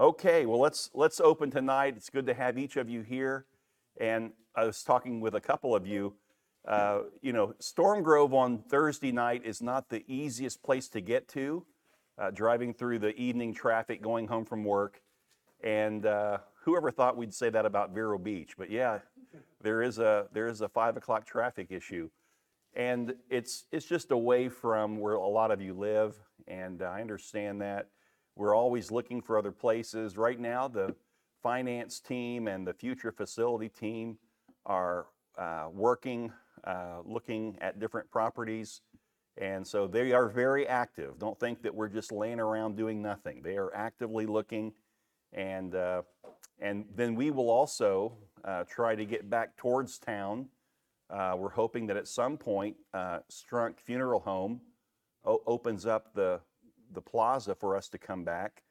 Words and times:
Okay, 0.00 0.44
well 0.44 0.58
let's 0.58 0.90
let's 0.92 1.20
open 1.20 1.52
tonight. 1.52 1.94
It's 1.96 2.10
good 2.10 2.26
to 2.26 2.34
have 2.34 2.58
each 2.58 2.76
of 2.76 2.88
you 2.88 3.02
here. 3.02 3.46
And 4.00 4.32
I 4.56 4.64
was 4.64 4.82
talking 4.82 5.20
with 5.20 5.36
a 5.36 5.40
couple 5.40 5.74
of 5.76 5.86
you. 5.86 6.14
Uh, 6.66 7.02
you 7.22 7.32
know, 7.32 7.54
Storm 7.60 8.02
Grove 8.02 8.34
on 8.34 8.58
Thursday 8.58 9.12
night 9.12 9.42
is 9.44 9.62
not 9.62 9.90
the 9.90 10.02
easiest 10.08 10.64
place 10.64 10.88
to 10.88 11.00
get 11.00 11.28
to. 11.28 11.64
Uh, 12.18 12.32
driving 12.32 12.74
through 12.74 12.98
the 12.98 13.14
evening 13.16 13.54
traffic, 13.54 14.02
going 14.02 14.26
home 14.26 14.44
from 14.44 14.64
work, 14.64 15.00
and 15.62 16.06
uh, 16.06 16.38
whoever 16.62 16.90
thought 16.90 17.16
we'd 17.16 17.34
say 17.34 17.50
that 17.50 17.66
about 17.66 17.90
Vero 17.90 18.18
Beach? 18.18 18.56
But 18.56 18.70
yeah, 18.70 18.98
there 19.62 19.80
is 19.80 20.00
a 20.00 20.26
there 20.32 20.48
is 20.48 20.60
a 20.60 20.68
five 20.68 20.96
o'clock 20.96 21.24
traffic 21.24 21.68
issue, 21.70 22.10
and 22.74 23.14
it's 23.30 23.66
it's 23.70 23.86
just 23.86 24.10
away 24.10 24.48
from 24.48 24.98
where 24.98 25.14
a 25.14 25.26
lot 25.28 25.52
of 25.52 25.60
you 25.60 25.72
live, 25.72 26.16
and 26.48 26.82
I 26.82 27.00
understand 27.00 27.60
that. 27.60 27.88
We're 28.36 28.54
always 28.54 28.90
looking 28.90 29.22
for 29.22 29.38
other 29.38 29.52
places. 29.52 30.16
Right 30.16 30.40
now, 30.40 30.68
the 30.68 30.94
finance 31.42 32.00
team 32.00 32.48
and 32.48 32.66
the 32.66 32.74
future 32.74 33.12
facility 33.12 33.68
team 33.68 34.18
are 34.66 35.06
uh, 35.38 35.68
working, 35.72 36.32
uh, 36.64 37.00
looking 37.04 37.56
at 37.60 37.78
different 37.78 38.10
properties. 38.10 38.80
And 39.36 39.66
so 39.66 39.86
they 39.86 40.12
are 40.12 40.28
very 40.28 40.66
active. 40.66 41.18
Don't 41.18 41.38
think 41.38 41.62
that 41.62 41.74
we're 41.74 41.88
just 41.88 42.12
laying 42.12 42.40
around 42.40 42.76
doing 42.76 43.02
nothing. 43.02 43.42
They 43.42 43.56
are 43.56 43.74
actively 43.74 44.26
looking. 44.26 44.72
And, 45.32 45.74
uh, 45.74 46.02
and 46.60 46.86
then 46.94 47.14
we 47.14 47.30
will 47.30 47.50
also 47.50 48.16
uh, 48.44 48.64
try 48.64 48.94
to 48.94 49.04
get 49.04 49.28
back 49.28 49.56
towards 49.56 49.98
town. 49.98 50.46
Uh, 51.10 51.34
we're 51.36 51.50
hoping 51.50 51.86
that 51.88 51.96
at 51.96 52.08
some 52.08 52.36
point, 52.36 52.76
uh, 52.94 53.18
Strunk 53.30 53.80
Funeral 53.80 54.20
Home 54.20 54.60
o- 55.24 55.42
opens 55.46 55.84
up 55.84 56.14
the, 56.14 56.40
the 56.94 57.02
plaza 57.02 57.54
for 57.54 57.76
us 57.76 57.88
to 57.90 57.98
come 57.98 58.24
back. 58.24 58.62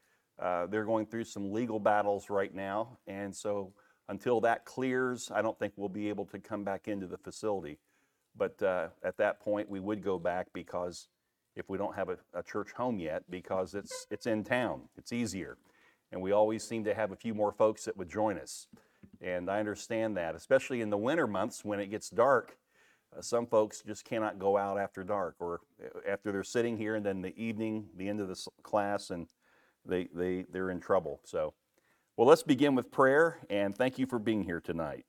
Uh, 0.42 0.66
they're 0.66 0.86
going 0.86 1.06
through 1.06 1.26
some 1.26 1.52
legal 1.52 1.80
battles 1.80 2.30
right 2.30 2.54
now, 2.54 2.98
and 3.08 3.36
so 3.36 3.72
until 4.10 4.42
that 4.42 4.66
clears, 4.66 5.32
I 5.34 5.42
don't 5.42 5.58
think 5.58 5.74
we'll 5.76 5.90
be 5.90 6.10
able 6.10 6.26
to 6.26 6.40
come 6.40 6.64
back 6.64 6.88
into 6.88 7.08
the 7.08 7.18
facility. 7.18 7.78
But 8.36 8.62
uh, 8.62 8.88
at 9.04 9.18
that 9.18 9.40
point, 9.40 9.70
we 9.70 9.80
would 9.80 10.04
go 10.04 10.18
back 10.18 10.48
because 10.54 11.08
if 11.56 11.70
we 11.70 11.78
don't 11.78 11.96
have 11.96 12.10
a, 12.10 12.18
a 12.34 12.42
church 12.42 12.72
home 12.72 13.00
yet, 13.00 13.24
because 13.30 13.76
it's 13.76 14.08
it's 14.10 14.26
in 14.26 14.44
town, 14.44 14.82
it's 14.98 15.14
easier, 15.14 15.58
and 16.12 16.22
we 16.22 16.32
always 16.32 16.64
seem 16.64 16.84
to 16.86 16.96
have 16.96 17.12
a 17.12 17.16
few 17.16 17.34
more 17.34 17.52
folks 17.52 17.86
that 17.86 17.96
would 17.96 18.10
join 18.10 18.40
us. 18.40 18.68
And 19.22 19.50
I 19.50 19.60
understand 19.60 20.18
that, 20.18 20.36
especially 20.36 20.82
in 20.82 20.90
the 20.90 20.98
winter 20.98 21.28
months 21.28 21.64
when 21.64 21.80
it 21.80 21.88
gets 21.88 22.10
dark. 22.10 22.58
Uh, 23.16 23.22
some 23.22 23.46
folks 23.46 23.82
just 23.86 24.06
cannot 24.06 24.40
go 24.40 24.58
out 24.58 24.78
after 24.80 25.04
dark 25.04 25.36
or 25.40 25.62
uh, 25.84 26.00
after 26.10 26.32
they're 26.32 26.44
sitting 26.44 26.78
here 26.78 26.96
and 26.96 27.06
then 27.06 27.22
the 27.22 27.38
evening, 27.38 27.86
the 27.98 28.08
end 28.08 28.20
of 28.20 28.28
the 28.28 28.48
class, 28.64 29.10
and 29.10 29.28
they, 29.86 30.08
they, 30.14 30.46
they're 30.52 30.70
in 30.70 30.80
trouble. 30.80 31.20
So, 31.24 31.54
well, 32.18 32.28
let's 32.28 32.44
begin 32.44 32.76
with 32.76 32.92
prayer 32.92 33.40
and 33.50 33.76
thank 33.76 33.98
you 33.98 34.06
for 34.06 34.20
being 34.20 34.44
here 34.44 34.62
tonight. 34.62 35.06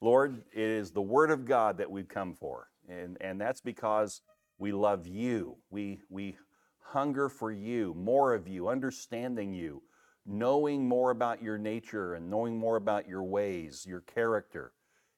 Lord, 0.00 0.42
it 0.52 0.60
is 0.60 0.90
the 0.90 1.02
Word 1.02 1.30
of 1.30 1.44
God 1.44 1.78
that 1.78 1.90
we've 1.90 2.08
come 2.08 2.34
for, 2.34 2.68
and, 2.88 3.16
and 3.20 3.40
that's 3.40 3.60
because 3.60 4.20
we 4.58 4.72
love 4.72 5.06
you. 5.06 5.56
We, 5.70 6.00
we 6.10 6.36
hunger 6.80 7.28
for 7.28 7.50
you, 7.50 7.94
more 7.94 8.34
of 8.34 8.46
you, 8.46 8.68
understanding 8.68 9.52
you, 9.52 9.82
knowing 10.26 10.86
more 10.86 11.10
about 11.10 11.42
your 11.42 11.58
nature 11.58 12.14
and 12.14 12.30
knowing 12.30 12.56
more 12.56 12.76
about 12.76 13.08
your 13.08 13.22
ways, 13.22 13.84
your 13.88 14.00
character. 14.00 14.72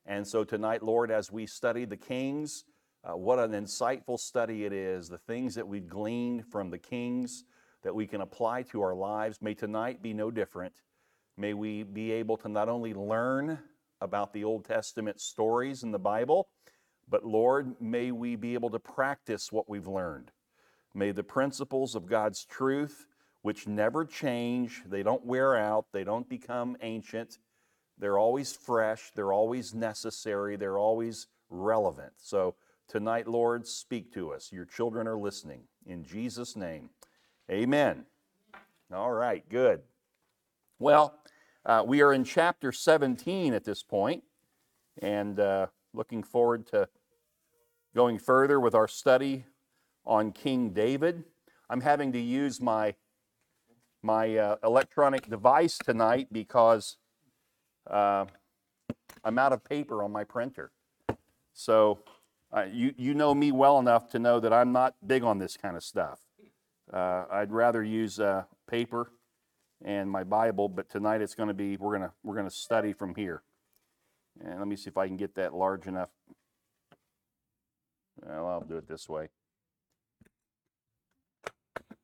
And 0.06 0.26
so 0.26 0.44
tonight, 0.44 0.82
Lord, 0.82 1.10
as 1.10 1.32
we 1.32 1.46
study 1.46 1.84
the 1.84 1.96
kings, 1.96 2.64
uh, 3.02 3.16
what 3.16 3.38
an 3.38 3.52
insightful 3.52 4.18
study 4.18 4.64
it 4.64 4.72
is, 4.72 5.08
the 5.08 5.18
things 5.18 5.54
that 5.56 5.66
we've 5.66 5.88
gleaned 5.88 6.46
from 6.46 6.70
the 6.70 6.78
kings 6.78 7.44
that 7.82 7.94
we 7.94 8.06
can 8.06 8.20
apply 8.20 8.62
to 8.62 8.82
our 8.82 8.94
lives. 8.94 9.42
May 9.42 9.54
tonight 9.54 10.02
be 10.02 10.12
no 10.14 10.30
different. 10.30 10.74
May 11.36 11.54
we 11.54 11.82
be 11.82 12.12
able 12.12 12.36
to 12.38 12.48
not 12.48 12.68
only 12.68 12.94
learn 12.94 13.58
about 14.00 14.32
the 14.32 14.44
Old 14.44 14.64
Testament 14.64 15.20
stories 15.20 15.82
in 15.82 15.90
the 15.90 15.98
Bible, 15.98 16.48
but 17.08 17.24
Lord, 17.24 17.74
may 17.80 18.10
we 18.10 18.36
be 18.36 18.54
able 18.54 18.70
to 18.70 18.78
practice 18.78 19.52
what 19.52 19.68
we've 19.68 19.86
learned. 19.86 20.30
May 20.94 21.12
the 21.12 21.22
principles 21.22 21.94
of 21.94 22.06
God's 22.06 22.44
truth, 22.44 23.06
which 23.42 23.66
never 23.66 24.04
change, 24.04 24.82
they 24.86 25.02
don't 25.02 25.24
wear 25.24 25.56
out, 25.56 25.86
they 25.92 26.04
don't 26.04 26.28
become 26.28 26.76
ancient, 26.80 27.38
they're 27.98 28.18
always 28.18 28.52
fresh, 28.52 29.10
they're 29.14 29.32
always 29.32 29.74
necessary, 29.74 30.56
they're 30.56 30.78
always 30.78 31.26
relevant. 31.50 32.12
So 32.18 32.54
tonight, 32.88 33.26
Lord, 33.26 33.66
speak 33.66 34.12
to 34.14 34.32
us. 34.32 34.52
Your 34.52 34.64
children 34.64 35.06
are 35.06 35.18
listening. 35.18 35.62
In 35.86 36.04
Jesus' 36.04 36.56
name, 36.56 36.90
amen. 37.50 38.04
All 38.92 39.12
right, 39.12 39.48
good. 39.48 39.80
Well, 40.78 41.18
uh, 41.64 41.82
we 41.86 42.02
are 42.02 42.12
in 42.12 42.22
chapter 42.22 42.70
17 42.70 43.54
at 43.54 43.64
this 43.64 43.82
point, 43.82 44.22
and 45.00 45.40
uh, 45.40 45.66
looking 45.92 46.22
forward 46.22 46.66
to 46.68 46.88
going 47.94 48.18
further 48.18 48.60
with 48.60 48.74
our 48.74 48.86
study 48.86 49.46
on 50.04 50.30
King 50.32 50.70
David. 50.70 51.24
I'm 51.70 51.80
having 51.80 52.12
to 52.12 52.20
use 52.20 52.60
my 52.60 52.94
my 54.02 54.36
uh, 54.36 54.56
electronic 54.62 55.28
device 55.28 55.78
tonight 55.78 56.28
because 56.30 56.96
uh, 57.90 58.26
I'm 59.24 59.38
out 59.38 59.52
of 59.52 59.64
paper 59.64 60.02
on 60.02 60.12
my 60.12 60.24
printer. 60.24 60.70
So 61.52 62.00
uh, 62.54 62.66
you 62.70 62.94
you 62.96 63.14
know 63.14 63.34
me 63.34 63.52
well 63.52 63.78
enough 63.78 64.10
to 64.10 64.18
know 64.18 64.40
that 64.40 64.52
I'm 64.52 64.72
not 64.72 64.94
big 65.06 65.22
on 65.24 65.38
this 65.38 65.56
kind 65.56 65.76
of 65.76 65.82
stuff. 65.82 66.20
Uh, 66.92 67.24
I'd 67.30 67.52
rather 67.52 67.82
use 67.82 68.20
uh, 68.20 68.44
paper 68.68 69.10
and 69.84 70.10
my 70.10 70.24
Bible, 70.24 70.68
but 70.68 70.88
tonight 70.88 71.20
it's 71.20 71.34
going 71.34 71.48
to 71.48 71.54
be 71.54 71.76
we're 71.76 71.92
gonna 71.92 72.12
we're 72.22 72.36
gonna 72.36 72.50
study 72.50 72.92
from 72.92 73.14
here. 73.14 73.42
And 74.44 74.58
let 74.58 74.68
me 74.68 74.76
see 74.76 74.88
if 74.88 74.96
I 74.96 75.06
can 75.06 75.16
get 75.16 75.34
that 75.36 75.54
large 75.54 75.86
enough. 75.86 76.10
Well, 78.22 78.46
I'll 78.48 78.60
do 78.60 78.76
it 78.76 78.88
this 78.88 79.08
way. 79.08 79.28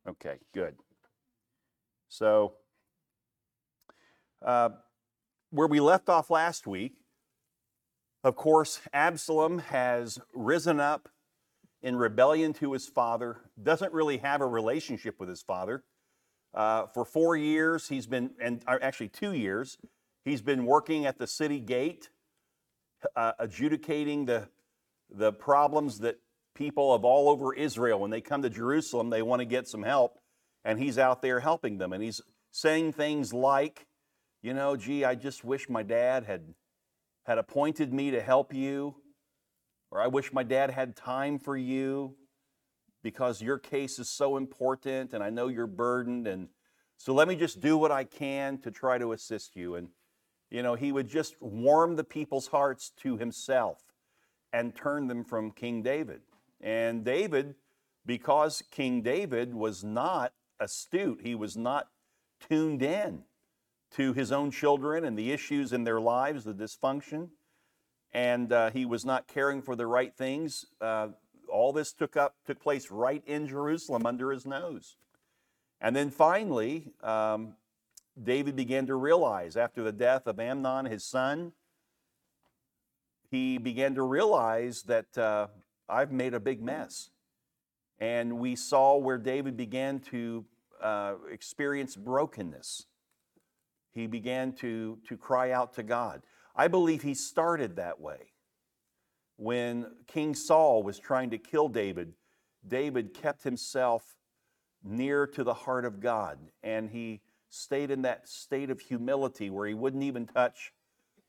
Okay, 0.09 0.39
good. 0.53 0.75
So, 2.09 2.55
uh, 4.45 4.71
where 5.53 5.69
we 5.69 5.81
left 5.81 6.09
off 6.09 6.31
last 6.31 6.67
week, 6.67 6.95
of 8.25 8.37
course, 8.37 8.81
Absalom 8.93 9.59
has 9.59 10.19
risen 10.35 10.81
up 10.81 11.11
in 11.83 11.97
rebellion 11.97 12.55
to 12.55 12.73
his 12.73 12.89
father, 12.89 13.39
doesn't 13.63 13.93
really 13.93 14.19
have 14.19 14.41
a 14.41 14.47
relationship 14.47 15.21
with 15.21 15.29
his 15.29 15.43
father. 15.43 15.85
Uh, 16.55 16.87
for 16.87 17.05
four 17.05 17.37
years, 17.37 17.89
he's 17.89 18.07
been, 18.07 18.31
and 18.41 18.63
uh, 18.67 18.79
actually 18.81 19.09
two 19.09 19.35
years, 19.35 19.77
he's 20.25 20.41
been 20.41 20.65
working 20.65 21.05
at 21.05 21.19
the 21.19 21.27
city 21.27 21.61
gate, 21.61 22.09
uh, 23.15 23.33
adjudicating 23.39 24.25
the, 24.25 24.49
the 25.11 25.33
problems 25.33 25.99
that 25.99 26.19
people 26.55 26.95
of 26.95 27.05
all 27.05 27.29
over 27.29 27.53
Israel, 27.53 28.01
when 28.01 28.11
they 28.11 28.21
come 28.21 28.41
to 28.43 28.51
Jerusalem, 28.51 29.11
they 29.11 29.23
want 29.23 29.41
to 29.41 29.47
get 29.47 29.69
some 29.69 29.83
help, 29.83 30.19
and 30.65 30.79
he's 30.79 30.99
out 30.99 31.21
there 31.21 31.41
helping 31.41 31.77
them. 31.77 31.93
And 31.93 32.03
he's 32.03 32.23
saying 32.53 32.93
things 32.93 33.35
like, 33.35 33.87
you 34.43 34.53
know, 34.53 34.77
gee, 34.77 35.05
I 35.05 35.15
just 35.15 35.45
wish 35.45 35.69
my 35.69 35.85
dad 35.85 36.25
had, 36.25 36.55
had 37.25 37.39
appointed 37.39 37.93
me 37.93 38.11
to 38.11 38.21
help 38.21 38.53
you, 38.53 38.97
or 39.91 40.01
I 40.03 40.09
wish 40.09 40.33
my 40.33 40.43
dad 40.43 40.71
had 40.71 40.97
time 40.97 41.39
for 41.39 41.57
you 41.57 42.17
because 43.03 43.41
your 43.41 43.59
case 43.59 43.99
is 44.01 44.09
so 44.09 44.37
important 44.37 45.13
and 45.13 45.23
I 45.23 45.31
know 45.31 45.47
you're 45.49 45.67
burdened. 45.69 46.27
And 46.27 46.49
so 46.97 47.15
let 47.15 47.29
me 47.29 47.37
just 47.37 47.61
do 47.61 47.79
what 47.79 47.93
I 47.93 48.03
can 48.05 48.59
to 48.59 48.71
try 48.71 48.99
to 48.99 49.13
assist 49.13 49.55
you. 49.55 49.77
And, 49.77 49.89
you 50.51 50.63
know, 50.63 50.75
he 50.75 50.91
would 50.91 51.09
just 51.09 51.41
warm 51.41 51.95
the 51.95 52.05
people's 52.05 52.49
hearts 52.49 52.91
to 53.03 53.17
himself 53.17 53.79
and 54.53 54.75
turn 54.75 55.07
them 55.07 55.25
from 55.25 55.53
King 55.53 55.83
David. 55.83 56.23
And 56.61 57.05
David, 57.05 57.55
because 58.05 58.63
King 58.71 59.03
David 59.03 59.55
was 59.55 59.85
not 59.85 60.33
astute, 60.59 61.21
he 61.23 61.35
was 61.35 61.57
not 61.57 61.89
tuned 62.41 62.83
in 62.83 63.23
to 63.97 64.13
his 64.13 64.33
own 64.33 64.51
children 64.51 65.05
and 65.05 65.19
the 65.19 65.33
issues 65.33 65.73
in 65.73 65.85
their 65.85 66.01
lives, 66.01 66.45
the 66.45 66.55
dysfunction, 66.55 67.29
and 68.13 68.53
uh, 68.53 68.71
he 68.71 68.85
was 68.85 69.05
not 69.05 69.27
caring 69.27 69.63
for 69.63 69.77
the 69.77 69.87
right 69.87 70.15
things. 70.15 70.67
Uh, 70.81 71.09
all 71.49 71.73
this 71.73 71.93
took 71.93 72.17
up 72.17 72.35
took 72.47 72.61
place 72.61 72.91
right 72.91 73.23
in 73.27 73.47
Jerusalem 73.47 74.07
under 74.07 74.31
his 74.31 74.47
nose. 74.47 74.97
And 75.81 75.95
then 75.95 76.11
finally, 76.11 76.93
um, 77.03 77.55
David 78.23 78.57
began 78.57 78.87
to 78.87 78.95
realize 78.95 79.57
after 79.57 79.83
the 79.83 79.93
death 79.93 80.27
of 80.27 80.39
Amnon, 80.39 80.87
his 80.87 81.05
son, 81.05 81.53
he 83.31 83.59
began 83.59 83.95
to 83.95 84.03
realize 84.03 84.83
that 84.85 85.19
uh, 85.19 85.49
I've 85.89 86.13
made 86.13 86.35
a 86.35 86.41
big 86.41 86.63
mess. 86.63 87.11
And 87.99 88.39
we 88.39 88.57
saw 88.57 88.97
where 88.97 89.19
David 89.19 89.57
began 89.57 90.01
to 90.11 90.45
uh, 90.83 91.15
experience 91.31 91.97
brokenness. 91.97 92.87
He 93.93 94.07
began 94.07 94.53
to, 94.55 94.99
to 95.09 95.17
cry 95.17 95.51
out 95.51 95.75
to 95.75 95.83
God. 95.83 96.23
I 96.57 96.69
believe 96.69 97.03
he 97.03 97.15
started 97.15 97.77
that 97.77 98.01
way. 98.01 98.33
When 99.37 99.87
King 100.07 100.35
Saul 100.35 100.83
was 100.83 100.99
trying 100.99 101.31
to 101.31 101.39
kill 101.39 101.69
David, 101.69 102.15
David 102.67 103.15
kept 103.15 103.43
himself 103.43 104.17
near 104.85 105.27
to 105.27 105.45
the 105.45 105.55
heart 105.55 105.85
of 105.85 106.01
God 106.01 106.39
and 106.63 106.91
he 106.91 107.21
stayed 107.49 107.91
in 107.91 108.03
that 108.03 108.29
state 108.29 108.71
of 108.71 108.81
humility 108.81 109.51
where 109.51 109.67
he 109.67 109.75
wouldn't 109.75 110.03
even 110.03 110.27
touch 110.27 110.73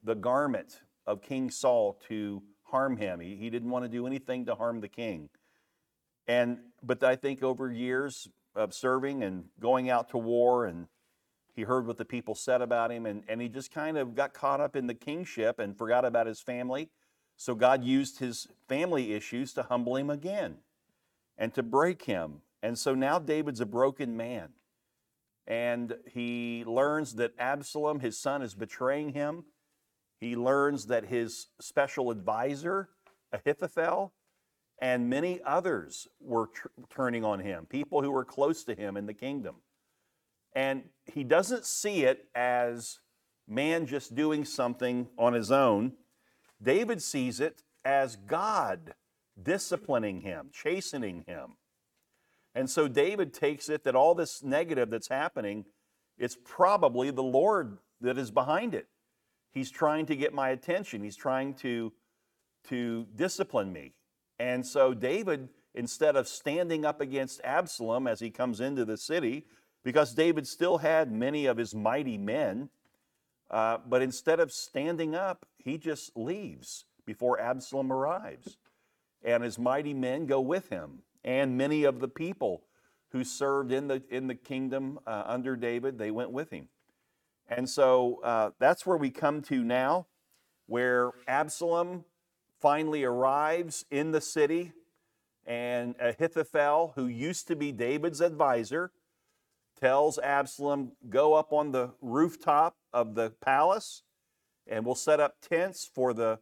the 0.03 0.15
garment 0.15 0.81
of 1.05 1.21
King 1.21 1.49
Saul 1.49 1.99
to 2.07 2.41
harm 2.63 2.97
him. 2.97 3.19
He, 3.19 3.35
he 3.35 3.49
didn't 3.49 3.69
want 3.69 3.85
to 3.85 3.89
do 3.89 4.07
anything 4.07 4.45
to 4.45 4.55
harm 4.55 4.79
the 4.79 4.87
king. 4.87 5.29
And 6.27 6.59
but 6.81 7.03
I 7.03 7.15
think 7.15 7.43
over 7.43 7.71
years 7.71 8.27
of 8.55 8.73
serving 8.73 9.23
and 9.23 9.45
going 9.59 9.89
out 9.89 10.09
to 10.09 10.17
war 10.17 10.65
and 10.65 10.87
he 11.55 11.63
heard 11.63 11.85
what 11.85 11.97
the 11.97 12.05
people 12.05 12.35
said 12.35 12.61
about 12.61 12.91
him 12.91 13.05
and, 13.05 13.23
and 13.27 13.41
he 13.41 13.47
just 13.47 13.71
kind 13.71 13.97
of 13.97 14.15
got 14.15 14.33
caught 14.33 14.59
up 14.59 14.75
in 14.75 14.87
the 14.87 14.93
kingship 14.93 15.59
and 15.59 15.77
forgot 15.77 16.05
about 16.05 16.27
his 16.27 16.41
family. 16.41 16.89
So 17.37 17.55
God 17.55 17.83
used 17.83 18.19
his 18.19 18.47
family 18.67 19.13
issues 19.13 19.53
to 19.53 19.63
humble 19.63 19.95
him 19.95 20.09
again 20.09 20.57
and 21.37 21.53
to 21.53 21.63
break 21.63 22.03
him. 22.05 22.41
And 22.61 22.77
so 22.77 22.95
now 22.95 23.19
David's 23.19 23.59
a 23.59 23.65
broken 23.65 24.15
man. 24.17 24.49
And 25.45 25.97
he 26.11 26.63
learns 26.65 27.15
that 27.15 27.33
Absalom, 27.37 27.99
his 27.99 28.17
son, 28.17 28.41
is 28.41 28.53
betraying 28.53 29.13
him. 29.13 29.43
He 30.19 30.35
learns 30.35 30.87
that 30.87 31.05
his 31.05 31.47
special 31.59 32.11
advisor, 32.11 32.89
Ahithophel, 33.33 34.13
and 34.79 35.09
many 35.09 35.41
others 35.45 36.07
were 36.21 36.47
tr- 36.47 36.67
turning 36.89 37.25
on 37.25 37.41
him, 37.41 37.65
people 37.65 38.01
who 38.01 38.11
were 38.11 38.23
close 38.23 38.63
to 38.63 38.75
him 38.75 38.95
in 38.95 39.05
the 39.05 39.13
kingdom. 39.13 39.55
And 40.55 40.83
he 41.05 41.23
doesn't 41.23 41.65
see 41.65 42.03
it 42.03 42.27
as 42.35 42.99
man 43.47 43.85
just 43.85 44.15
doing 44.15 44.45
something 44.45 45.07
on 45.17 45.33
his 45.33 45.51
own. 45.51 45.93
David 46.61 47.01
sees 47.01 47.39
it 47.39 47.63
as 47.83 48.15
God 48.15 48.93
disciplining 49.41 50.21
him, 50.21 50.49
chastening 50.53 51.23
him. 51.27 51.57
And 52.55 52.69
so 52.69 52.87
David 52.87 53.33
takes 53.33 53.67
it 53.67 53.83
that 53.83 53.95
all 53.95 54.13
this 54.13 54.43
negative 54.43 54.89
that's 54.89 55.07
happening, 55.07 55.65
it's 56.17 56.37
probably 56.43 57.09
the 57.09 57.23
Lord 57.23 57.79
that 58.01 58.17
is 58.17 58.31
behind 58.31 58.75
it. 58.75 58.87
He's 59.51 59.71
trying 59.71 60.05
to 60.07 60.15
get 60.15 60.33
my 60.33 60.49
attention. 60.49 61.03
He's 61.03 61.15
trying 61.15 61.55
to, 61.55 61.91
to 62.69 63.07
discipline 63.15 63.73
me. 63.73 63.93
And 64.39 64.65
so 64.65 64.93
David, 64.93 65.49
instead 65.73 66.15
of 66.15 66.27
standing 66.27 66.85
up 66.85 67.01
against 67.01 67.41
Absalom 67.43 68.07
as 68.07 68.19
he 68.19 68.29
comes 68.29 68.59
into 68.59 68.85
the 68.85 68.97
city, 68.97 69.45
because 69.83 70.13
David 70.13 70.47
still 70.47 70.77
had 70.79 71.11
many 71.11 71.45
of 71.45 71.57
his 71.57 71.75
mighty 71.75 72.17
men, 72.17 72.69
uh, 73.51 73.77
but 73.87 74.01
instead 74.01 74.39
of 74.39 74.51
standing 74.51 75.13
up, 75.13 75.45
he 75.57 75.77
just 75.77 76.15
leaves 76.15 76.85
before 77.05 77.39
Absalom 77.39 77.91
arrives. 77.91 78.57
And 79.23 79.43
his 79.43 79.57
mighty 79.57 79.93
men 79.93 80.25
go 80.25 80.41
with 80.41 80.69
him, 80.69 80.99
and 81.23 81.57
many 81.57 81.83
of 81.83 81.99
the 81.99 82.07
people 82.07 82.63
who 83.11 83.23
served 83.23 83.71
in 83.71 83.87
the, 83.87 84.01
in 84.09 84.27
the 84.27 84.35
kingdom 84.35 84.99
uh, 85.05 85.23
under 85.25 85.55
David, 85.55 85.97
they 85.97 86.11
went 86.11 86.31
with 86.31 86.49
him. 86.49 86.67
And 87.47 87.69
so 87.69 88.19
uh, 88.23 88.51
that's 88.59 88.85
where 88.85 88.97
we 88.97 89.11
come 89.11 89.41
to 89.43 89.63
now, 89.63 90.07
where 90.65 91.11
Absalom 91.27 92.05
finally 92.59 93.03
arrives 93.03 93.85
in 93.91 94.11
the 94.11 94.21
city, 94.21 94.71
and 95.45 95.95
Ahithophel, 95.99 96.93
who 96.95 97.07
used 97.07 97.47
to 97.49 97.55
be 97.55 97.71
David's 97.71 98.21
advisor, 98.21 98.91
tells 99.83 100.17
Absalom, 100.19 100.93
Go 101.09 101.33
up 101.33 101.51
on 101.51 101.73
the 101.73 101.91
rooftop 102.01 102.77
of 102.93 103.15
the 103.15 103.33
palace, 103.41 104.03
and 104.65 104.85
we'll 104.85 104.95
set 104.95 105.19
up 105.19 105.35
tents 105.41 105.89
for 105.93 106.13
the 106.13 106.39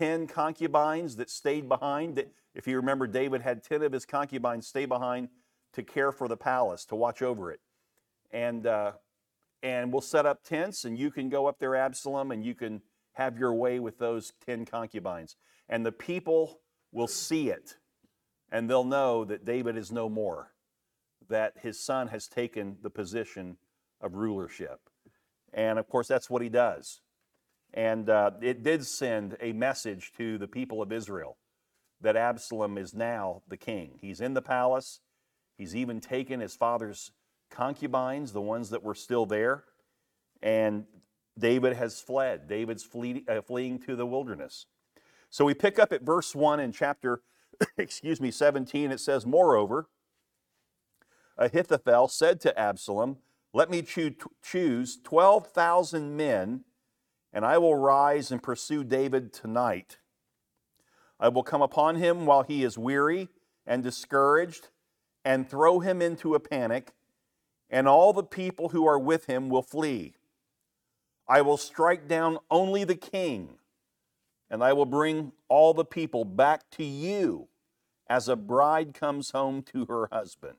10 0.00 0.26
concubines 0.26 1.14
that 1.14 1.30
stayed 1.30 1.68
behind. 1.68 2.24
If 2.56 2.66
you 2.66 2.74
remember, 2.74 3.06
David 3.06 3.42
had 3.42 3.62
10 3.62 3.82
of 3.82 3.92
his 3.92 4.04
concubines 4.04 4.66
stay 4.66 4.84
behind 4.84 5.28
to 5.74 5.84
care 5.84 6.10
for 6.10 6.26
the 6.26 6.36
palace, 6.36 6.84
to 6.86 6.96
watch 6.96 7.22
over 7.22 7.52
it. 7.52 7.60
And, 8.32 8.66
uh, 8.66 8.92
and 9.62 9.92
we'll 9.92 10.00
set 10.00 10.26
up 10.26 10.42
tents, 10.42 10.84
and 10.84 10.98
you 10.98 11.12
can 11.12 11.28
go 11.28 11.46
up 11.46 11.60
there, 11.60 11.76
Absalom, 11.76 12.32
and 12.32 12.44
you 12.44 12.56
can 12.56 12.82
have 13.12 13.38
your 13.38 13.54
way 13.54 13.78
with 13.78 13.98
those 13.98 14.32
10 14.44 14.64
concubines. 14.64 15.36
And 15.68 15.86
the 15.86 15.92
people 15.92 16.58
will 16.90 17.06
see 17.06 17.48
it, 17.48 17.76
and 18.50 18.68
they'll 18.68 18.82
know 18.82 19.24
that 19.24 19.44
David 19.44 19.76
is 19.76 19.92
no 19.92 20.08
more 20.08 20.51
that 21.32 21.54
his 21.62 21.80
son 21.80 22.08
has 22.08 22.28
taken 22.28 22.76
the 22.82 22.90
position 22.90 23.56
of 24.02 24.14
rulership. 24.14 24.80
And 25.54 25.78
of 25.78 25.88
course, 25.88 26.06
that's 26.06 26.28
what 26.28 26.42
he 26.42 26.50
does. 26.50 27.00
And 27.72 28.10
uh, 28.10 28.32
it 28.42 28.62
did 28.62 28.84
send 28.84 29.38
a 29.40 29.52
message 29.54 30.12
to 30.18 30.36
the 30.36 30.46
people 30.46 30.82
of 30.82 30.92
Israel 30.92 31.38
that 32.02 32.16
Absalom 32.16 32.76
is 32.76 32.92
now 32.92 33.40
the 33.48 33.56
king. 33.56 33.92
He's 34.02 34.20
in 34.20 34.34
the 34.34 34.42
palace. 34.42 35.00
He's 35.56 35.74
even 35.74 36.00
taken 36.00 36.40
his 36.40 36.54
father's 36.54 37.12
concubines, 37.50 38.32
the 38.32 38.42
ones 38.42 38.68
that 38.68 38.82
were 38.82 38.94
still 38.94 39.24
there. 39.24 39.64
And 40.42 40.84
David 41.38 41.76
has 41.76 41.98
fled. 41.98 42.46
David's 42.46 42.82
flee, 42.82 43.24
uh, 43.26 43.40
fleeing 43.40 43.78
to 43.80 43.96
the 43.96 44.04
wilderness. 44.04 44.66
So 45.30 45.46
we 45.46 45.54
pick 45.54 45.78
up 45.78 45.94
at 45.94 46.02
verse 46.02 46.34
1 46.34 46.60
in 46.60 46.72
chapter, 46.72 47.22
excuse 47.78 48.20
me, 48.20 48.30
17. 48.30 48.90
It 48.90 49.00
says, 49.00 49.24
Moreover, 49.24 49.88
Ahithophel 51.38 52.08
said 52.08 52.40
to 52.40 52.58
Absalom, 52.58 53.18
Let 53.52 53.70
me 53.70 53.82
choose 53.82 54.98
12,000 55.02 56.16
men, 56.16 56.64
and 57.32 57.44
I 57.44 57.58
will 57.58 57.74
rise 57.74 58.30
and 58.30 58.42
pursue 58.42 58.84
David 58.84 59.32
tonight. 59.32 59.98
I 61.18 61.28
will 61.28 61.42
come 61.42 61.62
upon 61.62 61.96
him 61.96 62.26
while 62.26 62.42
he 62.42 62.64
is 62.64 62.76
weary 62.76 63.28
and 63.66 63.82
discouraged, 63.82 64.68
and 65.24 65.48
throw 65.48 65.78
him 65.78 66.02
into 66.02 66.34
a 66.34 66.40
panic, 66.40 66.90
and 67.70 67.86
all 67.86 68.12
the 68.12 68.24
people 68.24 68.70
who 68.70 68.86
are 68.86 68.98
with 68.98 69.26
him 69.26 69.48
will 69.48 69.62
flee. 69.62 70.14
I 71.28 71.42
will 71.42 71.56
strike 71.56 72.08
down 72.08 72.38
only 72.50 72.82
the 72.84 72.96
king, 72.96 73.58
and 74.50 74.62
I 74.62 74.72
will 74.72 74.84
bring 74.84 75.32
all 75.48 75.72
the 75.72 75.84
people 75.84 76.24
back 76.24 76.68
to 76.72 76.84
you 76.84 77.48
as 78.08 78.28
a 78.28 78.36
bride 78.36 78.92
comes 78.92 79.30
home 79.30 79.62
to 79.62 79.86
her 79.86 80.08
husband. 80.12 80.56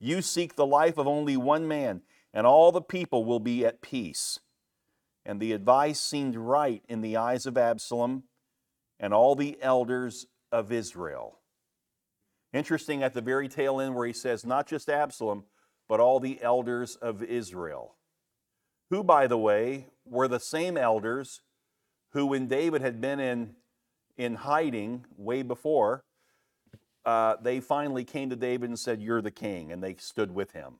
You 0.00 0.22
seek 0.22 0.56
the 0.56 0.66
life 0.66 0.98
of 0.98 1.06
only 1.06 1.36
one 1.36 1.66
man, 1.68 2.02
and 2.32 2.46
all 2.46 2.72
the 2.72 2.82
people 2.82 3.24
will 3.24 3.40
be 3.40 3.64
at 3.64 3.82
peace. 3.82 4.40
And 5.24 5.40
the 5.40 5.52
advice 5.52 6.00
seemed 6.00 6.36
right 6.36 6.82
in 6.88 7.00
the 7.00 7.16
eyes 7.16 7.46
of 7.46 7.56
Absalom 7.56 8.24
and 9.00 9.14
all 9.14 9.34
the 9.34 9.56
elders 9.62 10.26
of 10.52 10.70
Israel. 10.70 11.38
Interesting 12.52 13.02
at 13.02 13.14
the 13.14 13.20
very 13.20 13.48
tail 13.48 13.80
end 13.80 13.94
where 13.94 14.06
he 14.06 14.12
says, 14.12 14.44
not 14.44 14.66
just 14.66 14.88
Absalom, 14.88 15.44
but 15.88 16.00
all 16.00 16.20
the 16.20 16.40
elders 16.42 16.96
of 16.96 17.22
Israel. 17.22 17.96
Who, 18.90 19.02
by 19.02 19.26
the 19.26 19.38
way, 19.38 19.88
were 20.04 20.28
the 20.28 20.38
same 20.38 20.76
elders 20.76 21.40
who, 22.12 22.26
when 22.26 22.46
David 22.46 22.80
had 22.80 23.00
been 23.00 23.18
in, 23.18 23.54
in 24.16 24.36
hiding 24.36 25.04
way 25.16 25.42
before, 25.42 26.04
uh, 27.04 27.36
they 27.42 27.60
finally 27.60 28.04
came 28.04 28.30
to 28.30 28.36
David 28.36 28.70
and 28.70 28.78
said, 28.78 29.02
You're 29.02 29.22
the 29.22 29.30
king. 29.30 29.72
And 29.72 29.82
they 29.82 29.96
stood 29.98 30.34
with 30.34 30.52
him. 30.52 30.74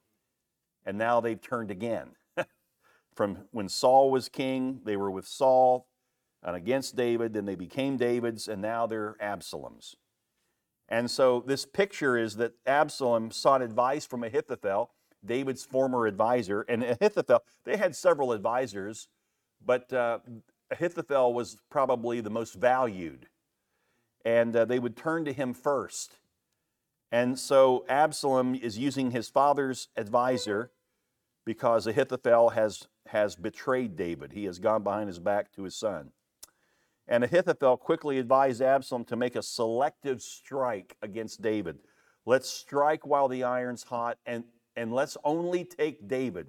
And 0.84 0.98
now 0.98 1.20
they've 1.20 1.40
turned 1.40 1.70
again. 1.70 2.10
From 3.14 3.44
when 3.50 3.68
Saul 3.68 4.10
was 4.10 4.28
king, 4.28 4.80
they 4.84 4.96
were 4.96 5.10
with 5.10 5.26
Saul 5.26 5.88
and 6.42 6.56
against 6.56 6.96
David. 6.96 7.32
Then 7.32 7.44
they 7.44 7.54
became 7.54 7.96
David's, 7.96 8.48
and 8.48 8.60
now 8.60 8.86
they're 8.86 9.16
Absalom's. 9.20 9.96
And 10.88 11.10
so 11.10 11.42
this 11.46 11.64
picture 11.64 12.18
is 12.18 12.36
that 12.36 12.52
Absalom 12.66 13.30
sought 13.30 13.62
advice 13.62 14.04
from 14.04 14.22
Ahithophel, 14.22 14.90
David's 15.24 15.64
former 15.64 16.06
advisor. 16.06 16.62
And 16.62 16.82
Ahithophel, 16.84 17.40
they 17.64 17.76
had 17.76 17.96
several 17.96 18.32
advisors, 18.32 19.08
but 19.64 19.90
uh, 19.92 20.18
Ahithophel 20.70 21.32
was 21.32 21.56
probably 21.70 22.20
the 22.20 22.30
most 22.30 22.54
valued 22.54 23.28
and 24.24 24.56
uh, 24.56 24.64
they 24.64 24.78
would 24.78 24.96
turn 24.96 25.24
to 25.24 25.32
him 25.32 25.52
first. 25.54 26.18
And 27.12 27.38
so 27.38 27.84
Absalom 27.88 28.54
is 28.54 28.78
using 28.78 29.10
his 29.10 29.28
father's 29.28 29.88
advisor 29.96 30.70
because 31.44 31.86
Ahithophel 31.86 32.50
has, 32.50 32.88
has 33.06 33.36
betrayed 33.36 33.96
David. 33.96 34.32
He 34.32 34.46
has 34.46 34.58
gone 34.58 34.82
behind 34.82 35.08
his 35.08 35.18
back 35.18 35.52
to 35.52 35.64
his 35.64 35.76
son. 35.76 36.10
And 37.06 37.22
Ahithophel 37.22 37.76
quickly 37.76 38.18
advised 38.18 38.62
Absalom 38.62 39.04
to 39.04 39.16
make 39.16 39.36
a 39.36 39.42
selective 39.42 40.22
strike 40.22 40.96
against 41.02 41.42
David. 41.42 41.78
Let's 42.24 42.48
strike 42.48 43.06
while 43.06 43.28
the 43.28 43.44
iron's 43.44 43.82
hot, 43.82 44.16
and, 44.24 44.44
and 44.74 44.92
let's 44.92 45.18
only 45.22 45.64
take 45.64 46.08
David. 46.08 46.46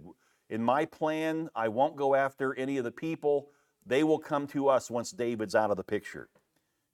In 0.49 0.63
my 0.63 0.85
plan, 0.85 1.49
I 1.53 1.67
won't 1.67 1.97
go 1.97 2.15
after 2.15 2.55
any 2.55 2.77
of 2.77 2.85
the 2.85 2.91
people. 2.91 3.49
They 3.85 4.03
will 4.03 4.19
come 4.19 4.47
to 4.47 4.69
us 4.69 4.89
once 4.89 5.11
David's 5.11 5.55
out 5.55 5.71
of 5.71 5.77
the 5.77 5.83
picture. 5.83 6.29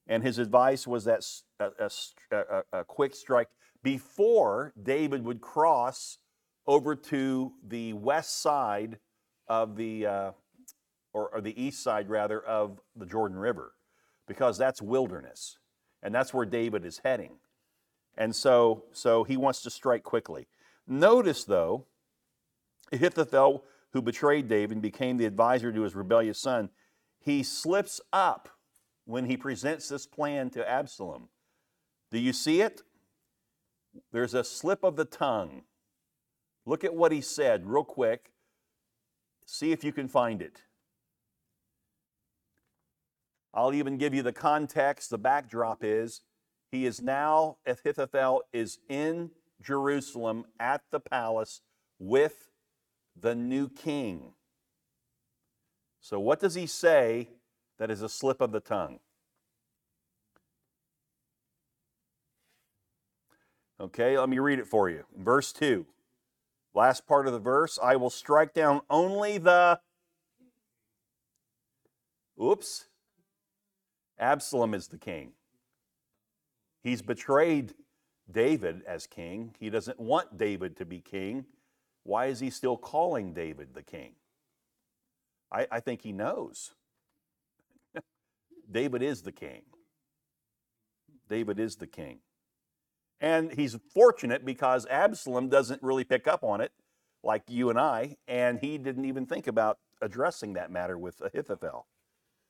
And 0.07 0.23
his 0.23 0.39
advice 0.39 0.87
was 0.87 1.05
that 1.05 1.23
a, 1.59 1.89
a, 2.31 2.63
a, 2.73 2.83
quick 2.83 3.15
strike 3.15 3.49
before 3.83 4.73
David 4.81 5.23
would 5.23 5.41
cross 5.41 6.17
over 6.67 6.95
to 6.95 7.53
the 7.67 7.93
west 7.93 8.41
side 8.41 8.97
of 9.47 9.75
the, 9.75 10.05
uh, 10.05 10.31
or, 11.13 11.29
or 11.29 11.41
the 11.41 11.61
east 11.61 11.83
side 11.83 12.09
rather, 12.09 12.41
of 12.41 12.79
the 12.95 13.05
Jordan 13.05 13.37
River, 13.37 13.73
because 14.27 14.57
that's 14.57 14.81
wilderness. 14.81 15.57
And 16.03 16.13
that's 16.13 16.33
where 16.33 16.45
David 16.45 16.85
is 16.85 17.01
heading. 17.03 17.37
And 18.17 18.35
so, 18.35 18.85
so 18.91 19.23
he 19.23 19.37
wants 19.37 19.61
to 19.63 19.69
strike 19.69 20.03
quickly. 20.03 20.47
Notice, 20.87 21.43
though, 21.43 21.85
Ahithophel, 22.91 23.63
who 23.93 24.01
betrayed 24.01 24.47
David 24.47 24.71
and 24.71 24.81
became 24.81 25.17
the 25.17 25.25
advisor 25.25 25.71
to 25.71 25.81
his 25.81 25.95
rebellious 25.95 26.39
son, 26.39 26.69
he 27.19 27.43
slips 27.43 28.01
up 28.11 28.49
when 29.11 29.25
he 29.25 29.37
presents 29.37 29.89
this 29.89 30.07
plan 30.07 30.49
to 30.51 30.67
Absalom. 30.67 31.27
Do 32.11 32.17
you 32.17 32.33
see 32.33 32.61
it? 32.61 32.81
There's 34.11 34.33
a 34.33 34.43
slip 34.43 34.83
of 34.83 34.95
the 34.95 35.05
tongue. 35.05 35.63
Look 36.65 36.83
at 36.83 36.95
what 36.95 37.11
he 37.11 37.21
said 37.21 37.65
real 37.65 37.83
quick. 37.83 38.31
See 39.45 39.71
if 39.71 39.83
you 39.83 39.91
can 39.91 40.07
find 40.07 40.41
it. 40.41 40.61
I'll 43.53 43.73
even 43.73 43.97
give 43.97 44.13
you 44.13 44.23
the 44.23 44.31
context. 44.31 45.09
The 45.09 45.17
backdrop 45.17 45.83
is 45.83 46.21
he 46.71 46.85
is 46.85 47.01
now, 47.01 47.57
Ahithophel 47.65 48.43
is 48.53 48.79
in 48.87 49.31
Jerusalem 49.61 50.45
at 50.57 50.83
the 50.89 51.01
palace 51.01 51.61
with 51.99 52.49
the 53.19 53.35
new 53.35 53.67
king. 53.67 54.33
So, 55.99 56.17
what 56.19 56.39
does 56.39 56.55
he 56.55 56.65
say 56.65 57.27
that 57.81 57.89
is 57.89 58.03
a 58.03 58.09
slip 58.09 58.41
of 58.41 58.51
the 58.51 58.59
tongue? 58.59 58.99
Okay, 63.79 64.19
let 64.19 64.29
me 64.29 64.37
read 64.37 64.59
it 64.59 64.67
for 64.67 64.87
you. 64.87 65.03
Verse 65.17 65.51
2. 65.51 65.87
Last 66.75 67.07
part 67.07 67.25
of 67.25 67.33
the 67.33 67.39
verse 67.39 67.79
I 67.81 67.95
will 67.95 68.11
strike 68.11 68.53
down 68.53 68.81
only 68.87 69.39
the. 69.39 69.79
Oops. 72.39 72.85
Absalom 74.19 74.75
is 74.75 74.87
the 74.87 74.99
king. 74.99 75.31
He's 76.83 77.01
betrayed 77.01 77.73
David 78.31 78.83
as 78.87 79.07
king. 79.07 79.55
He 79.59 79.71
doesn't 79.71 79.99
want 79.99 80.37
David 80.37 80.77
to 80.77 80.85
be 80.85 80.99
king. 80.99 81.45
Why 82.03 82.27
is 82.27 82.41
he 82.41 82.51
still 82.51 82.77
calling 82.77 83.33
David 83.33 83.73
the 83.73 83.81
king? 83.81 84.11
I, 85.51 85.65
I 85.71 85.79
think 85.79 86.03
he 86.03 86.11
knows. 86.11 86.75
David 88.71 89.01
is 89.01 89.21
the 89.21 89.31
king. 89.31 89.63
David 91.29 91.59
is 91.59 91.77
the 91.77 91.87
king. 91.87 92.19
And 93.19 93.53
he's 93.53 93.77
fortunate 93.93 94.43
because 94.43 94.87
Absalom 94.87 95.49
doesn't 95.49 95.83
really 95.83 96.03
pick 96.03 96.27
up 96.27 96.43
on 96.43 96.61
it 96.61 96.71
like 97.23 97.43
you 97.47 97.69
and 97.69 97.79
I, 97.79 98.17
and 98.27 98.59
he 98.59 98.77
didn't 98.77 99.05
even 99.05 99.27
think 99.27 99.45
about 99.45 99.77
addressing 100.01 100.53
that 100.53 100.71
matter 100.71 100.97
with 100.97 101.21
Ahithophel. 101.21 101.85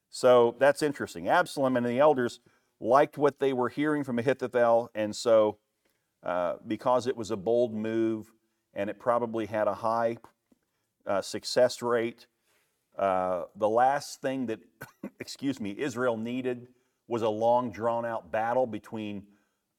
So 0.10 0.56
that's 0.60 0.82
interesting. 0.82 1.28
Absalom 1.28 1.76
and 1.76 1.86
the 1.86 2.00
elders 2.00 2.40
liked 2.80 3.18
what 3.18 3.40
they 3.40 3.54
were 3.54 3.70
hearing 3.70 4.04
from 4.04 4.18
Ahithophel, 4.18 4.90
and 4.96 5.16
so 5.16 5.58
uh, 6.24 6.56
because 6.66 7.08
it 7.08 7.18
was 7.18 7.32
a 7.32 7.38
bold 7.38 7.74
move 7.74 8.32
and 8.74 8.90
it 8.90 9.00
probably 9.00 9.46
had 9.48 9.68
a 9.68 9.74
high 9.74 10.18
uh, 11.06 11.22
success 11.22 11.82
rate, 11.82 12.28
uh, 12.98 13.44
the 13.56 13.70
last 13.70 14.22
thing 14.22 14.46
that, 14.48 14.60
excuse 15.20 15.60
me, 15.60 15.76
Israel 15.78 16.18
needed 16.18 16.68
was 17.08 17.22
a 17.22 17.30
long 17.30 17.72
drawn 17.72 18.06
out 18.06 18.32
battle 18.32 18.66
between 18.66 19.24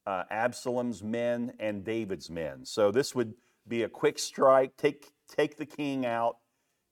uh, 0.07 0.25
Absalom's 0.31 1.03
men 1.03 1.53
and 1.59 1.85
David's 1.85 2.29
men. 2.31 2.65
So 2.65 2.91
this 2.91 3.15
would 3.15 3.35
be 3.69 3.85
a 3.85 3.89
quick 3.89 4.19
strike, 4.19 4.77
take, 4.77 5.13
take 5.29 5.57
the 5.57 5.67
king 5.67 6.05
out, 6.05 6.39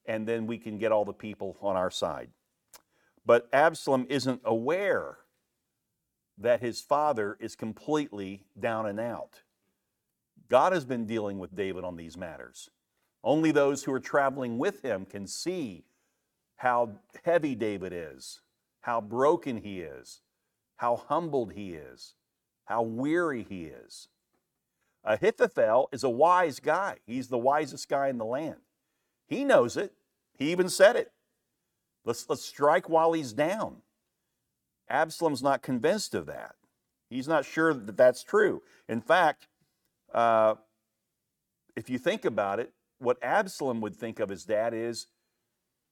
and 0.07 0.27
then 0.27 0.47
we 0.47 0.59
can 0.59 0.79
get 0.79 0.93
all 0.93 1.05
the 1.05 1.13
people 1.13 1.57
on 1.61 1.77
our 1.77 1.91
side. 1.91 2.31
But 3.27 3.49
Absalom 3.53 4.07
isn't 4.09 4.41
aware 4.45 5.19
that 6.39 6.61
his 6.61 6.81
father 6.81 7.37
is 7.39 7.55
completely 7.55 8.45
down 8.59 8.87
and 8.87 8.99
out. 8.99 9.43
God 10.49 10.73
has 10.73 10.85
been 10.85 11.07
dealing 11.07 11.39
with 11.39 11.55
David 11.55 11.85
on 11.85 11.97
these 11.97 12.17
matters. 12.17 12.71
Only 13.23 13.53
those 13.53 13.85
who 13.85 13.93
are 13.93 14.01
traveling 14.01 14.59
with 14.59 14.83
him 14.83 15.05
can 15.05 15.27
see 15.27 15.85
how 16.61 16.91
heavy 17.25 17.55
David 17.55 17.91
is, 17.91 18.43
how 18.83 19.01
broken 19.01 19.57
he 19.57 19.81
is, 19.81 20.21
how 20.77 20.95
humbled 20.95 21.55
he 21.55 21.73
is, 21.73 22.17
how 22.67 22.83
weary 22.83 23.47
he 23.49 23.65
is. 23.65 24.09
Ahithophel 25.03 25.89
is 25.91 26.05
a 26.05 26.11
wise 26.11 26.61
guy. 26.61 26.97
He's 27.07 27.29
the 27.29 27.39
wisest 27.39 27.89
guy 27.89 28.09
in 28.09 28.19
the 28.19 28.27
land. 28.27 28.57
He 29.27 29.43
knows 29.43 29.79
it. 29.79 29.95
He 30.39 30.53
even 30.53 30.69
said 30.69 30.97
it. 30.97 31.13
Let's, 32.05 32.29
let's 32.29 32.45
strike 32.45 32.91
while 32.91 33.15
he's 33.15 33.33
down. 33.33 33.77
Absalom's 34.91 35.43
not 35.43 35.63
convinced 35.63 36.15
of 36.15 36.27
that. 36.27 36.57
He's 37.09 37.27
not 37.27 37.47
sure 37.47 37.73
that 37.73 37.97
that's 37.97 38.23
true. 38.23 38.61
In 38.87 39.01
fact, 39.01 39.49
uh, 40.13 40.57
if 41.75 41.89
you 41.89 41.97
think 41.97 42.27
about 42.27 42.61
it, 42.61 42.75
what 42.99 43.17
Absalom 43.23 43.81
would 43.81 43.97
think 43.97 44.21
of 44.21 44.29
his 44.29 44.45
dad 44.45 44.75
is 44.75 45.07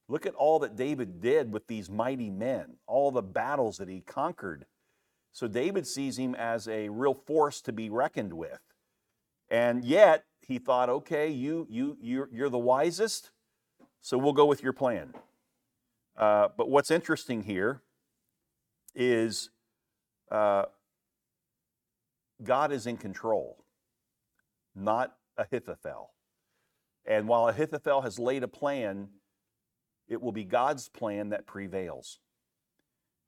look 0.09 0.27
at 0.27 0.35
all 0.35 0.59
that 0.61 0.75
David 0.75 1.21
did 1.21 1.53
with 1.53 1.67
these 1.67 1.91
mighty 1.91 2.31
men, 2.31 2.77
all 2.87 3.11
the 3.11 3.23
battles 3.23 3.77
that 3.77 3.89
he 3.89 4.01
conquered. 4.01 4.65
So 5.33 5.47
David 5.47 5.87
sees 5.87 6.19
him 6.19 6.35
as 6.35 6.67
a 6.67 6.89
real 6.89 7.15
force 7.15 7.61
to 7.63 7.73
be 7.73 7.91
reckoned 7.91 8.33
with. 8.33 8.61
And 9.51 9.85
yet 9.85 10.25
he 10.41 10.59
thought, 10.59 10.89
okay, 10.89 11.29
you, 11.29 11.67
you, 11.71 11.97
you're, 12.01 12.29
you're 12.33 12.49
the 12.49 12.59
wisest, 12.59 13.31
so 14.01 14.17
we'll 14.17 14.33
go 14.33 14.47
with 14.47 14.63
your 14.63 14.73
plan. 14.73 15.15
Uh, 16.17 16.49
but 16.57 16.69
what's 16.69 16.91
interesting 16.91 17.43
here 17.43 17.83
is 18.95 19.51
uh, 20.31 20.65
God 22.43 22.73
is 22.73 22.87
in 22.87 22.97
control, 22.97 23.65
not 24.75 25.15
Ahithophel. 25.37 26.11
And 27.07 27.29
while 27.29 27.49
Ahithophel 27.49 28.03
has 28.03 28.19
laid 28.19 28.43
a 28.43 28.49
plan, 28.49 29.09
it 30.09 30.21
will 30.21 30.33
be 30.33 30.45
God's 30.45 30.89
plan 30.89 31.31
that 31.31 31.47
prevails. 31.47 32.19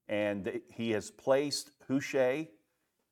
And 0.08 0.60
he 0.72 0.90
has 0.90 1.10
placed 1.10 1.70
Hushai 1.86 2.48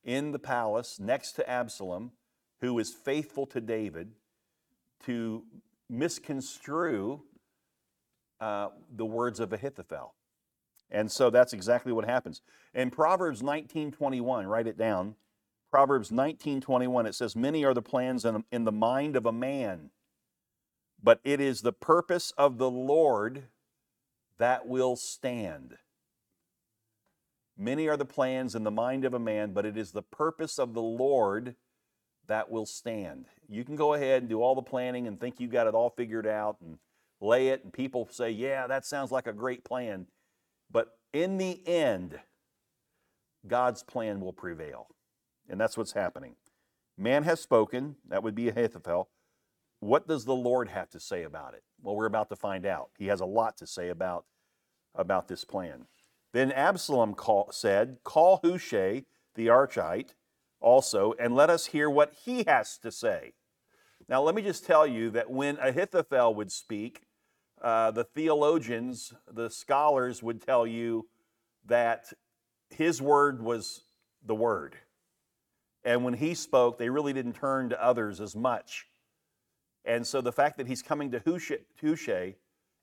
in 0.04 0.32
the 0.32 0.38
palace 0.38 0.98
next 0.98 1.32
to 1.32 1.48
Absalom, 1.48 2.12
who 2.60 2.78
is 2.78 2.92
faithful 2.92 3.46
to 3.46 3.60
David, 3.60 4.12
to 5.04 5.44
misconstrue 5.88 7.22
uh, 8.40 8.68
the 8.94 9.04
words 9.04 9.40
of 9.40 9.52
Ahithophel. 9.52 10.14
And 10.90 11.10
so 11.10 11.30
that's 11.30 11.52
exactly 11.52 11.92
what 11.92 12.04
happens. 12.04 12.40
In 12.74 12.90
Proverbs 12.90 13.42
19:21, 13.42 14.46
write 14.46 14.66
it 14.66 14.78
down. 14.78 15.16
Proverbs 15.70 16.10
19:21 16.10 17.06
it 17.06 17.14
says 17.14 17.36
many 17.36 17.64
are 17.64 17.74
the 17.74 17.82
plans 17.82 18.24
in, 18.24 18.44
in 18.50 18.64
the 18.64 18.72
mind 18.72 19.16
of 19.16 19.26
a 19.26 19.32
man, 19.32 19.90
but 21.02 21.20
it 21.24 21.40
is 21.40 21.60
the 21.60 21.72
purpose 21.72 22.32
of 22.38 22.58
the 22.58 22.70
Lord 22.70 23.48
that 24.38 24.66
will 24.66 24.96
stand. 24.96 25.76
Many 27.56 27.88
are 27.88 27.96
the 27.96 28.04
plans 28.04 28.54
in 28.54 28.62
the 28.62 28.70
mind 28.70 29.04
of 29.04 29.14
a 29.14 29.18
man, 29.18 29.52
but 29.52 29.66
it 29.66 29.76
is 29.76 29.90
the 29.90 30.02
purpose 30.02 30.58
of 30.58 30.74
the 30.74 30.82
Lord 30.82 31.56
that 32.28 32.50
will 32.50 32.66
stand. 32.66 33.26
You 33.48 33.64
can 33.64 33.74
go 33.74 33.94
ahead 33.94 34.22
and 34.22 34.28
do 34.28 34.40
all 34.42 34.54
the 34.54 34.62
planning 34.62 35.06
and 35.08 35.18
think 35.18 35.40
you 35.40 35.48
got 35.48 35.66
it 35.66 35.74
all 35.74 35.90
figured 35.90 36.26
out 36.26 36.58
and 36.60 36.78
lay 37.20 37.48
it, 37.48 37.64
and 37.64 37.72
people 37.72 38.06
say, 38.10 38.30
Yeah, 38.30 38.66
that 38.68 38.86
sounds 38.86 39.10
like 39.10 39.26
a 39.26 39.32
great 39.32 39.64
plan. 39.64 40.06
But 40.70 40.98
in 41.12 41.38
the 41.38 41.66
end, 41.66 42.20
God's 43.46 43.82
plan 43.82 44.20
will 44.20 44.32
prevail. 44.32 44.88
And 45.48 45.60
that's 45.60 45.76
what's 45.76 45.92
happening. 45.92 46.36
Man 46.96 47.22
has 47.22 47.40
spoken, 47.40 47.96
that 48.08 48.22
would 48.22 48.34
be 48.34 48.48
Ahithophel. 48.48 49.08
What 49.80 50.08
does 50.08 50.24
the 50.24 50.34
Lord 50.34 50.68
have 50.68 50.90
to 50.90 51.00
say 51.00 51.22
about 51.22 51.54
it? 51.54 51.62
Well, 51.82 51.94
we're 51.94 52.06
about 52.06 52.28
to 52.30 52.36
find 52.36 52.66
out. 52.66 52.90
He 52.98 53.06
has 53.06 53.20
a 53.20 53.26
lot 53.26 53.56
to 53.58 53.66
say 53.66 53.88
about, 53.88 54.24
about 54.94 55.28
this 55.28 55.44
plan. 55.44 55.86
Then 56.32 56.52
Absalom 56.52 57.14
call, 57.14 57.50
said, 57.52 57.98
Call 58.04 58.40
Hushai 58.42 59.04
the 59.34 59.46
Archite 59.46 60.14
also, 60.60 61.14
and 61.18 61.34
let 61.34 61.50
us 61.50 61.66
hear 61.66 61.88
what 61.88 62.12
he 62.24 62.44
has 62.46 62.76
to 62.78 62.90
say. 62.90 63.34
Now, 64.08 64.22
let 64.22 64.34
me 64.34 64.42
just 64.42 64.66
tell 64.66 64.86
you 64.86 65.10
that 65.10 65.30
when 65.30 65.58
Ahithophel 65.58 66.34
would 66.34 66.50
speak, 66.50 67.02
uh, 67.62 67.90
the 67.90 68.04
theologians, 68.04 69.12
the 69.30 69.50
scholars 69.50 70.22
would 70.22 70.40
tell 70.44 70.66
you 70.66 71.08
that 71.66 72.12
his 72.70 73.00
word 73.00 73.42
was 73.42 73.82
the 74.24 74.34
word. 74.34 74.76
And 75.84 76.04
when 76.04 76.14
he 76.14 76.34
spoke, 76.34 76.78
they 76.78 76.90
really 76.90 77.12
didn't 77.12 77.34
turn 77.34 77.68
to 77.70 77.82
others 77.82 78.20
as 78.20 78.34
much. 78.34 78.86
And 79.88 80.06
so 80.06 80.20
the 80.20 80.32
fact 80.32 80.58
that 80.58 80.68
he's 80.68 80.82
coming 80.82 81.10
to 81.12 81.22
Hushai 81.80 82.36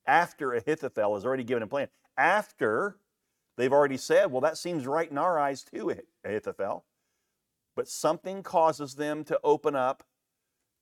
after 0.07 0.53
Ahithophel 0.53 1.13
has 1.13 1.23
already 1.23 1.43
given 1.43 1.61
a 1.63 1.67
plan, 1.67 1.87
after 2.17 2.97
they've 3.57 3.71
already 3.71 3.97
said, 3.97 4.31
well, 4.31 4.41
that 4.41 4.57
seems 4.57 4.87
right 4.87 5.09
in 5.09 5.17
our 5.17 5.39
eyes 5.39 5.63
too, 5.63 5.95
Ahithophel. 6.25 6.83
But 7.75 7.87
something 7.87 8.41
causes 8.41 8.95
them 8.95 9.23
to 9.25 9.39
open 9.43 9.75
up 9.75 10.03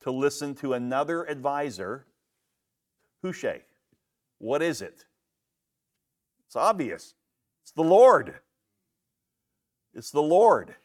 to 0.01 0.11
listen 0.11 0.55
to 0.55 0.73
another 0.73 1.23
advisor, 1.23 2.05
Hushai. 3.21 3.63
What 4.37 4.61
is 4.61 4.81
it? 4.81 5.05
It's 6.45 6.55
obvious. 6.55 7.15
It's 7.63 7.71
the 7.71 7.83
Lord. 7.83 8.35
It's 9.93 10.11
the 10.11 10.21
Lord. 10.21 10.75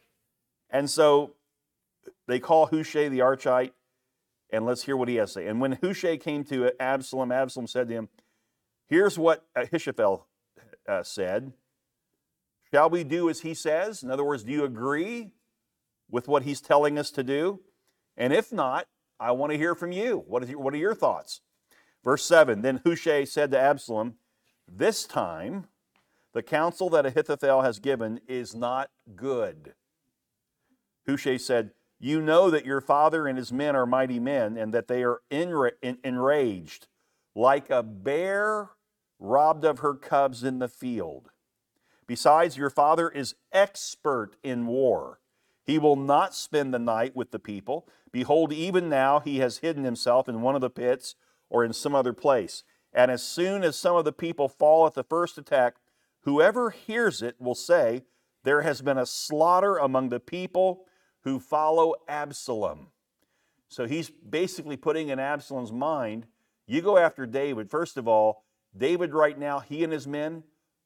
And 0.70 0.88
so 0.90 1.34
they 2.26 2.40
call 2.40 2.66
Hushai 2.66 3.08
the 3.08 3.20
Archite, 3.20 3.72
And 4.50 4.64
let's 4.64 4.84
hear 4.84 4.96
what 4.96 5.08
he 5.08 5.16
has 5.16 5.30
to 5.30 5.40
say. 5.40 5.46
And 5.46 5.60
when 5.60 5.72
Hushai 5.72 6.16
came 6.16 6.44
to 6.44 6.72
Absalom, 6.80 7.32
Absalom 7.32 7.66
said 7.66 7.88
to 7.88 7.94
him, 7.94 8.08
Here's 8.86 9.18
what 9.18 9.46
Ahithophel 9.54 10.26
uh, 10.88 11.02
said 11.02 11.52
Shall 12.72 12.90
we 12.90 13.04
do 13.04 13.30
as 13.30 13.40
he 13.40 13.54
says? 13.54 14.02
In 14.02 14.10
other 14.10 14.24
words, 14.24 14.44
do 14.44 14.52
you 14.52 14.64
agree 14.64 15.30
with 16.10 16.28
what 16.28 16.42
he's 16.42 16.60
telling 16.60 16.98
us 16.98 17.10
to 17.12 17.22
do? 17.22 17.60
And 18.16 18.32
if 18.32 18.52
not, 18.52 18.86
I 19.20 19.32
want 19.32 19.52
to 19.52 19.58
hear 19.58 19.74
from 19.74 19.92
you. 19.92 20.24
What, 20.26 20.42
is 20.42 20.50
your, 20.50 20.60
what 20.60 20.74
are 20.74 20.78
your 20.78 20.94
thoughts? 20.94 21.40
Verse 22.04 22.24
7 22.24 22.62
Then 22.62 22.80
Hushai 22.84 23.24
said 23.24 23.50
to 23.52 23.58
Absalom, 23.58 24.14
This 24.66 25.04
time 25.04 25.66
the 26.32 26.42
counsel 26.42 26.90
that 26.90 27.06
Ahithophel 27.06 27.62
has 27.62 27.78
given 27.78 28.20
is 28.28 28.54
not 28.54 28.90
good. 29.16 29.74
Hushai 31.06 31.38
said, 31.38 31.70
You 32.00 32.20
know 32.20 32.50
that 32.50 32.64
your 32.64 32.80
father 32.80 33.26
and 33.26 33.36
his 33.36 33.52
men 33.52 33.74
are 33.74 33.86
mighty 33.86 34.20
men, 34.20 34.56
and 34.56 34.72
that 34.72 34.88
they 34.88 35.02
are 35.02 35.22
enra- 35.30 35.72
enraged 36.04 36.86
like 37.34 37.70
a 37.70 37.82
bear 37.82 38.70
robbed 39.18 39.64
of 39.64 39.80
her 39.80 39.94
cubs 39.94 40.44
in 40.44 40.58
the 40.58 40.68
field. 40.68 41.30
Besides, 42.06 42.56
your 42.56 42.70
father 42.70 43.08
is 43.08 43.34
expert 43.52 44.36
in 44.42 44.66
war. 44.66 45.20
He 45.64 45.78
will 45.78 45.96
not 45.96 46.34
spend 46.34 46.72
the 46.72 46.78
night 46.78 47.14
with 47.14 47.30
the 47.30 47.38
people. 47.38 47.86
Behold, 48.10 48.52
even 48.52 48.88
now 48.88 49.20
he 49.20 49.40
has 49.40 49.58
hidden 49.58 49.84
himself 49.84 50.28
in 50.28 50.40
one 50.40 50.54
of 50.54 50.62
the 50.62 50.70
pits 50.70 51.14
or 51.50 51.64
in 51.64 51.72
some 51.72 51.94
other 51.94 52.14
place. 52.14 52.64
And 52.92 53.10
as 53.10 53.22
soon 53.22 53.62
as 53.62 53.76
some 53.76 53.94
of 53.94 54.06
the 54.06 54.12
people 54.12 54.48
fall 54.48 54.86
at 54.86 54.94
the 54.94 55.04
first 55.04 55.36
attack, 55.36 55.74
whoever 56.22 56.70
hears 56.70 57.20
it 57.20 57.36
will 57.38 57.54
say, 57.54 58.04
There 58.44 58.62
has 58.62 58.80
been 58.80 58.96
a 58.96 59.04
slaughter 59.04 59.76
among 59.76 60.08
the 60.08 60.20
people 60.20 60.86
who 61.28 61.38
follow 61.38 61.94
Absalom. 62.08 62.86
So 63.68 63.86
he's 63.86 64.08
basically 64.08 64.78
putting 64.78 65.10
in 65.10 65.18
Absalom's 65.18 65.70
mind, 65.70 66.26
you 66.66 66.80
go 66.80 66.96
after 66.96 67.26
David. 67.26 67.70
First 67.70 67.98
of 67.98 68.08
all, 68.08 68.44
David, 68.74 69.12
right 69.12 69.38
now, 69.38 69.60
he 69.60 69.84
and 69.84 69.92
his 69.92 70.06
men 70.06 70.42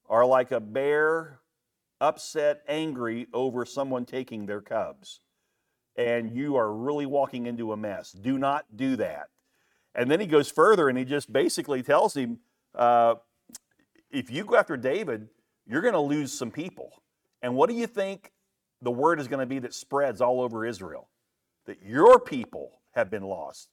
are 0.08 0.26
like 0.26 0.50
a 0.50 0.58
bear 0.58 1.38
upset, 2.00 2.62
angry 2.66 3.28
over 3.32 3.64
someone 3.64 4.04
taking 4.04 4.46
their 4.46 4.60
cubs. 4.60 5.20
And 5.94 6.34
you 6.34 6.56
are 6.56 6.72
really 6.72 7.06
walking 7.06 7.46
into 7.46 7.72
a 7.72 7.76
mess. 7.76 8.10
Do 8.10 8.36
not 8.36 8.64
do 8.74 8.96
that. 8.96 9.28
And 9.94 10.10
then 10.10 10.18
he 10.18 10.26
goes 10.26 10.50
further 10.50 10.88
and 10.88 10.98
he 10.98 11.04
just 11.04 11.32
basically 11.32 11.84
tells 11.84 12.16
him 12.16 12.38
uh, 12.74 13.14
if 14.10 14.28
you 14.28 14.44
go 14.44 14.56
after 14.56 14.76
David, 14.76 15.28
you're 15.68 15.82
going 15.82 15.94
to 15.94 16.00
lose 16.00 16.32
some 16.32 16.50
people. 16.50 16.90
And 17.42 17.54
what 17.54 17.70
do 17.70 17.76
you 17.76 17.86
think 17.86 18.31
the 18.82 18.90
word 18.90 19.20
is 19.20 19.28
going 19.28 19.40
to 19.40 19.46
be 19.46 19.60
that 19.60 19.74
spreads 19.74 20.20
all 20.20 20.40
over 20.40 20.66
Israel? 20.66 21.08
That 21.66 21.82
your 21.82 22.18
people 22.18 22.80
have 22.92 23.10
been 23.10 23.22
lost. 23.22 23.68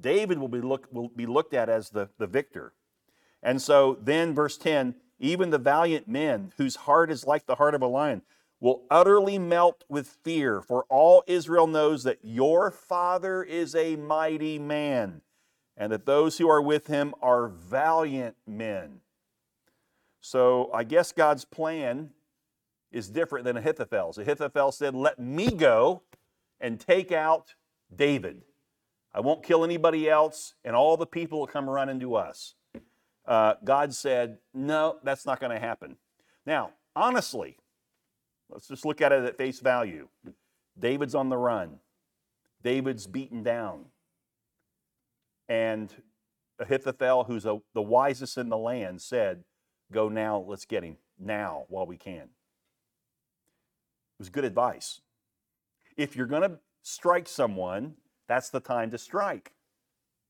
David 0.00 0.38
will 0.38 0.48
be, 0.48 0.60
look, 0.60 0.88
will 0.92 1.08
be 1.08 1.26
looked 1.26 1.54
at 1.54 1.68
as 1.68 1.90
the, 1.90 2.10
the 2.18 2.26
victor. 2.26 2.74
And 3.42 3.60
so 3.60 3.98
then, 4.02 4.34
verse 4.34 4.56
10 4.56 4.94
even 5.18 5.50
the 5.50 5.58
valiant 5.58 6.08
men, 6.08 6.52
whose 6.56 6.76
heart 6.76 7.10
is 7.10 7.26
like 7.26 7.46
the 7.46 7.54
heart 7.54 7.74
of 7.74 7.82
a 7.82 7.86
lion, 7.86 8.22
will 8.60 8.82
utterly 8.90 9.38
melt 9.38 9.84
with 9.88 10.08
fear, 10.22 10.60
for 10.60 10.84
all 10.88 11.22
Israel 11.26 11.66
knows 11.66 12.02
that 12.04 12.18
your 12.22 12.70
father 12.70 13.42
is 13.42 13.74
a 13.74 13.96
mighty 13.96 14.58
man, 14.58 15.20
and 15.76 15.92
that 15.92 16.06
those 16.06 16.38
who 16.38 16.48
are 16.48 16.62
with 16.62 16.86
him 16.86 17.14
are 17.22 17.48
valiant 17.48 18.36
men. 18.46 19.00
So 20.20 20.70
I 20.72 20.84
guess 20.84 21.12
God's 21.12 21.44
plan 21.44 22.10
is 22.94 23.10
different 23.10 23.44
than 23.44 23.56
Ahithophel's. 23.56 24.16
Ahithophel 24.16 24.72
said, 24.72 24.94
Let 24.94 25.18
me 25.18 25.50
go 25.50 26.02
and 26.60 26.80
take 26.80 27.12
out 27.12 27.54
David. 27.94 28.42
I 29.12 29.20
won't 29.20 29.44
kill 29.44 29.64
anybody 29.64 30.08
else, 30.08 30.54
and 30.64 30.74
all 30.74 30.96
the 30.96 31.06
people 31.06 31.40
will 31.40 31.46
come 31.46 31.68
running 31.68 32.00
to 32.00 32.16
us 32.16 32.54
uh, 33.26 33.54
God 33.64 33.94
said, 33.94 34.38
no, 34.52 34.96
that's 35.02 35.26
not 35.26 35.40
going 35.40 35.52
to 35.52 35.58
happen. 35.58 35.96
Now, 36.46 36.72
honestly, 36.94 37.56
let's 38.50 38.68
just 38.68 38.84
look 38.84 39.00
at 39.00 39.12
it 39.12 39.24
at 39.24 39.36
face 39.36 39.60
value. 39.60 40.08
David's 40.78 41.14
on 41.14 41.28
the 41.28 41.36
run, 41.36 41.78
David's 42.62 43.06
beaten 43.06 43.42
down. 43.42 43.86
And 45.48 45.92
Ahithophel, 46.58 47.24
who's 47.24 47.44
a, 47.44 47.60
the 47.74 47.82
wisest 47.82 48.38
in 48.38 48.48
the 48.48 48.56
land, 48.56 49.02
said, 49.02 49.44
Go 49.92 50.08
now, 50.08 50.38
let's 50.38 50.64
get 50.64 50.82
him 50.82 50.96
now 51.18 51.64
while 51.68 51.86
we 51.86 51.96
can. 51.96 52.30
It 54.18 54.20
was 54.20 54.30
good 54.30 54.44
advice. 54.44 55.00
If 55.96 56.16
you're 56.16 56.26
going 56.26 56.48
to 56.48 56.58
strike 56.82 57.28
someone, 57.28 57.94
that's 58.28 58.50
the 58.50 58.60
time 58.60 58.90
to 58.90 58.98
strike. 58.98 59.52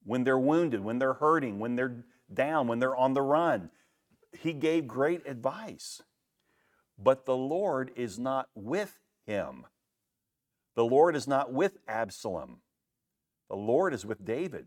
When 0.04 0.24
they're 0.24 0.38
wounded, 0.38 0.80
when 0.80 0.98
they're 0.98 1.14
hurting, 1.14 1.58
when 1.58 1.76
they're 1.76 2.04
down, 2.32 2.66
when 2.66 2.78
they're 2.78 2.96
on 2.96 3.14
the 3.14 3.22
run. 3.22 3.70
He 4.32 4.52
gave 4.52 4.86
great 4.86 5.26
advice. 5.26 6.02
But 6.98 7.26
the 7.26 7.36
Lord 7.36 7.90
is 7.96 8.18
not 8.18 8.48
with 8.54 8.98
him. 9.26 9.66
The 10.76 10.84
Lord 10.84 11.16
is 11.16 11.28
not 11.28 11.52
with 11.52 11.78
Absalom. 11.88 12.58
The 13.48 13.56
Lord 13.56 13.94
is 13.94 14.04
with 14.04 14.24
David. 14.24 14.66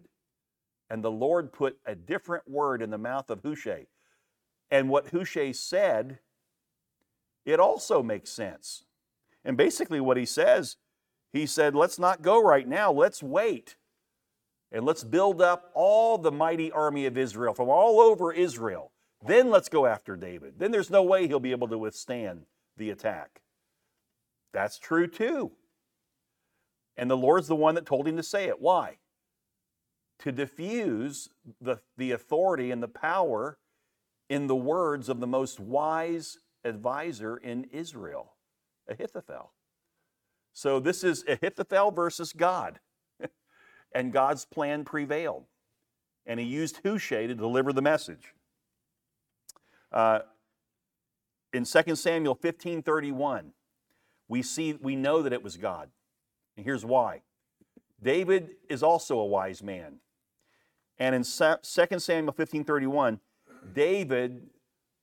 And 0.89 1.03
the 1.03 1.11
Lord 1.11 1.51
put 1.51 1.77
a 1.85 1.95
different 1.95 2.49
word 2.49 2.81
in 2.81 2.91
the 2.91 2.97
mouth 2.97 3.29
of 3.29 3.41
Hushai. 3.41 3.87
And 4.71 4.89
what 4.89 5.09
Hushai 5.09 5.51
said, 5.51 6.19
it 7.45 7.59
also 7.59 8.01
makes 8.01 8.29
sense. 8.29 8.83
And 9.47 9.55
basically, 9.55 10.01
what 10.01 10.17
he 10.17 10.25
says, 10.25 10.75
he 11.31 11.45
said, 11.45 11.73
let's 11.73 11.97
not 11.97 12.21
go 12.21 12.43
right 12.43 12.67
now, 12.67 12.91
let's 12.91 13.23
wait. 13.23 13.77
And 14.73 14.85
let's 14.85 15.05
build 15.05 15.41
up 15.41 15.71
all 15.73 16.17
the 16.17 16.33
mighty 16.33 16.69
army 16.69 17.05
of 17.05 17.17
Israel 17.17 17.53
from 17.53 17.69
all 17.69 18.01
over 18.01 18.33
Israel. 18.33 18.91
Then 19.25 19.49
let's 19.49 19.69
go 19.69 19.85
after 19.85 20.17
David. 20.17 20.55
Then 20.57 20.71
there's 20.71 20.89
no 20.89 21.01
way 21.01 21.27
he'll 21.27 21.39
be 21.39 21.51
able 21.51 21.69
to 21.69 21.77
withstand 21.77 22.41
the 22.75 22.89
attack. 22.89 23.41
That's 24.53 24.77
true 24.77 25.07
too. 25.07 25.53
And 26.97 27.09
the 27.09 27.15
Lord's 27.15 27.47
the 27.47 27.55
one 27.55 27.75
that 27.75 27.85
told 27.85 28.05
him 28.05 28.17
to 28.17 28.23
say 28.23 28.49
it. 28.49 28.59
Why? 28.59 28.97
To 30.19 30.33
diffuse 30.33 31.29
the, 31.61 31.79
the 31.95 32.11
authority 32.11 32.69
and 32.69 32.83
the 32.83 32.89
power 32.89 33.59
in 34.29 34.47
the 34.47 34.55
words 34.55 35.07
of 35.07 35.21
the 35.21 35.27
most 35.27 35.57
wise 35.57 36.37
advisor 36.65 37.37
in 37.37 37.63
Israel, 37.71 38.33
Ahithophel. 38.89 39.51
So 40.53 40.79
this 40.79 41.03
is 41.03 41.23
Ahithophel 41.27 41.91
versus 41.91 42.33
God 42.33 42.79
and 43.91 44.11
God's 44.11 44.45
plan 44.45 44.85
prevailed. 44.85 45.45
And 46.25 46.39
he 46.39 46.45
used 46.45 46.81
Hushai 46.83 47.27
to 47.27 47.35
deliver 47.35 47.71
the 47.71 47.81
message. 47.81 48.33
Uh, 49.91 50.19
in 51.53 51.63
2 51.63 51.95
Samuel 51.95 52.35
15 52.35 52.81
31, 52.81 53.53
we 54.27 54.41
see 54.41 54.73
we 54.81 54.95
know 54.95 55.21
that 55.21 55.31
it 55.31 55.43
was 55.43 55.57
God. 55.57 55.89
And 56.55 56.65
here's 56.65 56.83
why. 56.83 57.21
David 58.01 58.49
is 58.69 58.83
also 58.83 59.19
a 59.19 59.25
wise 59.25 59.63
man. 59.63 59.99
And 60.99 61.15
in 61.15 61.23
2 61.23 61.99
Samuel 61.99 62.33
15 62.33 62.63
31, 62.63 63.19
David 63.73 64.49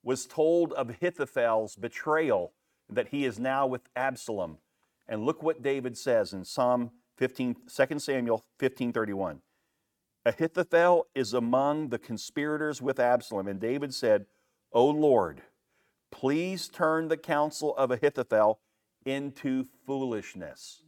was 0.03 0.27
told 0.27 0.73
of 0.73 0.91
Ahithophel's 0.91 1.77
betrayal 1.77 2.53
that 2.89 3.09
he 3.09 3.25
is 3.25 3.39
now 3.39 3.67
with 3.67 3.89
Absalom. 3.97 4.59
And 5.07 5.25
look 5.25 5.43
what 5.43 5.63
David 5.63 5.97
says 5.99 6.33
in 6.33 6.45
Psalm 6.45 6.91
15, 7.17 7.57
2 7.69 7.99
Samuel 7.99 8.45
15:31. 8.59 9.43
Ahithophel 10.27 11.07
is 11.15 11.35
among 11.35 11.91
the 11.91 11.99
conspirators 11.99 12.81
with 12.81 12.99
Absalom, 12.99 13.47
and 13.47 13.61
David 13.61 13.93
said, 13.95 14.27
"O 14.73 14.87
Lord, 14.87 15.43
please 16.11 16.69
turn 16.69 17.09
the 17.09 17.17
counsel 17.19 17.77
of 17.77 17.91
Ahithophel 17.91 18.61
into 19.05 19.65
foolishness." 19.87 20.83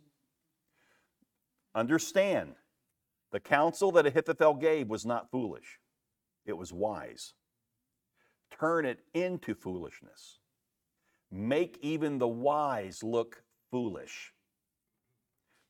Understand, 1.75 2.57
the 3.31 3.41
counsel 3.41 3.93
that 3.93 4.07
Ahithophel 4.07 4.55
gave 4.55 4.89
was 4.89 5.05
not 5.05 5.31
foolish. 5.31 5.79
It 6.47 6.55
was 6.55 6.73
wise. 6.73 7.35
Turn 8.51 8.87
it 8.87 9.01
into 9.13 9.55
foolishness. 9.55 10.39
Make 11.31 11.79
even 11.83 12.19
the 12.19 12.29
wise 12.29 13.03
look 13.03 13.43
foolish. 13.71 14.33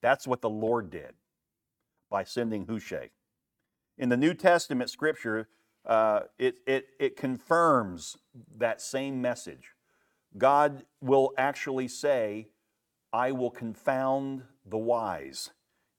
That's 0.02 0.26
what 0.26 0.40
the 0.40 0.50
Lord 0.50 0.90
did 0.90 1.14
by 2.10 2.24
sending 2.24 2.66
Hushai. 2.66 3.10
In 3.98 4.08
the 4.08 4.16
New 4.16 4.34
Testament 4.34 4.90
scripture, 4.90 5.48
uh, 5.86 6.20
it, 6.38 6.56
it, 6.66 6.88
it 7.00 7.16
confirms 7.16 8.16
that 8.56 8.80
same 8.80 9.22
message. 9.22 9.74
God 10.36 10.84
will 11.00 11.32
actually 11.38 11.88
say, 11.88 12.48
I 13.12 13.32
will 13.32 13.50
confound 13.50 14.42
the 14.66 14.78
wise. 14.78 15.50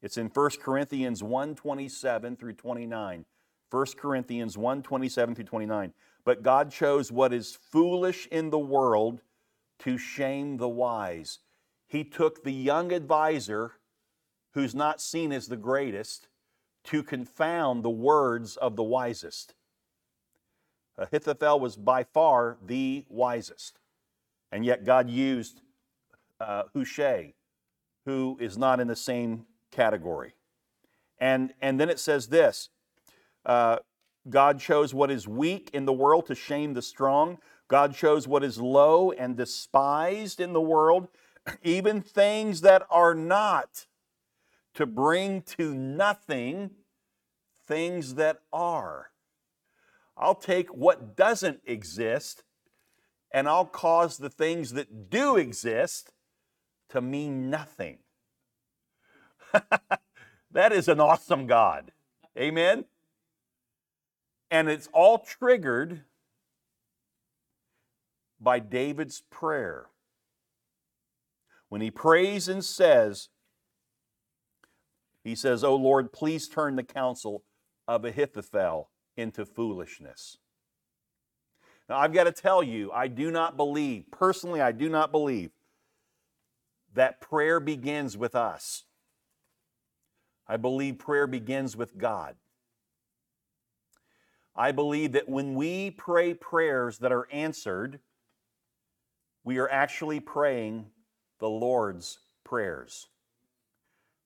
It's 0.02 0.17
in 0.17 0.28
1 0.28 0.50
Corinthians 0.62 1.24
1 1.24 1.56
27 1.56 2.36
through 2.36 2.54
29. 2.54 3.26
1 3.70 3.86
Corinthians 3.98 4.58
1 4.58 4.84
27 4.84 5.36
through 5.36 5.43
29. 5.46 5.93
But 6.24 6.43
God 6.43 6.72
chose 6.72 7.12
what 7.12 7.34
is 7.34 7.58
foolish 7.72 8.28
in 8.28 8.50
the 8.50 8.60
world 8.60 9.22
to 9.80 9.98
shame 9.98 10.58
the 10.58 10.70
wise. 10.70 11.40
He 11.88 12.04
took 12.04 12.44
the 12.44 12.54
young 12.54 12.92
advisor 12.92 13.74
who's 14.54 14.74
not 14.74 15.00
seen 15.00 15.32
as 15.32 15.48
the 15.48 15.58
greatest, 15.58 16.28
to 16.84 17.04
confound 17.04 17.84
the 17.84 17.90
words 17.90 18.56
of 18.58 18.76
the 18.76 18.84
wisest. 18.84 19.54
Ahithophel 20.98 21.60
was 21.60 21.76
by 21.76 22.04
far 22.04 22.58
the 22.66 23.06
wisest. 23.08 23.78
And 24.52 24.66
yet 24.66 24.84
God 24.86 25.10
used 25.10 25.62
uh, 26.40 26.63
Hushai, 26.74 27.34
who 28.06 28.38
is 28.40 28.58
not 28.58 28.80
in 28.80 28.88
the 28.88 28.96
same 28.96 29.46
category. 29.70 30.34
And, 31.20 31.54
and 31.62 31.80
then 31.80 31.90
it 31.90 32.00
says 32.00 32.28
this 32.28 32.70
uh, 33.46 33.78
God 34.30 34.60
chose 34.60 34.94
what 34.94 35.12
is 35.12 35.28
weak 35.28 35.70
in 35.74 35.86
the 35.86 35.94
world 35.94 36.26
to 36.28 36.36
shame 36.36 36.74
the 36.74 36.82
strong. 36.82 37.38
God 37.68 37.96
shows 37.96 38.28
what 38.28 38.44
is 38.44 38.60
low 38.60 39.12
and 39.12 39.36
despised 39.36 40.40
in 40.40 40.54
the 40.54 40.62
world, 40.62 41.08
even 41.64 42.02
things 42.02 42.62
that 42.62 42.86
are 42.90 43.14
not, 43.14 43.86
to 44.74 44.86
bring 44.86 45.42
to 45.42 45.74
nothing 45.74 46.72
things 47.66 48.16
that 48.16 48.40
are. 48.54 49.12
I'll 50.16 50.36
take 50.36 50.70
what 50.70 51.16
doesn't 51.16 51.62
exist 51.66 52.44
and 53.32 53.48
I'll 53.48 53.66
cause 53.66 54.18
the 54.18 54.30
things 54.30 54.74
that 54.74 55.10
do 55.10 55.36
exist 55.36 56.14
to 56.90 57.02
mean 57.02 57.50
nothing. 57.50 58.00
that 60.52 60.72
is 60.72 60.88
an 60.88 61.00
awesome 61.00 61.46
God. 61.46 61.92
Amen? 62.38 62.86
And 64.50 64.70
it's 64.70 64.88
all 64.94 65.20
triggered 65.20 66.04
by 68.39 68.60
David's 68.60 69.21
prayer. 69.30 69.88
When 71.69 71.82
he 71.82 71.91
prays 71.91 72.47
and 72.47 72.63
says, 72.63 73.30
he 75.23 75.36
says, 75.36 75.63
Oh 75.63 75.76
Lord, 75.76 76.13
please 76.13 76.47
turn 76.47 76.76
the 76.76 76.84
counsel 76.84 77.43
of 77.88 78.06
Ahithophel 78.06 78.89
into 79.17 79.45
foolishness. 79.45 80.38
Now, 81.89 81.97
I've 81.97 82.13
got 82.13 82.26
to 82.26 82.32
tell 82.32 82.62
you, 82.62 82.91
I 82.91 83.08
do 83.08 83.32
not 83.32 83.58
believe, 83.58 84.06
personally, 84.12 84.62
I 84.62 84.71
do 84.71 84.89
not 84.89 85.12
believe 85.12 85.52
that 86.93 87.21
prayer 87.21 87.60
begins 87.60 88.17
with 88.17 88.36
us. 88.36 88.84
I 90.47 90.58
believe 90.58 90.97
prayer 90.97 91.28
begins 91.28 91.76
with 91.76 91.97
God. 91.97 92.36
I 94.56 94.71
believe 94.71 95.12
that 95.12 95.30
when 95.30 95.56
we 95.56 95.91
pray 95.91 96.34
prayers 96.34 96.97
that 97.00 97.12
are 97.12 97.28
answered, 97.32 98.00
we 99.48 99.60
are 99.60 99.72
actually 99.72 100.20
praying 100.20 100.86
the 101.40 101.48
Lord's 101.48 102.20
prayers. 102.44 103.08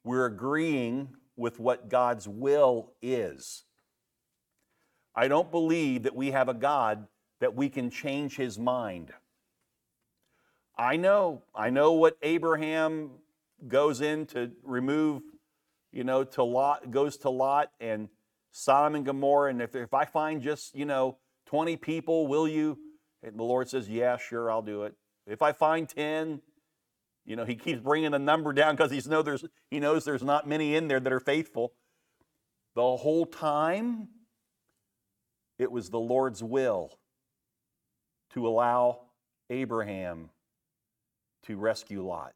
We're 0.03 0.25
agreeing 0.25 1.09
with 1.35 1.59
what 1.59 1.89
God's 1.89 2.27
will 2.27 2.93
is. 3.03 3.65
I 5.15 5.27
don't 5.27 5.51
believe 5.51 6.01
that 6.03 6.15
we 6.15 6.31
have 6.31 6.49
a 6.49 6.55
God 6.55 7.05
that 7.39 7.53
we 7.53 7.69
can 7.69 7.91
change 7.91 8.35
his 8.35 8.57
mind. 8.57 9.11
I 10.75 10.97
know, 10.97 11.43
I 11.53 11.69
know 11.69 11.91
what 11.91 12.17
Abraham 12.23 13.11
goes 13.67 14.01
in 14.01 14.25
to 14.27 14.49
remove, 14.63 15.21
you 15.91 16.03
know, 16.03 16.23
to 16.23 16.43
Lot, 16.43 16.89
goes 16.89 17.17
to 17.17 17.29
Lot 17.29 17.69
and 17.79 18.09
Sodom 18.49 18.95
and 18.95 19.05
Gomorrah. 19.05 19.51
And 19.51 19.61
if, 19.61 19.75
if 19.75 19.93
I 19.93 20.05
find 20.05 20.41
just, 20.41 20.73
you 20.75 20.85
know, 20.85 21.17
20 21.45 21.77
people, 21.77 22.25
will 22.25 22.47
you? 22.47 22.79
And 23.21 23.37
the 23.37 23.43
Lord 23.43 23.69
says, 23.69 23.87
yeah, 23.87 24.17
sure, 24.17 24.49
I'll 24.49 24.63
do 24.63 24.85
it. 24.85 24.95
If 25.27 25.41
I 25.41 25.51
find 25.51 25.87
10, 25.87 26.41
you 27.25 27.35
know, 27.35 27.45
he 27.45 27.55
keeps 27.55 27.79
bringing 27.79 28.11
the 28.11 28.19
number 28.19 28.53
down 28.53 28.75
because 28.75 28.91
he's 28.91 29.07
know 29.07 29.21
there's, 29.21 29.45
he 29.69 29.79
knows 29.79 30.05
there's 30.05 30.23
not 30.23 30.47
many 30.47 30.75
in 30.75 30.87
there 30.87 30.99
that 30.99 31.13
are 31.13 31.19
faithful. 31.19 31.73
The 32.75 32.81
whole 32.81 33.25
time, 33.25 34.07
it 35.59 35.71
was 35.71 35.89
the 35.89 35.99
Lord's 35.99 36.41
will 36.41 36.97
to 38.33 38.47
allow 38.47 39.01
Abraham 39.49 40.29
to 41.43 41.57
rescue 41.57 42.05
Lot. 42.05 42.33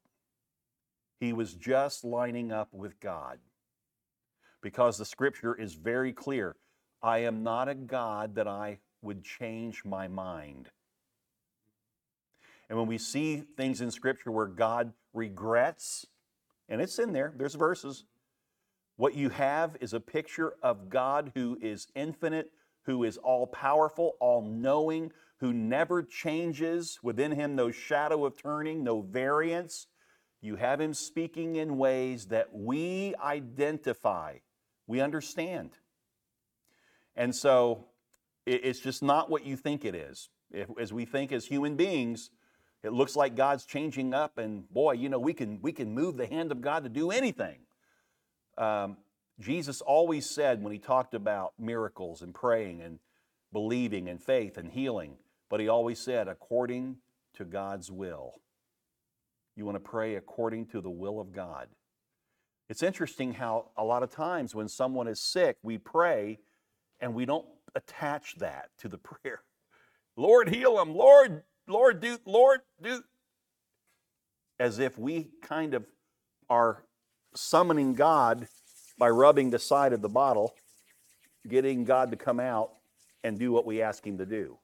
He 1.19 1.33
was 1.33 1.53
just 1.53 2.03
lining 2.03 2.51
up 2.51 2.69
with 2.73 2.99
God 2.99 3.39
because 4.61 4.97
the 4.97 5.05
scripture 5.05 5.55
is 5.55 5.73
very 5.73 6.11
clear. 6.11 6.55
I 7.01 7.19
am 7.19 7.43
not 7.43 7.69
a 7.69 7.75
God 7.75 8.35
that 8.35 8.47
I 8.47 8.79
would 9.01 9.23
change 9.23 9.85
my 9.85 10.07
mind. 10.07 10.69
And 12.69 12.77
when 12.77 12.87
we 12.87 12.97
see 12.97 13.43
things 13.57 13.81
in 13.81 13.91
Scripture 13.91 14.31
where 14.31 14.47
God 14.47 14.93
regrets, 15.13 16.05
and 16.67 16.81
it's 16.81 16.99
in 16.99 17.13
there, 17.13 17.33
there's 17.37 17.55
verses, 17.55 18.05
what 18.97 19.13
you 19.15 19.29
have 19.29 19.75
is 19.81 19.93
a 19.93 19.99
picture 19.99 20.53
of 20.63 20.89
God 20.89 21.31
who 21.35 21.57
is 21.61 21.87
infinite, 21.95 22.51
who 22.83 23.03
is 23.03 23.17
all 23.17 23.45
powerful, 23.45 24.13
all 24.19 24.41
knowing, 24.41 25.11
who 25.39 25.51
never 25.51 26.01
changes, 26.01 26.99
within 27.03 27.31
him 27.31 27.55
no 27.55 27.71
shadow 27.71 28.25
of 28.25 28.41
turning, 28.41 28.83
no 28.83 29.01
variance. 29.01 29.87
You 30.41 30.55
have 30.55 30.79
him 30.79 30.93
speaking 30.93 31.57
in 31.57 31.77
ways 31.77 32.27
that 32.27 32.53
we 32.53 33.15
identify, 33.21 34.37
we 34.87 35.01
understand. 35.01 35.71
And 37.15 37.35
so 37.35 37.85
it's 38.45 38.79
just 38.79 39.01
not 39.01 39.29
what 39.29 39.45
you 39.45 39.55
think 39.55 39.83
it 39.85 39.95
is. 39.95 40.29
If, 40.51 40.69
as 40.79 40.93
we 40.93 41.05
think 41.05 41.31
as 41.31 41.45
human 41.45 41.75
beings, 41.75 42.29
it 42.85 42.93
looks 42.93 43.15
like 43.15 43.35
God's 43.35 43.65
changing 43.65 44.13
up, 44.13 44.37
and 44.37 44.69
boy, 44.69 44.93
you 44.93 45.09
know, 45.09 45.17
we 45.17 45.33
can, 45.33 45.59
we 45.63 45.71
can 45.71 45.91
move 45.91 46.17
the 46.17 46.27
hand 46.27 46.51
of 46.51 46.61
God 46.61 46.83
to 46.83 46.89
do 46.89 47.09
anything. 47.09 47.57
Um, 48.59 48.97
Jesus 49.39 49.81
always 49.81 50.29
said 50.29 50.61
when 50.61 50.71
he 50.71 50.77
talked 50.77 51.15
about 51.15 51.53
miracles 51.57 52.21
and 52.21 52.31
praying 52.33 52.81
and 52.81 52.99
believing 53.51 54.07
and 54.07 54.21
faith 54.21 54.57
and 54.57 54.71
healing, 54.71 55.17
but 55.49 55.59
he 55.59 55.67
always 55.67 55.97
said, 55.97 56.27
according 56.27 56.97
to 57.33 57.43
God's 57.43 57.91
will. 57.91 58.35
You 59.55 59.65
want 59.65 59.77
to 59.77 59.89
pray 59.89 60.15
according 60.15 60.67
to 60.67 60.79
the 60.79 60.89
will 60.89 61.19
of 61.19 61.31
God. 61.31 61.67
It's 62.69 62.83
interesting 62.83 63.33
how 63.33 63.71
a 63.77 63.83
lot 63.83 64.03
of 64.03 64.11
times 64.11 64.53
when 64.53 64.67
someone 64.67 65.07
is 65.07 65.19
sick, 65.19 65.57
we 65.63 65.79
pray 65.79 66.37
and 66.99 67.15
we 67.15 67.25
don't 67.25 67.47
attach 67.73 68.35
that 68.35 68.69
to 68.77 68.87
the 68.87 68.97
prayer. 68.99 69.41
Lord, 70.15 70.53
heal 70.53 70.77
them. 70.77 70.95
Lord, 70.95 71.41
Lord, 71.67 71.99
do, 71.99 72.17
Lord, 72.25 72.61
do. 72.81 73.03
As 74.59 74.79
if 74.79 74.97
we 74.97 75.29
kind 75.41 75.73
of 75.73 75.85
are 76.49 76.83
summoning 77.35 77.93
God 77.93 78.47
by 78.97 79.09
rubbing 79.09 79.49
the 79.49 79.59
side 79.59 79.93
of 79.93 80.01
the 80.01 80.09
bottle, 80.09 80.53
getting 81.47 81.83
God 81.83 82.11
to 82.11 82.17
come 82.17 82.39
out 82.39 82.71
and 83.23 83.39
do 83.39 83.51
what 83.51 83.65
we 83.65 83.81
ask 83.81 84.05
Him 84.05 84.17
to 84.19 84.25
do. 84.25 84.57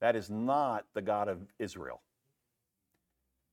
That 0.00 0.16
is 0.16 0.30
not 0.30 0.86
the 0.94 1.02
God 1.02 1.28
of 1.28 1.40
Israel. 1.58 2.02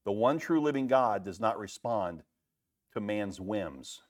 The 0.05 0.11
one 0.11 0.39
true 0.39 0.61
living 0.61 0.87
God 0.87 1.23
does 1.23 1.39
not 1.39 1.59
respond 1.59 2.23
to 2.93 2.99
man's 2.99 3.39
whims. 3.39 4.01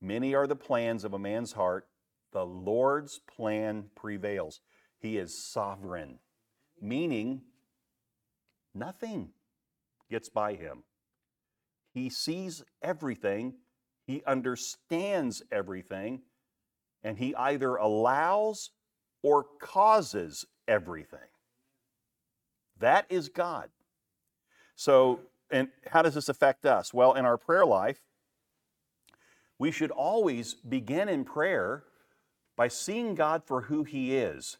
Many 0.00 0.34
are 0.34 0.46
the 0.46 0.56
plans 0.56 1.04
of 1.04 1.12
a 1.12 1.18
man's 1.18 1.52
heart, 1.52 1.86
the 2.32 2.46
Lord's 2.46 3.18
plan 3.18 3.86
prevails. 3.94 4.60
He 4.98 5.18
is 5.18 5.50
sovereign 5.50 6.18
meaning 6.80 7.42
nothing 8.74 9.30
gets 10.10 10.28
by 10.28 10.54
him. 10.54 10.84
He 11.92 12.10
sees 12.10 12.62
everything, 12.82 13.54
he 14.06 14.22
understands 14.26 15.42
everything, 15.50 16.22
and 17.02 17.18
he 17.18 17.34
either 17.34 17.76
allows 17.76 18.70
or 19.22 19.46
causes 19.60 20.46
everything. 20.66 21.18
That 22.78 23.06
is 23.08 23.28
God. 23.28 23.70
So, 24.76 25.20
and 25.50 25.68
how 25.90 26.02
does 26.02 26.14
this 26.14 26.28
affect 26.28 26.64
us? 26.64 26.94
Well, 26.94 27.14
in 27.14 27.24
our 27.24 27.36
prayer 27.36 27.66
life, 27.66 28.00
we 29.58 29.72
should 29.72 29.90
always 29.90 30.54
begin 30.54 31.08
in 31.08 31.24
prayer 31.24 31.82
by 32.56 32.68
seeing 32.68 33.14
God 33.14 33.42
for 33.44 33.62
who 33.62 33.82
He 33.82 34.14
is 34.14 34.58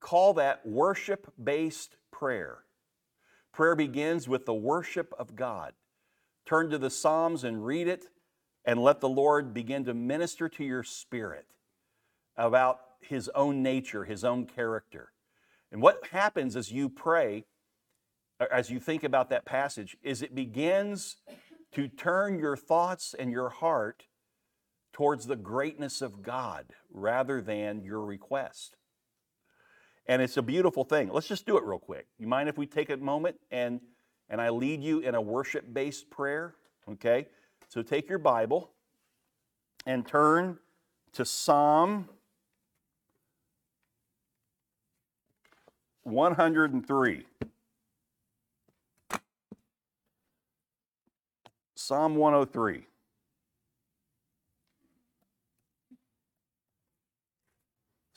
call 0.00 0.34
that 0.34 0.66
worship 0.66 1.32
based 1.42 1.96
prayer. 2.10 2.58
Prayer 3.52 3.74
begins 3.74 4.28
with 4.28 4.44
the 4.46 4.54
worship 4.54 5.14
of 5.18 5.34
God. 5.34 5.72
Turn 6.44 6.70
to 6.70 6.78
the 6.78 6.90
Psalms 6.90 7.42
and 7.42 7.64
read 7.64 7.88
it, 7.88 8.06
and 8.64 8.82
let 8.82 9.00
the 9.00 9.08
Lord 9.08 9.54
begin 9.54 9.84
to 9.84 9.94
minister 9.94 10.48
to 10.48 10.64
your 10.64 10.82
spirit 10.82 11.46
about 12.36 12.80
His 13.00 13.30
own 13.34 13.62
nature, 13.62 14.04
His 14.04 14.24
own 14.24 14.46
character. 14.46 15.12
And 15.72 15.80
what 15.80 16.06
happens 16.12 16.56
as 16.56 16.70
you 16.70 16.88
pray, 16.88 17.44
as 18.52 18.70
you 18.70 18.78
think 18.78 19.04
about 19.04 19.30
that 19.30 19.44
passage, 19.44 19.96
is 20.02 20.22
it 20.22 20.34
begins 20.34 21.16
to 21.72 21.88
turn 21.88 22.38
your 22.38 22.56
thoughts 22.56 23.14
and 23.18 23.30
your 23.30 23.48
heart 23.48 24.04
towards 24.92 25.26
the 25.26 25.36
greatness 25.36 26.00
of 26.00 26.22
God 26.22 26.66
rather 26.90 27.42
than 27.42 27.84
your 27.84 28.04
request. 28.04 28.76
And 30.08 30.22
it's 30.22 30.36
a 30.36 30.42
beautiful 30.42 30.84
thing. 30.84 31.10
Let's 31.12 31.26
just 31.26 31.46
do 31.46 31.56
it 31.58 31.64
real 31.64 31.78
quick. 31.78 32.06
You 32.18 32.26
mind 32.26 32.48
if 32.48 32.56
we 32.56 32.66
take 32.66 32.90
a 32.90 32.96
moment 32.96 33.36
and, 33.50 33.80
and 34.30 34.40
I 34.40 34.50
lead 34.50 34.82
you 34.82 35.00
in 35.00 35.14
a 35.14 35.20
worship 35.20 35.72
based 35.72 36.10
prayer? 36.10 36.54
Okay? 36.88 37.26
So 37.68 37.82
take 37.82 38.08
your 38.08 38.18
Bible 38.18 38.70
and 39.84 40.06
turn 40.06 40.58
to 41.14 41.24
Psalm 41.24 42.08
103. 46.04 47.24
Psalm 51.74 52.16
103. 52.16 52.86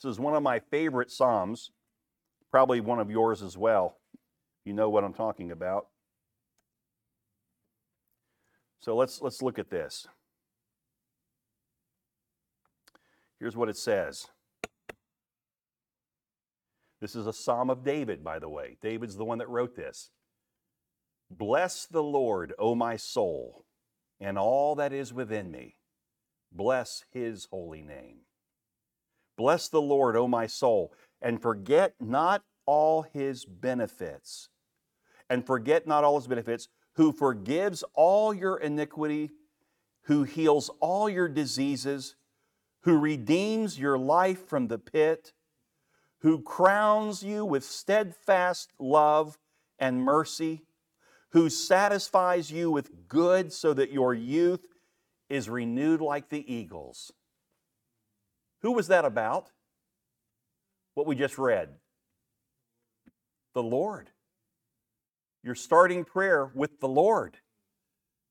This 0.02 0.10
is 0.10 0.18
one 0.18 0.34
of 0.34 0.42
my 0.42 0.58
favorite 0.58 1.10
Psalms, 1.10 1.72
probably 2.50 2.80
one 2.80 2.98
of 2.98 3.10
yours 3.10 3.42
as 3.42 3.56
well. 3.56 3.96
You 4.64 4.72
know 4.72 4.90
what 4.90 5.04
I'm 5.04 5.14
talking 5.14 5.50
about. 5.50 5.86
So 8.80 8.96
let's, 8.96 9.20
let's 9.20 9.42
look 9.42 9.58
at 9.58 9.70
this. 9.70 10.06
Here's 13.38 13.56
what 13.56 13.68
it 13.68 13.76
says. 13.76 14.26
This 17.00 17.14
is 17.14 17.26
a 17.26 17.32
Psalm 17.32 17.70
of 17.70 17.82
David, 17.82 18.22
by 18.22 18.38
the 18.38 18.48
way. 18.48 18.76
David's 18.82 19.16
the 19.16 19.24
one 19.24 19.38
that 19.38 19.48
wrote 19.48 19.74
this. 19.74 20.10
Bless 21.30 21.86
the 21.86 22.02
Lord, 22.02 22.52
O 22.58 22.74
my 22.74 22.96
soul, 22.96 23.64
and 24.20 24.36
all 24.36 24.74
that 24.74 24.92
is 24.92 25.12
within 25.12 25.50
me. 25.50 25.76
Bless 26.52 27.04
his 27.12 27.46
holy 27.50 27.82
name. 27.82 28.18
Bless 29.38 29.68
the 29.68 29.80
Lord, 29.80 30.16
O 30.16 30.26
my 30.28 30.46
soul, 30.46 30.92
and 31.22 31.40
forget 31.40 31.94
not 32.00 32.42
all 32.66 33.02
his 33.02 33.44
benefits. 33.44 34.48
And 35.28 35.46
forget 35.46 35.86
not 35.86 36.04
all 36.04 36.18
his 36.18 36.26
benefits, 36.26 36.68
who 36.94 37.12
forgives 37.12 37.84
all 37.94 38.34
your 38.34 38.56
iniquity, 38.56 39.30
who 40.04 40.24
heals 40.24 40.70
all 40.80 41.08
your 41.08 41.28
diseases, 41.28 42.16
who 42.82 42.98
redeems 42.98 43.78
your 43.78 43.98
life 43.98 44.48
from 44.48 44.68
the 44.68 44.78
pit, 44.78 45.32
who 46.20 46.42
crowns 46.42 47.22
you 47.22 47.44
with 47.44 47.64
steadfast 47.64 48.72
love 48.78 49.38
and 49.78 50.02
mercy, 50.02 50.62
who 51.30 51.48
satisfies 51.48 52.50
you 52.50 52.70
with 52.70 53.08
good 53.08 53.52
so 53.52 53.72
that 53.72 53.92
your 53.92 54.12
youth 54.12 54.66
is 55.28 55.48
renewed 55.48 56.00
like 56.00 56.28
the 56.28 56.52
eagles. 56.52 57.12
Who 58.62 58.72
was 58.72 58.88
that 58.88 59.04
about? 59.04 59.50
What 60.94 61.06
we 61.06 61.14
just 61.14 61.38
read. 61.38 61.70
The 63.54 63.62
Lord. 63.62 64.10
You're 65.42 65.54
starting 65.54 66.04
prayer 66.04 66.50
with 66.54 66.80
the 66.80 66.88
Lord. 66.88 67.38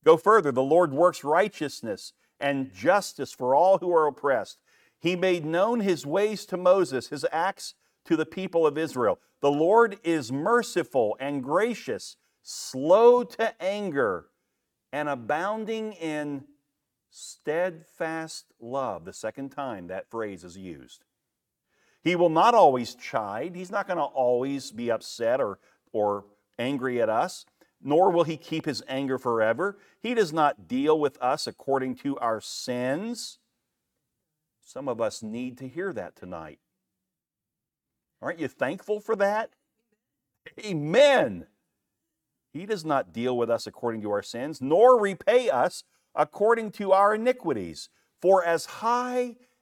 Go 0.03 0.17
further. 0.17 0.51
The 0.51 0.63
Lord 0.63 0.93
works 0.93 1.23
righteousness 1.23 2.13
and 2.39 2.73
justice 2.73 3.33
for 3.33 3.53
all 3.55 3.79
who 3.79 3.93
are 3.93 4.07
oppressed. 4.07 4.59
He 4.99 5.15
made 5.15 5.45
known 5.45 5.79
his 5.79 6.05
ways 6.05 6.45
to 6.47 6.57
Moses, 6.57 7.07
his 7.07 7.25
acts 7.31 7.73
to 8.05 8.15
the 8.15 8.25
people 8.25 8.65
of 8.65 8.77
Israel. 8.77 9.19
The 9.41 9.51
Lord 9.51 9.97
is 10.03 10.31
merciful 10.31 11.15
and 11.19 11.43
gracious, 11.43 12.17
slow 12.43 13.23
to 13.23 13.61
anger, 13.61 14.27
and 14.91 15.07
abounding 15.07 15.93
in 15.93 16.43
steadfast 17.09 18.45
love. 18.59 19.05
The 19.05 19.13
second 19.13 19.49
time 19.49 19.87
that 19.87 20.09
phrase 20.09 20.43
is 20.43 20.57
used. 20.57 21.05
He 22.01 22.15
will 22.15 22.29
not 22.29 22.53
always 22.53 22.95
chide. 22.95 23.55
He's 23.55 23.71
not 23.71 23.87
going 23.87 23.97
to 23.97 24.03
always 24.03 24.71
be 24.71 24.89
upset 24.89 25.41
or, 25.41 25.59
or 25.91 26.25
angry 26.57 27.01
at 27.01 27.09
us, 27.09 27.45
nor 27.81 28.09
will 28.09 28.23
he 28.23 28.37
keep 28.37 28.65
his 28.65 28.83
anger 28.87 29.17
forever. 29.17 29.77
He 30.01 30.13
does 30.13 30.31
not 30.31 30.67
deal 30.67 30.99
with 30.99 31.21
us 31.21 31.45
according 31.47 31.95
to 31.97 32.17
our 32.19 32.39
sins. 32.39 33.39
Some 34.61 34.87
of 34.87 35.01
us 35.01 35.21
need 35.21 35.57
to 35.57 35.67
hear 35.67 35.91
that 35.93 36.15
tonight. 36.15 36.59
Aren't 38.21 38.39
you 38.39 38.47
thankful 38.47 38.99
for 38.99 39.15
that? 39.15 39.51
Amen. 40.63 41.47
He 42.51 42.65
does 42.65 42.83
not 42.83 43.13
deal 43.13 43.37
with 43.37 43.49
us 43.49 43.67
according 43.67 44.01
to 44.01 44.11
our 44.11 44.23
sins, 44.23 44.61
nor 44.61 44.99
repay 44.99 45.49
us 45.49 45.83
according 46.15 46.71
to 46.71 46.91
our 46.91 47.15
iniquities. 47.15 47.89
For 48.21 48.43
as 48.43 48.65
high 48.65 49.37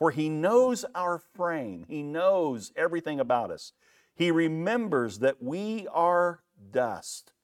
For 0.00 0.10
he 0.10 0.30
knows 0.30 0.86
our 0.94 1.18
frame, 1.18 1.84
he 1.86 2.02
knows 2.02 2.72
everything 2.74 3.20
about 3.20 3.50
us. 3.50 3.72
He 4.14 4.30
remembers 4.30 5.18
that 5.18 5.42
we 5.42 5.86
are 5.92 6.40
dust. 6.72 7.34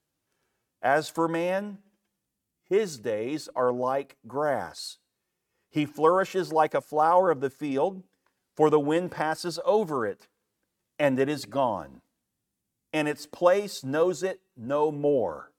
As 0.80 1.10
for 1.10 1.28
man, 1.28 1.78
his 2.64 2.98
days 2.98 3.50
are 3.54 3.72
like 3.72 4.16
grass. 4.26 4.96
He 5.68 5.84
flourishes 5.84 6.50
like 6.50 6.72
a 6.72 6.80
flower 6.80 7.30
of 7.30 7.40
the 7.40 7.50
field, 7.50 8.02
for 8.56 8.70
the 8.70 8.80
wind 8.80 9.10
passes 9.10 9.60
over 9.66 10.06
it, 10.06 10.26
and 10.98 11.18
it 11.18 11.28
is 11.28 11.44
gone, 11.44 12.00
and 12.90 13.06
its 13.06 13.26
place 13.26 13.84
knows 13.84 14.22
it 14.22 14.40
no 14.56 14.90
more. 14.90 15.52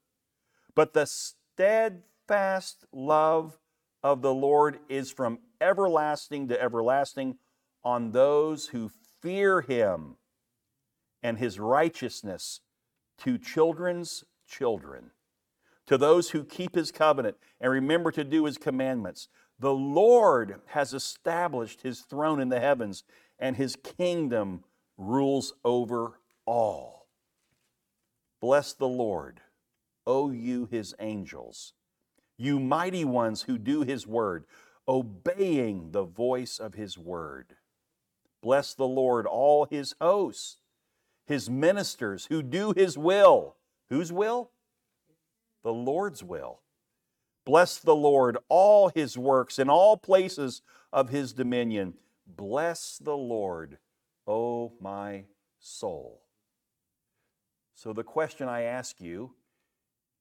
But 0.73 0.93
the 0.93 1.05
steadfast 1.05 2.85
love 2.91 3.59
of 4.03 4.21
the 4.21 4.33
Lord 4.33 4.79
is 4.89 5.11
from 5.11 5.39
everlasting 5.59 6.47
to 6.49 6.61
everlasting 6.61 7.37
on 7.83 8.11
those 8.11 8.67
who 8.67 8.91
fear 9.21 9.61
him, 9.61 10.17
and 11.23 11.37
his 11.37 11.59
righteousness 11.59 12.61
to 13.19 13.37
children's 13.37 14.23
children. 14.47 15.11
To 15.87 15.97
those 15.97 16.31
who 16.31 16.43
keep 16.43 16.75
his 16.75 16.91
covenant 16.91 17.37
and 17.59 17.71
remember 17.71 18.11
to 18.11 18.23
do 18.23 18.45
his 18.45 18.57
commandments, 18.57 19.29
the 19.59 19.73
Lord 19.73 20.61
has 20.67 20.93
established 20.93 21.81
his 21.81 22.01
throne 22.01 22.39
in 22.39 22.49
the 22.49 22.59
heavens, 22.59 23.03
and 23.39 23.55
his 23.55 23.75
kingdom 23.75 24.63
rules 24.97 25.53
over 25.63 26.19
all. 26.45 27.07
Bless 28.39 28.73
the 28.73 28.87
Lord, 28.87 29.41
O 30.05 30.29
you 30.29 30.67
his 30.69 30.93
angels, 30.99 31.73
you 32.37 32.59
mighty 32.59 33.03
ones 33.03 33.43
who 33.43 33.57
do 33.57 33.81
his 33.81 34.05
word, 34.05 34.45
obeying 34.87 35.91
the 35.91 36.03
voice 36.03 36.59
of 36.59 36.75
his 36.75 36.97
word. 36.97 37.55
Bless 38.41 38.73
the 38.73 38.87
Lord, 38.87 39.25
all 39.25 39.65
his 39.65 39.95
hosts, 39.99 40.57
his 41.25 41.49
ministers 41.49 42.27
who 42.27 42.41
do 42.41 42.73
his 42.75 42.97
will. 42.97 43.55
Whose 43.89 44.11
will? 44.11 44.51
The 45.63 45.73
Lord's 45.73 46.23
will. 46.23 46.61
Bless 47.45 47.79
the 47.79 47.95
Lord, 47.95 48.37
all 48.49 48.89
his 48.89 49.17
works 49.17 49.57
in 49.57 49.69
all 49.69 49.97
places 49.97 50.61
of 50.91 51.09
his 51.09 51.33
dominion. 51.33 51.93
Bless 52.27 52.97
the 52.97 53.15
Lord, 53.15 53.77
O 54.27 54.73
my 54.81 55.23
soul. 55.59 56.21
So, 57.73 57.93
the 57.93 58.03
question 58.03 58.49
I 58.49 58.63
ask 58.63 58.99
you 58.99 59.31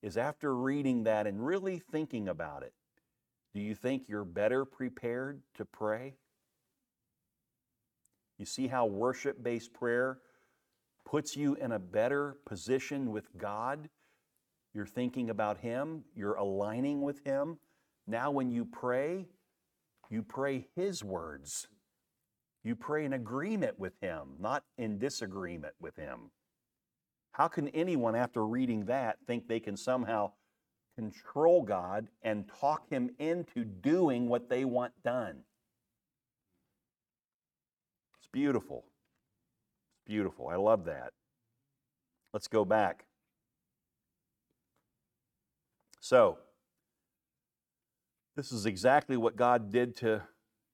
is 0.06 0.16
after 0.16 0.54
reading 0.54 1.02
that 1.02 1.26
and 1.26 1.44
really 1.44 1.80
thinking 1.80 2.28
about 2.28 2.62
it, 2.62 2.72
do 3.52 3.60
you 3.60 3.74
think 3.74 4.08
you're 4.08 4.24
better 4.24 4.64
prepared 4.64 5.40
to 5.54 5.64
pray? 5.64 6.14
You 8.38 8.46
see 8.46 8.68
how 8.68 8.86
worship 8.86 9.42
based 9.42 9.74
prayer 9.74 10.18
puts 11.04 11.36
you 11.36 11.56
in 11.56 11.72
a 11.72 11.80
better 11.80 12.36
position 12.46 13.10
with 13.10 13.36
God. 13.36 13.88
You're 14.72 14.86
thinking 14.86 15.28
about 15.28 15.58
Him, 15.58 16.04
you're 16.14 16.34
aligning 16.34 17.02
with 17.02 17.24
Him. 17.24 17.58
Now, 18.06 18.30
when 18.30 18.48
you 18.48 18.64
pray, 18.64 19.26
you 20.08 20.22
pray 20.22 20.68
His 20.76 21.02
words. 21.02 21.66
You 22.62 22.76
pray 22.76 23.04
in 23.04 23.12
agreement 23.12 23.76
with 23.76 23.94
Him, 24.00 24.36
not 24.38 24.62
in 24.78 24.98
disagreement 24.98 25.74
with 25.80 25.96
Him. 25.96 26.30
How 27.36 27.48
can 27.48 27.68
anyone, 27.68 28.14
after 28.14 28.46
reading 28.46 28.86
that, 28.86 29.18
think 29.26 29.46
they 29.46 29.60
can 29.60 29.76
somehow 29.76 30.30
control 30.94 31.62
God 31.62 32.08
and 32.22 32.48
talk 32.48 32.88
Him 32.88 33.10
into 33.18 33.62
doing 33.62 34.26
what 34.26 34.48
they 34.48 34.64
want 34.64 34.94
done? 35.04 35.40
It's 38.18 38.28
beautiful. 38.32 38.86
It's 39.98 40.06
Beautiful. 40.06 40.48
I 40.48 40.56
love 40.56 40.86
that. 40.86 41.12
Let's 42.32 42.48
go 42.48 42.64
back. 42.64 43.04
So, 46.00 46.38
this 48.34 48.50
is 48.50 48.64
exactly 48.64 49.18
what 49.18 49.36
God 49.36 49.70
did 49.70 49.94
to 49.96 50.22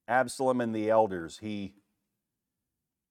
Absalom 0.07 0.61
and 0.61 0.73
the 0.73 0.89
elders. 0.89 1.39
He 1.39 1.73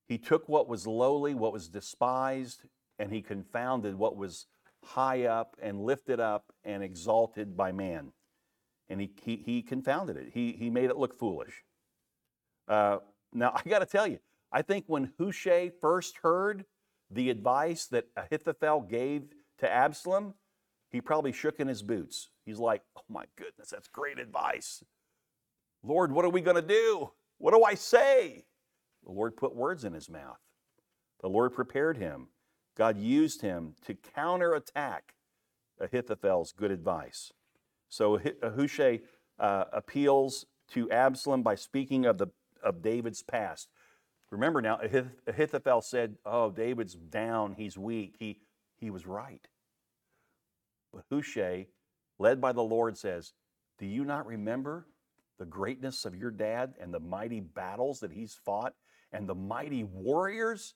He 0.08 0.16
took 0.16 0.48
what 0.48 0.68
was 0.68 0.86
lowly, 0.86 1.34
what 1.34 1.52
was 1.52 1.68
despised, 1.68 2.62
and 3.02 3.12
he 3.12 3.20
confounded 3.20 3.96
what 3.96 4.16
was 4.16 4.46
high 4.84 5.24
up 5.24 5.56
and 5.60 5.82
lifted 5.82 6.20
up 6.20 6.52
and 6.64 6.84
exalted 6.84 7.56
by 7.56 7.72
man. 7.72 8.12
And 8.88 9.00
he, 9.00 9.10
he, 9.20 9.42
he 9.44 9.62
confounded 9.62 10.16
it, 10.16 10.30
he, 10.32 10.52
he 10.52 10.70
made 10.70 10.88
it 10.88 10.96
look 10.96 11.18
foolish. 11.18 11.64
Uh, 12.68 12.98
now, 13.32 13.52
I 13.66 13.68
got 13.68 13.80
to 13.80 13.86
tell 13.86 14.06
you, 14.06 14.20
I 14.52 14.62
think 14.62 14.84
when 14.86 15.12
Hushai 15.18 15.72
first 15.80 16.18
heard 16.22 16.64
the 17.10 17.28
advice 17.28 17.86
that 17.86 18.04
Ahithophel 18.16 18.82
gave 18.82 19.24
to 19.58 19.70
Absalom, 19.70 20.34
he 20.88 21.00
probably 21.00 21.32
shook 21.32 21.58
in 21.58 21.66
his 21.66 21.82
boots. 21.82 22.28
He's 22.46 22.60
like, 22.60 22.82
oh 22.96 23.02
my 23.08 23.24
goodness, 23.34 23.70
that's 23.70 23.88
great 23.88 24.20
advice. 24.20 24.84
Lord, 25.82 26.12
what 26.12 26.24
are 26.24 26.30
we 26.30 26.40
going 26.40 26.54
to 26.54 26.62
do? 26.62 27.10
What 27.38 27.52
do 27.52 27.64
I 27.64 27.74
say? 27.74 28.44
The 29.04 29.10
Lord 29.10 29.36
put 29.36 29.56
words 29.56 29.84
in 29.84 29.92
his 29.92 30.08
mouth. 30.08 30.38
The 31.20 31.28
Lord 31.28 31.52
prepared 31.52 31.96
him. 31.96 32.28
God 32.76 32.98
used 32.98 33.42
him 33.42 33.74
to 33.86 33.94
counterattack 33.94 35.14
Ahithophel's 35.80 36.52
good 36.52 36.70
advice. 36.70 37.32
So 37.88 38.18
Hushai 38.42 39.00
uh, 39.38 39.64
appeals 39.72 40.46
to 40.70 40.90
Absalom 40.90 41.42
by 41.42 41.54
speaking 41.54 42.06
of, 42.06 42.18
the, 42.18 42.28
of 42.62 42.82
David's 42.82 43.22
past. 43.22 43.68
Remember 44.30 44.62
now, 44.62 44.80
Ahithophel 45.26 45.82
said, 45.82 46.16
Oh, 46.24 46.50
David's 46.50 46.94
down, 46.94 47.54
he's 47.54 47.76
weak. 47.76 48.14
He, 48.18 48.38
he 48.78 48.90
was 48.90 49.06
right. 49.06 49.46
But 50.92 51.04
Hushai, 51.10 51.66
led 52.18 52.40
by 52.40 52.52
the 52.52 52.62
Lord, 52.62 52.96
says, 52.96 53.34
Do 53.78 53.86
you 53.86 54.04
not 54.04 54.26
remember 54.26 54.86
the 55.38 55.44
greatness 55.44 56.04
of 56.04 56.16
your 56.16 56.30
dad 56.30 56.74
and 56.80 56.94
the 56.94 57.00
mighty 57.00 57.40
battles 57.40 58.00
that 58.00 58.12
he's 58.12 58.34
fought 58.34 58.74
and 59.12 59.28
the 59.28 59.34
mighty 59.34 59.84
warriors 59.84 60.74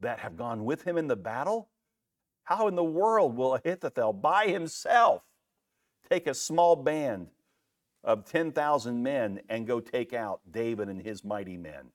that 0.00 0.20
have 0.20 0.36
gone 0.36 0.64
with 0.64 0.82
him 0.82 0.96
in 0.96 1.08
the 1.08 1.16
battle? 1.16 1.68
How 2.44 2.68
in 2.68 2.76
the 2.76 2.84
world 2.84 3.36
will 3.36 3.54
Ahithophel 3.54 4.12
by 4.12 4.46
himself 4.46 5.22
take 6.08 6.26
a 6.26 6.34
small 6.34 6.76
band 6.76 7.28
of 8.04 8.24
10,000 8.24 9.02
men 9.02 9.40
and 9.48 9.66
go 9.66 9.80
take 9.80 10.14
out 10.14 10.40
David 10.50 10.88
and 10.88 11.02
his 11.02 11.24
mighty 11.24 11.56
men? 11.56 11.90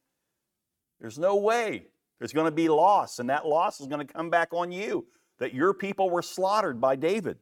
There's 0.99 1.17
no 1.17 1.35
way. 1.35 1.87
There's 2.19 2.33
going 2.33 2.45
to 2.45 2.51
be 2.51 2.69
loss, 2.69 3.19
and 3.19 3.29
that 3.29 3.45
loss 3.45 3.81
is 3.81 3.87
going 3.87 4.05
to 4.05 4.13
come 4.13 4.29
back 4.29 4.53
on 4.53 4.71
you 4.71 5.05
that 5.39 5.53
your 5.53 5.73
people 5.73 6.09
were 6.09 6.21
slaughtered 6.21 6.79
by 6.79 6.95
David. 6.95 7.37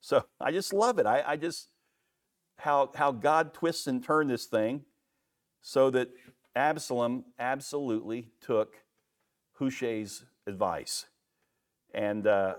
So 0.00 0.24
I 0.40 0.50
just 0.50 0.72
love 0.72 0.98
it. 0.98 1.06
I, 1.06 1.22
I 1.26 1.36
just, 1.36 1.68
how, 2.56 2.90
how 2.94 3.12
God 3.12 3.54
twists 3.54 3.86
and 3.86 4.02
turns 4.02 4.30
this 4.30 4.46
thing 4.46 4.82
so 5.60 5.90
that 5.90 6.08
Absalom 6.56 7.24
absolutely 7.38 8.30
took 8.40 8.76
Hushai's 9.58 10.24
advice. 10.46 11.06
And 11.94 12.26
uh, 12.26 12.54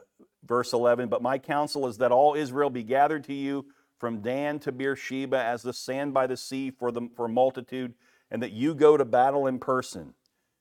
verse 0.45 0.73
11, 0.73 1.09
but 1.09 1.21
my 1.21 1.37
counsel 1.37 1.87
is 1.87 1.97
that 1.97 2.11
all 2.11 2.35
Israel 2.35 2.69
be 2.69 2.83
gathered 2.83 3.23
to 3.25 3.33
you 3.33 3.65
from 3.99 4.21
Dan 4.21 4.59
to 4.59 4.71
Beersheba 4.71 5.37
as 5.37 5.61
the 5.61 5.73
sand 5.73 6.13
by 6.13 6.27
the 6.27 6.37
sea 6.37 6.71
for, 6.71 6.91
the, 6.91 7.09
for 7.15 7.27
multitude, 7.27 7.93
and 8.31 8.41
that 8.41 8.51
you 8.51 8.73
go 8.73 8.97
to 8.97 9.05
battle 9.05 9.47
in 9.47 9.59
person. 9.59 10.13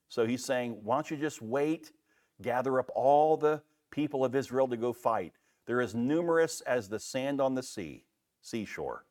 So 0.09 0.27
he's 0.27 0.45
saying, 0.45 0.79
why 0.83 0.97
don't 0.97 1.11
you 1.11 1.17
just 1.17 1.41
wait, 1.43 1.93
gather 2.43 2.79
up 2.79 2.91
all 2.95 3.37
the 3.37 3.63
people 3.91 4.25
of 4.25 4.35
Israel 4.35 4.69
to 4.69 4.77
go 4.77 4.93
fight? 4.93 5.33
They're 5.67 5.83
as 5.83 5.95
numerous 5.95 6.61
as 6.63 6.89
the 6.89 6.99
sand 6.99 7.41
on 7.41 7.55
the 7.55 7.63
sea, 7.63 8.05
seashore. 8.41 9.05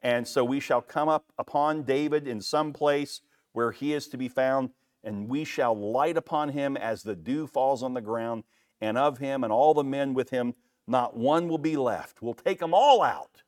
And 0.00 0.26
so 0.26 0.44
we 0.44 0.60
shall 0.60 0.80
come 0.80 1.08
up 1.08 1.24
upon 1.38 1.82
David 1.82 2.28
in 2.28 2.40
some 2.40 2.72
place 2.72 3.20
where 3.52 3.72
he 3.72 3.92
is 3.92 4.06
to 4.08 4.16
be 4.16 4.28
found, 4.28 4.70
and 5.04 5.28
we 5.28 5.44
shall 5.44 5.76
light 5.76 6.16
upon 6.16 6.50
him 6.50 6.76
as 6.76 7.02
the 7.02 7.16
dew 7.16 7.46
falls 7.46 7.82
on 7.82 7.94
the 7.94 8.00
ground, 8.00 8.44
and 8.80 8.96
of 8.98 9.18
him 9.18 9.44
and 9.44 9.52
all 9.52 9.74
the 9.74 9.84
men 9.84 10.14
with 10.14 10.30
him, 10.30 10.54
not 10.86 11.16
one 11.16 11.48
will 11.48 11.58
be 11.58 11.76
left. 11.76 12.22
We'll 12.22 12.34
take 12.34 12.58
them 12.60 12.74
all 12.74 13.02
out. 13.02 13.42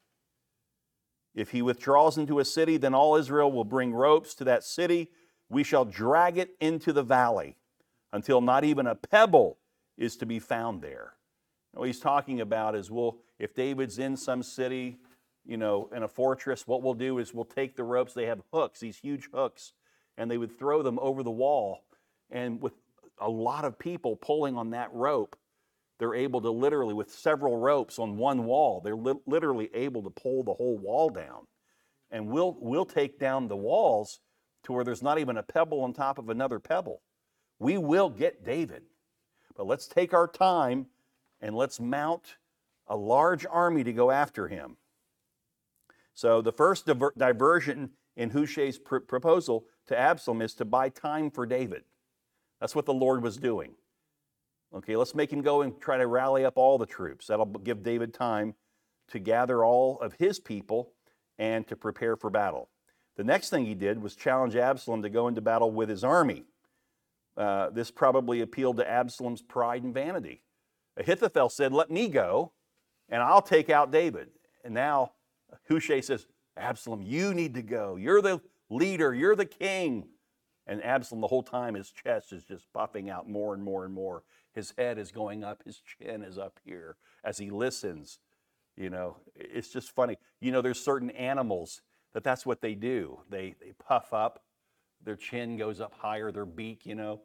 If 1.35 1.51
he 1.51 1.63
withdraws 1.63 2.19
into 2.19 2.39
a 2.39 2.45
city, 2.45 2.77
then 2.77 2.95
all 2.95 3.17
Israel 3.17 3.53
will 3.53 3.65
bring 3.65 3.93
ropes 3.93 4.35
to 4.37 4.45
that 4.45 4.65
city. 4.65 5.11
We 5.49 5.63
shall 5.63 5.85
drag 5.85 6.39
it 6.39 6.57
into 6.61 6.93
the 6.93 7.03
valley 7.03 7.57
until 8.13 8.41
not 8.41 8.65
even 8.65 8.87
a 8.87 8.95
pebble 8.95 9.59
is 9.97 10.17
to 10.17 10.27
be 10.27 10.39
found 10.39 10.83
there. 10.83 11.15
what 11.73 11.87
he's 11.87 12.01
talking 12.01 12.41
about 12.41 12.75
is 12.75 12.91
we'll, 12.91 13.19
if 13.39 13.55
David's 13.55 13.99
in 13.99 14.17
some 14.17 14.43
city, 14.43 14.99
you 15.47 15.57
know, 15.57 15.89
in 15.95 16.03
a 16.03 16.09
fortress, 16.09 16.67
what 16.67 16.83
we'll 16.83 16.95
do 16.95 17.19
is 17.19 17.33
we'll 17.33 17.45
take 17.45 17.77
the 17.77 17.85
ropes. 17.85 18.13
They 18.13 18.27
have 18.27 18.43
hooks, 18.53 18.81
these 18.81 18.99
huge 18.99 19.29
hooks, 19.33 19.73
and 20.21 20.31
they 20.31 20.37
would 20.37 20.59
throw 20.59 20.83
them 20.83 20.99
over 21.01 21.23
the 21.23 21.31
wall. 21.31 21.83
And 22.31 22.61
with 22.61 22.75
a 23.19 23.31
lot 23.31 23.65
of 23.65 23.79
people 23.79 24.17
pulling 24.17 24.55
on 24.55 24.71
that 24.71 24.93
rope, 24.93 25.35
they're 25.99 26.15
able 26.15 26.43
to 26.43 26.51
literally, 26.51 26.93
with 26.93 27.11
several 27.11 27.57
ropes 27.57 27.99
on 27.99 28.19
one 28.19 28.45
wall, 28.45 28.83
they're 28.85 28.95
li- 28.95 29.23
literally 29.27 29.71
able 29.73 30.03
to 30.03 30.11
pull 30.11 30.45
the 30.45 30.53
whole 30.53 30.77
wall 30.77 31.09
down. 31.09 31.47
And 32.11 32.27
we'll, 32.27 32.55
we'll 32.61 32.85
take 32.85 33.19
down 33.19 33.49
the 33.49 33.57
walls 33.57 34.21
to 34.65 34.75
where 34.75 34.85
there's 34.85 35.03
not 35.03 35.19
even 35.19 35.39
a 35.39 35.43
pebble 35.43 35.81
on 35.81 35.95
top 35.95 36.19
of 36.19 36.29
another 36.29 36.59
pebble. 36.59 37.01
We 37.59 37.79
will 37.79 38.11
get 38.11 38.45
David. 38.45 38.83
But 39.57 39.67
let's 39.67 39.89
take 39.89 40.13
our 40.13 40.29
time 40.29 40.87
and 41.41 41.57
let's 41.57 41.81
mount 41.81 42.37
a 42.87 42.97
large 42.97 43.47
army 43.51 43.85
to 43.85 43.93
go 43.95 44.11
after 44.11 44.49
him. 44.49 44.77
So 46.13 46.43
the 46.43 46.53
first 46.53 46.85
diver- 46.85 47.15
diversion 47.17 47.93
in 48.17 48.31
Hushai's 48.31 48.79
pr- 48.79 48.99
proposal 48.99 49.65
to 49.87 49.99
Absalom 49.99 50.43
is 50.43 50.55
to 50.55 50.65
buy 50.65 50.89
time 50.89 51.31
for 51.31 51.47
David. 51.47 51.85
That's 52.61 52.75
what 52.75 52.87
the 52.87 52.95
Lord 52.95 53.23
was 53.23 53.37
doing. 53.37 53.75
Okay, 54.75 54.97
let's 54.97 55.15
make 55.15 55.33
him 55.33 55.43
go 55.43 55.63
and 55.63 55.81
try 55.81 55.99
to 55.99 56.07
rally 56.07 56.45
up 56.45 56.57
all 56.57 56.79
the 56.79 56.87
troops. 56.87 57.27
That'll 57.27 57.47
give 57.47 57.83
David 57.83 58.15
time 58.15 58.55
to 59.09 59.19
gather 59.19 59.65
all 59.65 59.99
of 60.01 60.15
his 60.15 60.39
people 60.39 60.93
and 61.39 61.67
to 61.67 61.75
prepare 61.75 62.17
for 62.17 62.31
battle. 62.31 62.69
The 63.17 63.25
next 63.25 63.51
thing 63.51 63.67
he 63.67 63.75
did 63.75 64.01
was 64.01 64.15
challenge 64.15 64.55
Absalom 64.55 65.03
to 65.03 65.11
go 65.11 65.27
into 65.27 65.41
battle 65.41 65.71
with 65.71 65.89
his 65.89 66.05
army. 66.05 66.45
Uh, 67.37 67.71
this 67.71 67.91
probably 67.91 68.41
appealed 68.41 68.77
to 68.77 68.89
Absalom's 68.89 69.43
pride 69.43 69.83
and 69.83 69.93
vanity. 69.93 70.43
Ahithophel 70.97 71.49
said, 71.49 71.73
Let 71.73 71.91
me 71.91 72.09
go, 72.09 72.53
and 73.09 73.23
I'll 73.23 73.43
take 73.43 73.71
out 73.71 73.91
David. 73.91 74.29
And 74.65 74.75
now 74.75 75.13
Hushai 75.69 76.01
says, 76.01 76.27
Absalom, 76.61 77.03
you 77.03 77.35
need 77.35 77.55
to 77.55 77.63
go. 77.63 77.97
You're 77.97 78.23
the 78.23 78.41
leader, 78.69 79.15
you're 79.15 79.37
the 79.37 79.47
king. 79.47 80.09
And 80.67 80.85
Absalom, 80.85 81.21
the 81.21 81.27
whole 81.27 81.43
time, 81.43 81.75
his 81.75 81.91
chest 81.91 82.33
is 82.33 82.45
just 82.45 82.73
puffing 82.73 83.11
out 83.11 83.29
more 83.29 83.55
and 83.55 83.63
more 83.63 83.85
and 83.85 83.93
more. 83.93 84.23
His 84.55 84.73
head 84.77 84.99
is 84.99 85.11
going 85.11 85.43
up, 85.43 85.63
his 85.65 85.81
chin 85.81 86.23
is 86.23 86.39
up 86.39 86.61
here 86.65 86.97
as 87.25 87.39
he 87.39 87.51
listens. 87.51 88.19
You 88.77 88.91
know, 88.91 89.17
it's 89.35 89.73
just 89.73 89.95
funny. 89.95 90.17
You 90.41 90.53
know, 90.53 90.63
there's 90.63 90.81
certain 90.81 91.11
animals 91.11 91.83
that 92.13 92.25
that's 92.25 92.47
what 92.47 92.61
they 92.61 92.75
do. 92.75 93.21
They, 93.29 93.55
they 93.61 93.73
puff 93.73 94.13
up, 94.13 94.43
their 95.05 95.17
chin 95.17 95.57
goes 95.57 95.81
up 95.81 95.95
higher, 95.95 96.31
their 96.31 96.47
beak, 96.47 96.87
you 96.87 96.95
know. 96.95 97.23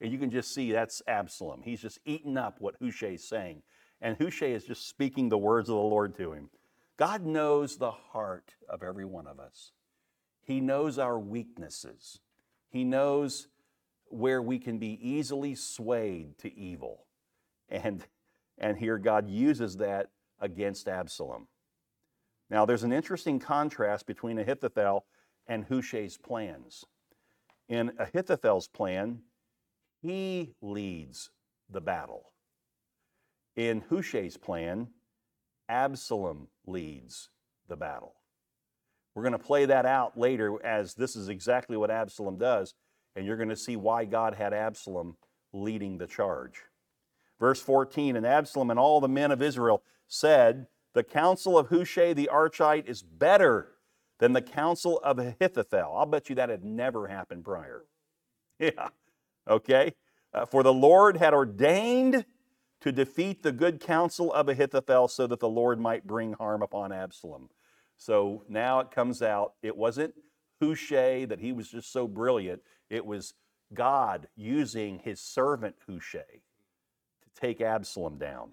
And 0.00 0.12
you 0.12 0.18
can 0.18 0.30
just 0.30 0.54
see 0.54 0.72
that's 0.72 1.02
Absalom. 1.06 1.62
He's 1.62 1.80
just 1.80 1.98
eating 2.04 2.36
up 2.36 2.60
what 2.60 2.76
Hushai 2.80 3.14
is 3.14 3.28
saying. 3.28 3.62
And 4.00 4.16
Hushai 4.16 4.52
is 4.52 4.64
just 4.64 4.88
speaking 4.88 5.28
the 5.28 5.38
words 5.38 5.68
of 5.68 5.74
the 5.74 5.82
Lord 5.82 6.16
to 6.18 6.32
him. 6.32 6.50
God 6.98 7.24
knows 7.24 7.76
the 7.76 7.92
heart 7.92 8.56
of 8.68 8.82
every 8.82 9.04
one 9.04 9.26
of 9.26 9.38
us. 9.38 9.72
He 10.42 10.60
knows 10.60 10.98
our 10.98 11.18
weaknesses. 11.18 12.20
He 12.68 12.84
knows 12.84 13.48
where 14.06 14.42
we 14.42 14.58
can 14.58 14.78
be 14.78 14.98
easily 15.00 15.54
swayed 15.54 16.38
to 16.38 16.54
evil. 16.58 17.06
And, 17.68 18.04
and 18.58 18.76
here 18.78 18.98
God 18.98 19.28
uses 19.28 19.76
that 19.76 20.08
against 20.40 20.88
Absalom. 20.88 21.46
Now, 22.50 22.64
there's 22.64 22.82
an 22.82 22.92
interesting 22.92 23.38
contrast 23.38 24.06
between 24.06 24.38
Ahithophel 24.38 25.04
and 25.46 25.66
Hushai's 25.66 26.16
plans. 26.16 26.84
In 27.68 27.92
Ahithophel's 27.98 28.68
plan, 28.68 29.20
he 30.00 30.54
leads 30.62 31.30
the 31.70 31.80
battle. 31.80 32.32
In 33.54 33.82
Hushai's 33.90 34.36
plan, 34.36 34.88
Absalom 35.68 36.48
leads 36.66 37.30
the 37.68 37.76
battle. 37.76 38.14
We're 39.14 39.22
going 39.22 39.32
to 39.32 39.38
play 39.38 39.66
that 39.66 39.84
out 39.84 40.18
later 40.18 40.64
as 40.64 40.94
this 40.94 41.16
is 41.16 41.28
exactly 41.28 41.76
what 41.76 41.90
Absalom 41.90 42.38
does, 42.38 42.74
and 43.16 43.26
you're 43.26 43.36
going 43.36 43.48
to 43.48 43.56
see 43.56 43.76
why 43.76 44.04
God 44.04 44.34
had 44.34 44.54
Absalom 44.54 45.16
leading 45.52 45.98
the 45.98 46.06
charge. 46.06 46.62
Verse 47.40 47.60
14 47.60 48.16
And 48.16 48.26
Absalom 48.26 48.70
and 48.70 48.78
all 48.78 49.00
the 49.00 49.08
men 49.08 49.30
of 49.30 49.42
Israel 49.42 49.82
said, 50.06 50.66
The 50.94 51.02
counsel 51.02 51.58
of 51.58 51.68
Hushai 51.68 52.12
the 52.12 52.30
Archite 52.32 52.86
is 52.86 53.02
better 53.02 53.72
than 54.18 54.32
the 54.32 54.42
counsel 54.42 54.98
of 55.02 55.18
Ahithophel. 55.18 55.94
I'll 55.96 56.06
bet 56.06 56.28
you 56.28 56.36
that 56.36 56.48
had 56.48 56.64
never 56.64 57.08
happened 57.08 57.44
prior. 57.44 57.84
Yeah, 58.60 58.88
okay. 59.48 59.94
Uh, 60.34 60.44
for 60.44 60.64
the 60.64 60.72
Lord 60.72 61.16
had 61.16 61.32
ordained 61.32 62.24
to 62.80 62.92
defeat 62.92 63.42
the 63.42 63.52
good 63.52 63.80
counsel 63.80 64.32
of 64.32 64.48
Ahithophel 64.48 65.08
so 65.08 65.26
that 65.26 65.40
the 65.40 65.48
Lord 65.48 65.80
might 65.80 66.06
bring 66.06 66.34
harm 66.34 66.62
upon 66.62 66.92
Absalom. 66.92 67.50
So 67.96 68.44
now 68.48 68.80
it 68.80 68.90
comes 68.90 69.22
out, 69.22 69.54
it 69.62 69.76
wasn't 69.76 70.14
Hushai 70.60 71.24
that 71.24 71.40
he 71.40 71.52
was 71.52 71.68
just 71.68 71.92
so 71.92 72.06
brilliant. 72.06 72.62
It 72.88 73.04
was 73.04 73.34
God 73.74 74.28
using 74.36 75.00
his 75.00 75.20
servant 75.20 75.76
Hushai 75.86 76.40
to 77.22 77.40
take 77.40 77.60
Absalom 77.60 78.18
down. 78.18 78.52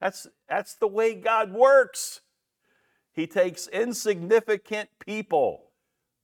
That's, 0.00 0.26
that's 0.48 0.74
the 0.74 0.88
way 0.88 1.14
God 1.14 1.52
works. 1.52 2.20
He 3.12 3.26
takes 3.26 3.66
insignificant 3.68 4.90
people 5.04 5.72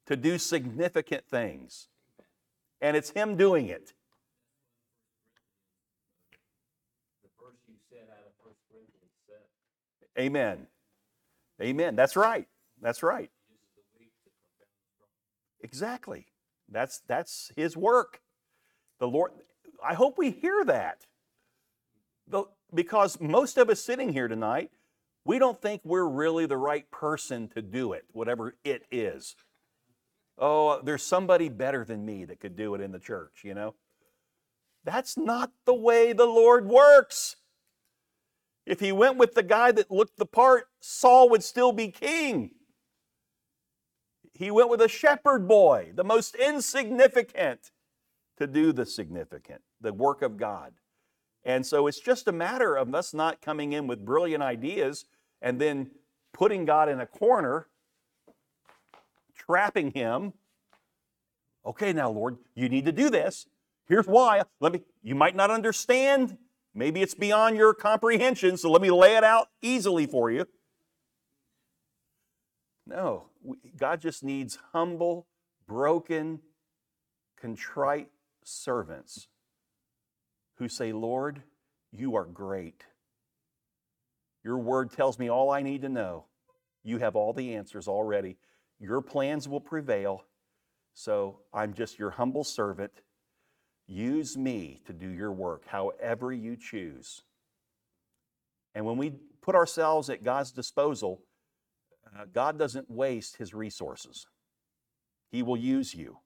to 0.07 0.17
do 0.17 0.39
significant 0.39 1.27
things. 1.27 1.89
And 2.81 2.97
it's 2.97 3.11
Him 3.11 3.37
doing 3.37 3.69
it. 3.69 3.95
Amen. 10.19 10.67
Amen. 11.61 11.97
That's 11.97 12.17
right. 12.17 12.47
That's 12.81 13.03
right. 13.03 13.31
Exactly. 15.61 16.27
That's 16.71 17.01
that's 17.07 17.51
his 17.57 17.77
work. 17.77 18.21
The 18.99 19.09
Lord 19.09 19.33
I 19.85 19.95
hope 19.95 20.19
we 20.19 20.31
hear 20.31 20.65
that. 20.65 21.07
Because 22.73 23.21
most 23.21 23.59
of 23.59 23.69
us 23.71 23.81
sitting 23.81 24.13
here 24.13 24.29
tonight, 24.29 24.71
we 25.25 25.39
don't 25.39 25.61
think 25.61 25.83
we're 25.85 26.09
really 26.09 26.47
the 26.47 26.57
right 26.57 26.91
person 26.91 27.49
to 27.49 27.63
do 27.63 27.93
it, 27.93 28.05
whatever 28.13 28.57
it 28.65 28.85
is. 28.91 29.37
Oh, 30.39 30.81
there's 30.83 31.03
somebody 31.03 31.49
better 31.49 31.85
than 31.85 32.05
me 32.05 32.25
that 32.25 32.41
could 32.41 32.57
do 32.57 32.75
it 32.75 32.81
in 32.81 32.93
the 32.93 32.99
church, 32.99 33.43
you 33.45 33.55
know? 33.55 33.75
That's 34.85 35.17
not 35.17 35.53
the 35.65 35.75
way 35.75 36.13
the 36.13 36.27
Lord 36.27 36.67
works. 36.67 37.37
If 38.67 38.81
he 38.81 38.93
went 38.93 39.17
with 39.17 39.35
the 39.35 39.43
guy 39.43 39.73
that 39.73 39.91
looked 39.91 40.19
the 40.19 40.27
part, 40.27 40.69
Saul 40.81 41.29
would 41.31 41.45
still 41.45 41.73
be 41.73 41.89
king. 41.89 42.53
He 44.33 44.51
went 44.51 44.69
with 44.69 44.81
a 44.81 44.89
shepherd 44.89 45.47
boy, 45.47 45.93
the 45.95 46.05
most 46.05 46.35
insignificant, 46.35 47.71
to 48.39 48.47
do 48.47 48.73
the 48.73 48.87
significant, 48.87 49.63
the 49.81 49.93
work 49.93 50.23
of 50.23 50.37
God. 50.37 50.73
And 51.45 51.65
so 51.65 51.87
it's 51.87 52.01
just 52.01 52.27
a 52.27 52.33
matter 52.33 52.75
of 52.75 52.95
us 52.95 53.15
not 53.15 53.43
coming 53.43 53.73
in 53.73 53.87
with 53.87 54.05
brilliant 54.05 54.43
ideas 54.43 55.05
and 55.43 55.61
then 55.61 55.91
putting 56.33 56.65
God 56.65 56.89
in 56.89 57.01
a 57.01 57.07
corner, 57.07 57.69
trapping 59.37 59.93
him. 59.93 60.33
Okay, 61.67 61.93
now, 61.93 62.11
Lord, 62.11 62.39
you 62.55 62.69
need 62.69 62.87
to 62.87 62.93
do 62.93 63.11
this. 63.11 63.47
Here's 63.87 64.07
why. 64.07 64.43
Let 64.61 64.73
me, 64.73 64.81
you 65.03 65.15
might 65.15 65.37
not 65.37 65.51
understand 65.51 66.39
Maybe 66.75 67.03
it's 67.03 67.15
beyond 67.15 67.57
your 67.57 67.73
comprehension, 67.73 68.57
so 68.57 68.71
let 68.71 68.83
me 68.83 68.91
lay 68.91 69.17
it 69.17 69.25
out 69.25 69.49
easily 69.63 70.07
for 70.07 70.31
you. 70.31 70.47
No, 72.87 73.27
God 73.77 74.01
just 74.01 74.25
needs 74.25 74.59
humble, 74.73 75.27
broken, 75.67 76.41
contrite 77.41 78.09
servants 78.43 79.29
who 80.57 80.69
say, 80.69 80.93
Lord, 80.93 81.43
you 81.93 82.17
are 82.17 82.25
great. 82.25 82.85
Your 84.43 84.59
word 84.59 84.91
tells 84.91 85.19
me 85.19 85.31
all 85.31 85.51
I 85.51 85.63
need 85.63 85.83
to 85.83 85.89
know. 85.89 86.27
You 86.83 86.99
have 86.99 87.17
all 87.17 87.33
the 87.33 87.55
answers 87.55 87.89
already. 87.89 88.37
Your 88.79 89.01
plans 89.01 89.49
will 89.49 89.61
prevail. 89.61 90.27
So 90.93 91.41
I'm 91.53 91.73
just 91.73 91.99
your 91.99 92.11
humble 92.11 92.45
servant 92.45 92.93
Use 93.87 94.37
me 94.37 94.81
to 94.87 94.93
do 94.93 95.09
your 95.09 95.33
work 95.33 95.67
however 95.67 96.33
you 96.33 96.57
choose. 96.57 97.23
And 98.75 98.85
when 98.85 98.97
we 98.97 99.13
put 99.43 99.55
ourselves 99.55 100.11
at 100.11 100.25
God's 100.25 100.53
disposal, 100.53 101.23
uh, 102.07 102.25
God 102.33 102.59
doesn't 102.59 102.91
waste 102.91 103.37
his 103.37 103.53
resources. 103.55 104.27
He 105.31 105.43
will 105.43 105.57
use 105.57 105.95
you, 105.95 106.19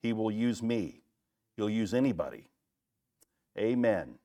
He 0.00 0.12
will 0.12 0.30
use 0.30 0.62
me, 0.62 1.02
He'll 1.56 1.70
use 1.70 1.94
anybody. 1.94 2.48
Amen. 3.58 4.18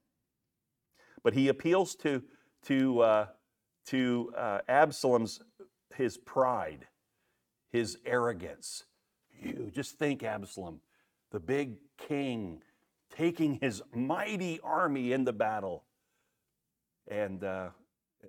But 1.24 1.34
he 1.34 1.47
appeals 1.47 1.95
to, 1.95 2.21
to, 2.67 2.99
uh, 3.01 3.26
to 3.88 4.34
uh, 4.38 4.59
Absalom's 4.67 5.41
his 5.95 6.17
pride, 6.17 6.88
his 7.71 7.97
arrogance. 8.05 8.84
You 9.41 9.71
just 9.74 9.97
think, 9.97 10.24
Absalom, 10.24 10.82
the 11.34 11.39
big 11.39 11.77
king 11.97 12.61
taking 13.17 13.55
his 13.55 13.81
mighty 13.93 14.59
army 14.63 15.11
into 15.11 15.34
battle. 15.34 15.84
And 17.09 17.43
uh, 17.43 17.69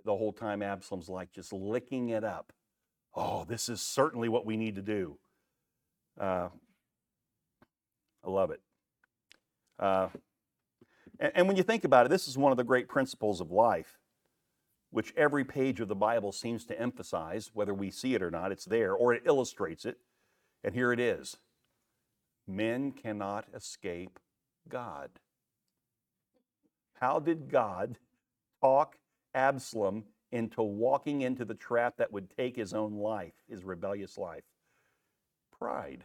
the 0.04 0.16
whole 0.16 0.32
time, 0.32 0.62
Absalom's 0.62 1.08
like 1.08 1.30
just 1.30 1.52
licking 1.52 2.08
it 2.08 2.24
up. 2.24 2.52
Oh, 3.14 3.44
this 3.44 3.68
is 3.68 3.80
certainly 3.80 4.28
what 4.28 4.44
we 4.44 4.56
need 4.56 4.74
to 4.74 4.82
do. 4.82 5.18
Uh, 6.18 6.48
I 8.24 8.30
love 8.30 8.50
it. 8.50 8.60
Uh, 9.78 10.08
and, 11.20 11.32
and 11.34 11.46
when 11.46 11.56
you 11.56 11.62
think 11.62 11.84
about 11.84 12.06
it, 12.06 12.08
this 12.08 12.26
is 12.26 12.38
one 12.38 12.52
of 12.52 12.58
the 12.58 12.64
great 12.64 12.88
principles 12.88 13.40
of 13.40 13.50
life, 13.50 13.98
which 14.90 15.12
every 15.16 15.44
page 15.44 15.80
of 15.80 15.88
the 15.88 15.94
Bible 15.94 16.32
seems 16.32 16.64
to 16.66 16.80
emphasize, 16.80 17.50
whether 17.52 17.74
we 17.74 17.90
see 17.90 18.14
it 18.14 18.22
or 18.22 18.30
not, 18.30 18.50
it's 18.50 18.64
there, 18.64 18.94
or 18.94 19.12
it 19.12 19.22
illustrates 19.26 19.84
it. 19.84 19.98
And 20.64 20.74
here 20.74 20.90
it 20.90 20.98
is 20.98 21.36
Men 22.46 22.92
cannot 22.92 23.46
escape 23.54 24.18
God. 24.68 25.10
How 26.94 27.18
did 27.18 27.50
God 27.50 27.98
talk 28.60 28.96
Absalom 29.34 30.04
into 30.30 30.62
walking 30.62 31.22
into 31.22 31.44
the 31.44 31.54
trap 31.54 31.96
that 31.98 32.12
would 32.12 32.30
take 32.30 32.56
his 32.56 32.72
own 32.74 32.94
life, 32.94 33.34
his 33.48 33.64
rebellious 33.64 34.18
life? 34.18 34.44
Pride. 35.58 36.04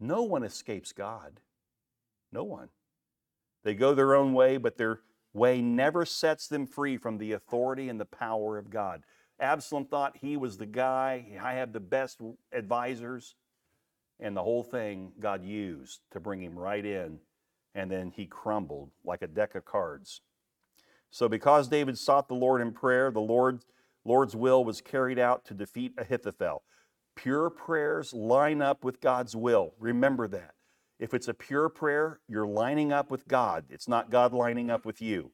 No 0.00 0.22
one 0.22 0.44
escapes 0.44 0.92
God. 0.92 1.40
No 2.30 2.44
one. 2.44 2.68
They 3.64 3.74
go 3.74 3.94
their 3.94 4.14
own 4.14 4.32
way, 4.32 4.56
but 4.56 4.76
their 4.76 5.00
way 5.32 5.60
never 5.60 6.04
sets 6.04 6.46
them 6.46 6.66
free 6.66 6.96
from 6.96 7.18
the 7.18 7.32
authority 7.32 7.88
and 7.88 8.00
the 8.00 8.04
power 8.04 8.58
of 8.58 8.70
God. 8.70 9.02
Absalom 9.40 9.86
thought 9.86 10.16
he 10.16 10.36
was 10.36 10.56
the 10.58 10.66
guy, 10.66 11.38
I 11.40 11.54
have 11.54 11.72
the 11.72 11.80
best 11.80 12.20
advisors. 12.52 13.34
And 14.20 14.36
the 14.36 14.42
whole 14.42 14.64
thing 14.64 15.12
God 15.20 15.44
used 15.44 16.00
to 16.10 16.20
bring 16.20 16.42
him 16.42 16.58
right 16.58 16.84
in, 16.84 17.20
and 17.74 17.90
then 17.90 18.10
he 18.10 18.26
crumbled 18.26 18.90
like 19.04 19.22
a 19.22 19.28
deck 19.28 19.54
of 19.54 19.64
cards. 19.64 20.22
So, 21.10 21.28
because 21.28 21.68
David 21.68 21.96
sought 21.96 22.28
the 22.28 22.34
Lord 22.34 22.60
in 22.60 22.72
prayer, 22.72 23.10
the 23.10 23.20
Lord, 23.20 23.60
Lord's 24.04 24.34
will 24.34 24.64
was 24.64 24.80
carried 24.80 25.18
out 25.18 25.44
to 25.46 25.54
defeat 25.54 25.92
Ahithophel. 25.96 26.62
Pure 27.14 27.50
prayers 27.50 28.12
line 28.12 28.60
up 28.60 28.84
with 28.84 29.00
God's 29.00 29.34
will. 29.34 29.74
Remember 29.78 30.28
that. 30.28 30.54
If 30.98 31.14
it's 31.14 31.28
a 31.28 31.34
pure 31.34 31.68
prayer, 31.68 32.20
you're 32.28 32.46
lining 32.46 32.92
up 32.92 33.10
with 33.10 33.28
God. 33.28 33.64
It's 33.70 33.88
not 33.88 34.10
God 34.10 34.32
lining 34.32 34.70
up 34.70 34.84
with 34.84 35.00
you. 35.00 35.30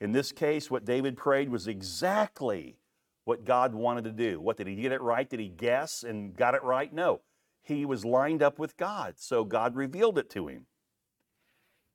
In 0.00 0.12
this 0.12 0.30
case, 0.30 0.70
what 0.70 0.84
David 0.84 1.16
prayed 1.16 1.48
was 1.48 1.66
exactly 1.66 2.76
what 3.24 3.46
God 3.46 3.74
wanted 3.74 4.04
to 4.04 4.12
do. 4.12 4.38
What 4.40 4.58
did 4.58 4.66
he 4.66 4.76
get 4.76 4.92
it 4.92 5.00
right? 5.00 5.28
Did 5.28 5.40
he 5.40 5.48
guess 5.48 6.04
and 6.04 6.36
got 6.36 6.54
it 6.54 6.62
right? 6.62 6.92
No 6.92 7.22
he 7.66 7.84
was 7.84 8.04
lined 8.04 8.42
up 8.42 8.58
with 8.58 8.76
God, 8.76 9.14
so 9.16 9.44
God 9.44 9.74
revealed 9.74 10.18
it 10.18 10.30
to 10.30 10.46
him. 10.46 10.66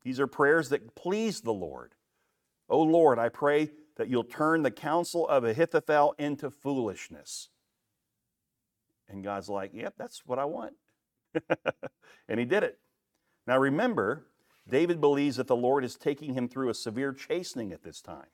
These 0.03 0.19
are 0.19 0.27
prayers 0.27 0.69
that 0.69 0.95
please 0.95 1.41
the 1.41 1.53
Lord. 1.53 1.95
Oh 2.69 2.81
Lord, 2.81 3.19
I 3.19 3.29
pray 3.29 3.71
that 3.97 4.09
you'll 4.09 4.23
turn 4.23 4.63
the 4.63 4.71
counsel 4.71 5.27
of 5.27 5.43
Ahithophel 5.43 6.15
into 6.17 6.49
foolishness. 6.49 7.49
And 9.07 9.23
God's 9.23 9.49
like, 9.49 9.71
yep, 9.73 9.95
that's 9.97 10.25
what 10.25 10.39
I 10.39 10.45
want. 10.45 10.73
and 12.27 12.39
he 12.39 12.45
did 12.45 12.63
it. 12.63 12.79
Now 13.47 13.57
remember, 13.57 14.27
David 14.67 14.99
believes 15.01 15.37
that 15.37 15.47
the 15.47 15.55
Lord 15.55 15.83
is 15.83 15.95
taking 15.95 16.33
him 16.33 16.47
through 16.47 16.69
a 16.69 16.73
severe 16.73 17.13
chastening 17.13 17.71
at 17.71 17.83
this 17.83 18.01
time. 18.01 18.27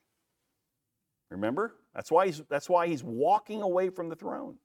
Remember? 1.30 1.74
That's 1.94 2.10
why 2.10 2.26
he's, 2.26 2.42
that's 2.48 2.68
why 2.68 2.86
he's 2.86 3.04
walking 3.04 3.62
away 3.62 3.90
from 3.90 4.08
the 4.08 4.16
throne. 4.16 4.56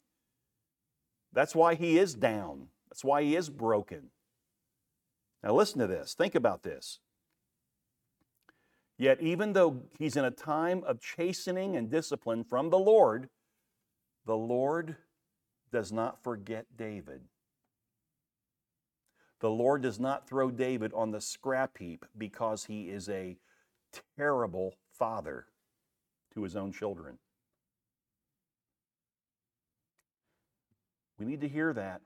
That's 1.34 1.56
why 1.56 1.76
he 1.76 1.98
is 1.98 2.14
down. 2.14 2.68
That's 2.90 3.04
why 3.04 3.24
he 3.24 3.36
is 3.36 3.50
broken. 3.50 4.10
Now, 5.44 5.54
listen 5.54 5.80
to 5.80 5.88
this. 5.88 6.14
Think 6.14 6.36
about 6.36 6.64
this. 6.64 7.00
Yet, 8.98 9.22
even 9.22 9.54
though 9.54 9.82
he's 9.98 10.16
in 10.16 10.24
a 10.24 10.32
time 10.32 10.84
of 10.86 11.02
chastening 11.02 11.76
and 11.76 11.90
discipline 11.90 12.44
from 12.44 12.70
the 12.70 12.78
Lord, 12.78 13.30
the 14.26 14.38
Lord 14.38 14.96
does 15.72 15.92
not 15.92 16.24
forget 16.24 16.68
David. 16.78 17.22
The 19.40 19.50
Lord 19.50 19.82
does 19.82 20.00
not 20.00 20.30
throw 20.30 20.52
David 20.52 20.94
on 20.94 21.12
the 21.12 21.20
scrap 21.20 21.80
heap 21.80 22.06
because 22.18 22.66
he 22.66 22.84
is 22.84 23.10
a 23.10 23.38
terrible 24.18 24.76
father 24.92 25.48
to 26.34 26.44
his 26.44 26.56
own 26.56 26.72
children. 26.72 27.18
We 31.24 31.32
need 31.32 31.42
to 31.42 31.48
hear 31.48 31.72
that. 31.74 32.02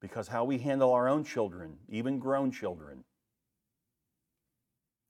Because 0.00 0.28
how 0.28 0.44
we 0.44 0.58
handle 0.58 0.92
our 0.92 1.08
own 1.08 1.24
children, 1.24 1.78
even 1.88 2.18
grown 2.18 2.50
children, 2.50 3.04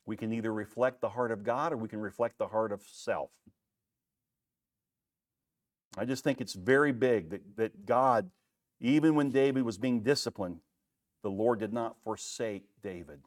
we 0.04 0.16
can 0.16 0.32
either 0.32 0.52
reflect 0.52 1.00
the 1.00 1.08
heart 1.08 1.30
of 1.30 1.42
God 1.42 1.72
or 1.72 1.78
we 1.78 1.88
can 1.88 2.00
reflect 2.00 2.36
the 2.36 2.48
heart 2.48 2.70
of 2.70 2.82
self. 2.82 3.30
I 5.96 6.04
just 6.04 6.22
think 6.22 6.40
it's 6.40 6.52
very 6.52 6.92
big 6.92 7.30
that, 7.30 7.56
that 7.56 7.86
God 7.86 8.30
Even 8.80 9.14
when 9.14 9.30
David 9.30 9.62
was 9.62 9.78
being 9.78 10.00
disciplined, 10.00 10.58
the 11.22 11.30
Lord 11.30 11.60
did 11.60 11.72
not 11.72 11.96
forsake 12.04 12.64
David. 12.82 13.20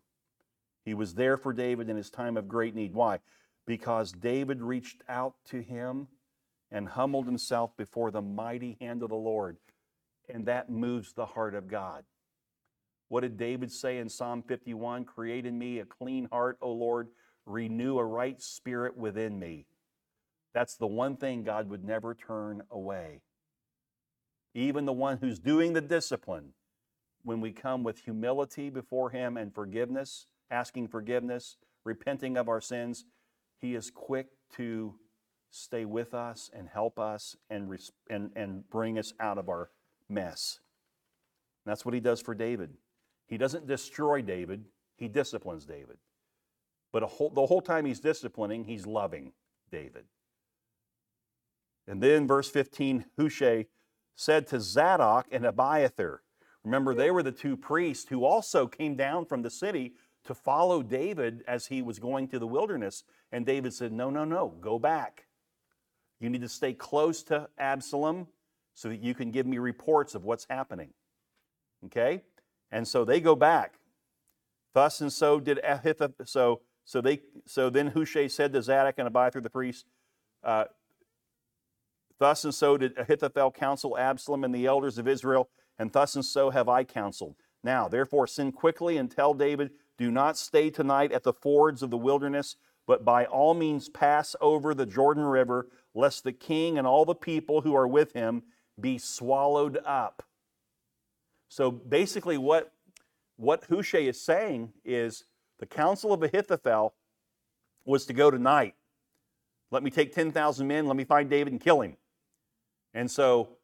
He 0.85 0.93
was 0.93 1.15
there 1.15 1.35
for 1.35 1.51
David 1.51 1.89
in 1.89 1.97
his 1.97 2.11
time 2.11 2.37
of 2.37 2.47
great 2.47 2.75
need. 2.75 2.93
Why? 2.93 3.19
Because 3.65 4.11
David 4.11 4.61
reached 4.61 5.01
out 5.09 5.33
to 5.45 5.61
him 5.61 6.07
and 6.71 6.89
humbled 6.89 7.25
himself 7.25 7.75
before 7.77 8.11
the 8.11 8.21
mighty 8.21 8.77
hand 8.81 9.03
of 9.03 9.09
the 9.09 9.15
Lord. 9.15 9.57
And 10.29 10.45
that 10.45 10.69
moves 10.69 11.13
the 11.13 11.25
heart 11.25 11.55
of 11.55 11.67
God. 11.67 12.03
What 13.09 13.21
did 13.21 13.37
David 13.37 13.71
say 13.71 13.99
in 13.99 14.09
Psalm 14.09 14.43
51? 14.43 15.05
Create 15.05 15.45
in 15.45 15.57
me 15.57 15.79
a 15.79 15.85
clean 15.85 16.27
heart, 16.31 16.57
O 16.61 16.71
Lord, 16.71 17.07
renew 17.45 17.97
a 17.97 18.05
right 18.05 18.41
spirit 18.41 18.97
within 18.97 19.39
me. 19.39 19.65
That's 20.53 20.75
the 20.75 20.87
one 20.87 21.15
thing 21.15 21.43
God 21.43 21.69
would 21.69 21.85
never 21.85 22.13
turn 22.13 22.63
away. 22.69 23.21
Even 24.53 24.85
the 24.85 24.93
one 24.93 25.17
who's 25.17 25.39
doing 25.39 25.73
the 25.73 25.81
discipline, 25.81 26.53
when 27.23 27.39
we 27.41 27.51
come 27.51 27.83
with 27.83 27.99
humility 27.99 28.69
before 28.69 29.11
Him 29.11 29.37
and 29.37 29.53
forgiveness, 29.53 30.27
asking 30.49 30.87
forgiveness, 30.87 31.57
repenting 31.85 32.37
of 32.37 32.49
our 32.49 32.59
sins, 32.59 33.05
He 33.59 33.75
is 33.75 33.91
quick 33.91 34.27
to 34.55 34.95
stay 35.51 35.85
with 35.85 36.13
us 36.13 36.49
and 36.53 36.67
help 36.67 36.99
us 36.99 37.35
and, 37.49 37.77
and, 38.09 38.31
and 38.35 38.69
bring 38.69 38.97
us 38.97 39.13
out 39.19 39.37
of 39.37 39.49
our 39.49 39.69
mess. 40.09 40.59
that's 41.65 41.85
what 41.85 41.93
He 41.93 41.99
does 41.99 42.21
for 42.21 42.35
David. 42.35 42.71
He 43.27 43.37
doesn't 43.37 43.67
destroy 43.67 44.21
David, 44.21 44.65
He 44.95 45.07
disciplines 45.07 45.65
David. 45.65 45.97
But 46.93 47.03
whole, 47.03 47.29
the 47.29 47.45
whole 47.45 47.61
time 47.61 47.85
He's 47.85 47.99
disciplining, 47.99 48.65
He's 48.65 48.85
loving 48.85 49.33
David. 49.71 50.05
And 51.87 52.01
then, 52.01 52.27
verse 52.27 52.49
15, 52.49 53.05
Hushai 53.17 53.67
said 54.15 54.47
to 54.47 54.59
Zadok 54.59 55.27
and 55.31 55.45
Abiathar, 55.45 56.21
remember, 56.63 56.93
they 56.93 57.11
were 57.11 57.23
the 57.23 57.31
two 57.31 57.55
priests 57.55 58.09
who 58.09 58.25
also 58.25 58.67
came 58.67 58.95
down 58.95 59.25
from 59.25 59.41
the 59.41 59.49
city 59.49 59.93
to 60.25 60.33
follow 60.33 60.83
David 60.83 61.43
as 61.47 61.67
he 61.67 61.81
was 61.81 61.99
going 61.99 62.27
to 62.29 62.39
the 62.39 62.47
wilderness. 62.47 63.03
And 63.31 63.45
David 63.45 63.73
said, 63.73 63.93
No, 63.93 64.09
no, 64.09 64.25
no, 64.25 64.53
go 64.59 64.77
back. 64.77 65.26
You 66.19 66.29
need 66.29 66.41
to 66.41 66.49
stay 66.49 66.73
close 66.73 67.23
to 67.23 67.47
Absalom 67.57 68.27
so 68.73 68.89
that 68.89 69.01
you 69.01 69.13
can 69.13 69.31
give 69.31 69.45
me 69.45 69.57
reports 69.57 70.15
of 70.15 70.23
what's 70.23 70.45
happening. 70.49 70.89
Okay? 71.85 72.23
And 72.71 72.87
so 72.87 73.05
they 73.05 73.19
go 73.19 73.35
back. 73.35 73.79
Thus 74.73 75.01
and 75.01 75.11
so 75.11 75.39
did 75.39 75.59
Ahithophel. 75.63 76.25
So, 76.25 76.61
so, 76.85 77.01
they, 77.01 77.21
so 77.45 77.69
then 77.69 77.87
Hushai 77.87 78.27
said 78.27 78.53
to 78.53 78.61
Zadok 78.61 78.95
and 78.97 79.07
Abiathar 79.07 79.41
the 79.41 79.49
priest, 79.49 79.85
uh, 80.43 80.65
Thus 82.19 82.43
and 82.43 82.53
so 82.53 82.77
did 82.77 82.97
Ahithophel 82.97 83.51
counsel 83.51 83.97
Absalom 83.97 84.43
and 84.43 84.53
the 84.53 84.65
elders 84.65 84.97
of 84.97 85.07
Israel, 85.07 85.49
and 85.77 85.91
thus 85.91 86.15
and 86.15 86.25
so 86.25 86.49
have 86.49 86.67
I 86.67 86.83
counseled. 86.83 87.35
Now, 87.63 87.87
therefore, 87.87 88.27
send 88.27 88.55
quickly 88.55 88.97
and 88.97 89.09
tell 89.09 89.33
David, 89.33 89.71
Do 89.97 90.09
not 90.09 90.37
stay 90.37 90.69
tonight 90.69 91.11
at 91.11 91.23
the 91.23 91.33
fords 91.33 91.83
of 91.83 91.91
the 91.91 91.97
wilderness, 91.97 92.55
but 92.87 93.05
by 93.05 93.25
all 93.25 93.53
means 93.53 93.89
pass 93.89 94.35
over 94.41 94.73
the 94.73 94.85
Jordan 94.85 95.25
River, 95.25 95.67
lest 95.97 96.23
the 96.23 96.31
king 96.31 96.77
and 96.77 96.85
all 96.85 97.05
the 97.05 97.15
people 97.15 97.61
who 97.61 97.75
are 97.75 97.87
with 97.87 98.13
him 98.13 98.43
be 98.79 98.99
swallowed 98.99 99.79
up. 99.83 100.21
So 101.49 101.71
basically, 101.71 102.37
what, 102.37 102.71
what 103.35 103.63
Hushai 103.63 104.01
is 104.01 104.21
saying 104.21 104.73
is 104.85 105.23
the 105.57 105.65
counsel 105.65 106.13
of 106.13 106.21
Ahithophel 106.21 106.93
was 107.83 108.05
to 108.05 108.13
go 108.13 108.29
tonight. 108.29 108.75
Let 109.71 109.81
me 109.81 109.89
take 109.89 110.13
10,000 110.13 110.67
men, 110.67 110.85
let 110.85 110.95
me 110.95 111.03
find 111.03 111.29
David 111.31 111.53
and 111.53 111.59
kill 111.59 111.81
him. 111.81 111.97
And 112.93 113.09
so, 113.09 113.57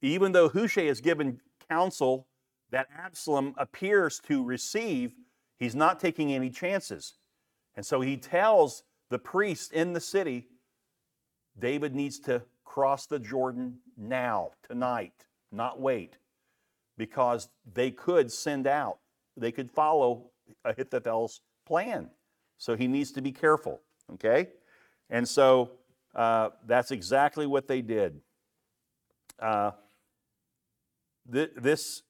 even 0.00 0.30
though 0.30 0.48
Hushai 0.48 0.84
has 0.84 1.00
given 1.00 1.40
counsel 1.68 2.28
that 2.70 2.86
Absalom 2.96 3.54
appears 3.58 4.20
to 4.28 4.44
receive, 4.44 5.12
he's 5.58 5.74
not 5.74 5.98
taking 5.98 6.32
any 6.32 6.50
chances. 6.50 7.14
And 7.74 7.84
so 7.84 8.00
he 8.00 8.16
tells 8.16 8.84
the 9.10 9.18
priest 9.18 9.72
in 9.72 9.92
the 9.92 10.00
city 10.00 10.46
David 11.58 11.94
needs 11.94 12.18
to 12.20 12.42
cross 12.64 13.06
the 13.06 13.18
Jordan 13.18 13.78
now, 13.96 14.52
tonight, 14.68 15.26
not 15.50 15.80
wait, 15.80 16.16
because 16.96 17.48
they 17.72 17.90
could 17.90 18.30
send 18.30 18.66
out, 18.66 18.98
they 19.36 19.52
could 19.52 19.70
follow 19.70 20.30
Ahithophel's 20.64 21.40
plan. 21.66 22.10
So 22.58 22.76
he 22.76 22.86
needs 22.86 23.12
to 23.12 23.22
be 23.22 23.32
careful, 23.32 23.80
okay? 24.14 24.48
And 25.10 25.26
so 25.26 25.72
uh, 26.14 26.50
that's 26.66 26.90
exactly 26.90 27.46
what 27.46 27.68
they 27.68 27.82
did. 27.82 28.20
Uh, 29.38 29.72
th- 31.32 31.52
this 31.56 32.02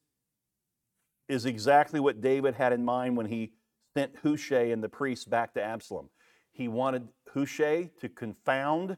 is 1.29 1.45
exactly 1.45 2.01
what 2.01 2.21
David 2.21 2.55
had 2.55 2.73
in 2.73 2.85
mind 2.85 3.17
when 3.17 3.27
he 3.27 3.53
sent 3.95 4.17
Hushai 4.23 4.71
and 4.73 4.83
the 4.83 4.89
priests 4.89 5.27
back 5.27 5.55
to 5.55 5.63
Absalom. 5.63 6.09
He 6.51 6.69
wanted 6.69 7.09
Hushai 7.35 7.91
to 8.01 8.09
confound 8.09 8.97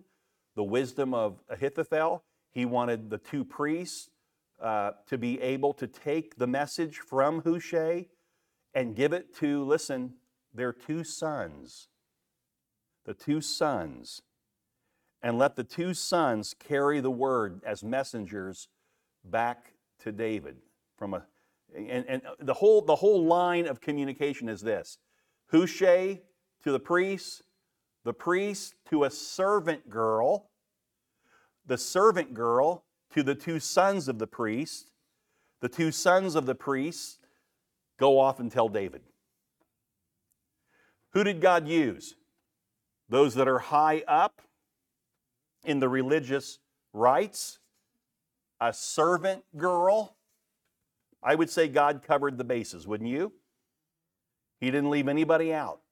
the 0.61 0.65
wisdom 0.65 1.15
of 1.15 1.39
Ahithophel. 1.49 2.23
He 2.51 2.67
wanted 2.67 3.09
the 3.09 3.17
two 3.17 3.47
priests 3.47 4.11
uh, 4.61 4.91
to 5.07 5.17
be 5.17 5.41
able 5.41 5.73
to 5.73 5.87
take 5.87 6.37
the 6.37 6.47
message 6.47 6.99
from 6.99 7.41
Hushai 7.41 8.09
and 8.75 8.95
give 8.95 9.15
it 9.15 9.35
to, 9.37 9.65
listen, 9.65 10.17
their 10.53 10.75
two 10.75 11.03
sons. 11.03 11.89
The 13.07 13.15
two 13.15 13.41
sons 13.41 14.21
and 15.23 15.39
let 15.39 15.57
the 15.57 15.65
two 15.65 15.95
sons 15.95 16.55
carry 16.59 17.01
the 17.01 17.11
word 17.11 17.63
as 17.65 17.83
messengers 17.83 18.69
back 19.25 19.73
to 20.01 20.13
David. 20.13 20.57
From 20.99 21.15
a, 21.15 21.25
and, 21.75 22.05
and 22.07 22.23
the, 22.39 22.53
whole, 22.53 22.83
the 22.83 22.97
whole 22.97 23.25
line 23.25 23.67
of 23.67 23.81
communication 23.81 24.47
is 24.51 24.61
this 24.61 24.99
Hushai 25.51 26.21
to 26.65 26.71
the 26.71 26.81
priest, 26.81 27.45
the 28.05 28.13
priest 28.13 28.75
to 28.91 29.05
a 29.05 29.11
servant 29.11 29.89
girl, 29.89 30.50
the 31.71 31.79
servant 31.79 32.35
girl 32.35 32.83
to 33.15 33.23
the 33.23 33.37
two 33.37 33.61
sons 33.61 34.09
of 34.09 34.19
the 34.19 34.27
priest, 34.27 34.91
the 35.61 35.69
two 35.69 35.93
sons 35.93 36.35
of 36.35 36.45
the 36.45 36.55
priest 36.57 37.21
go 37.97 38.19
off 38.19 38.41
and 38.41 38.51
tell 38.51 38.69
David. 38.69 39.03
Who 41.13 41.23
did 41.23 41.41
God 41.41 41.69
use? 41.69 42.17
Those 43.09 43.37
that 43.37 43.47
are 43.47 43.61
high 43.61 44.03
up 44.09 44.43
in 45.65 45.79
the 45.79 45.89
religious 45.89 46.59
rites, 46.93 47.61
a 48.61 48.73
servant 48.73 49.45
girl. 49.57 50.17
I 51.23 51.37
would 51.37 51.51
say 51.51 51.69
God 51.69 52.03
covered 52.05 52.37
the 52.37 52.43
bases, 52.43 52.85
wouldn't 52.85 53.11
you? 53.11 53.33
He 54.59 54.73
didn't 54.73 54.91
leave 54.91 55.07
anybody 55.07 55.55
out. 55.55 55.83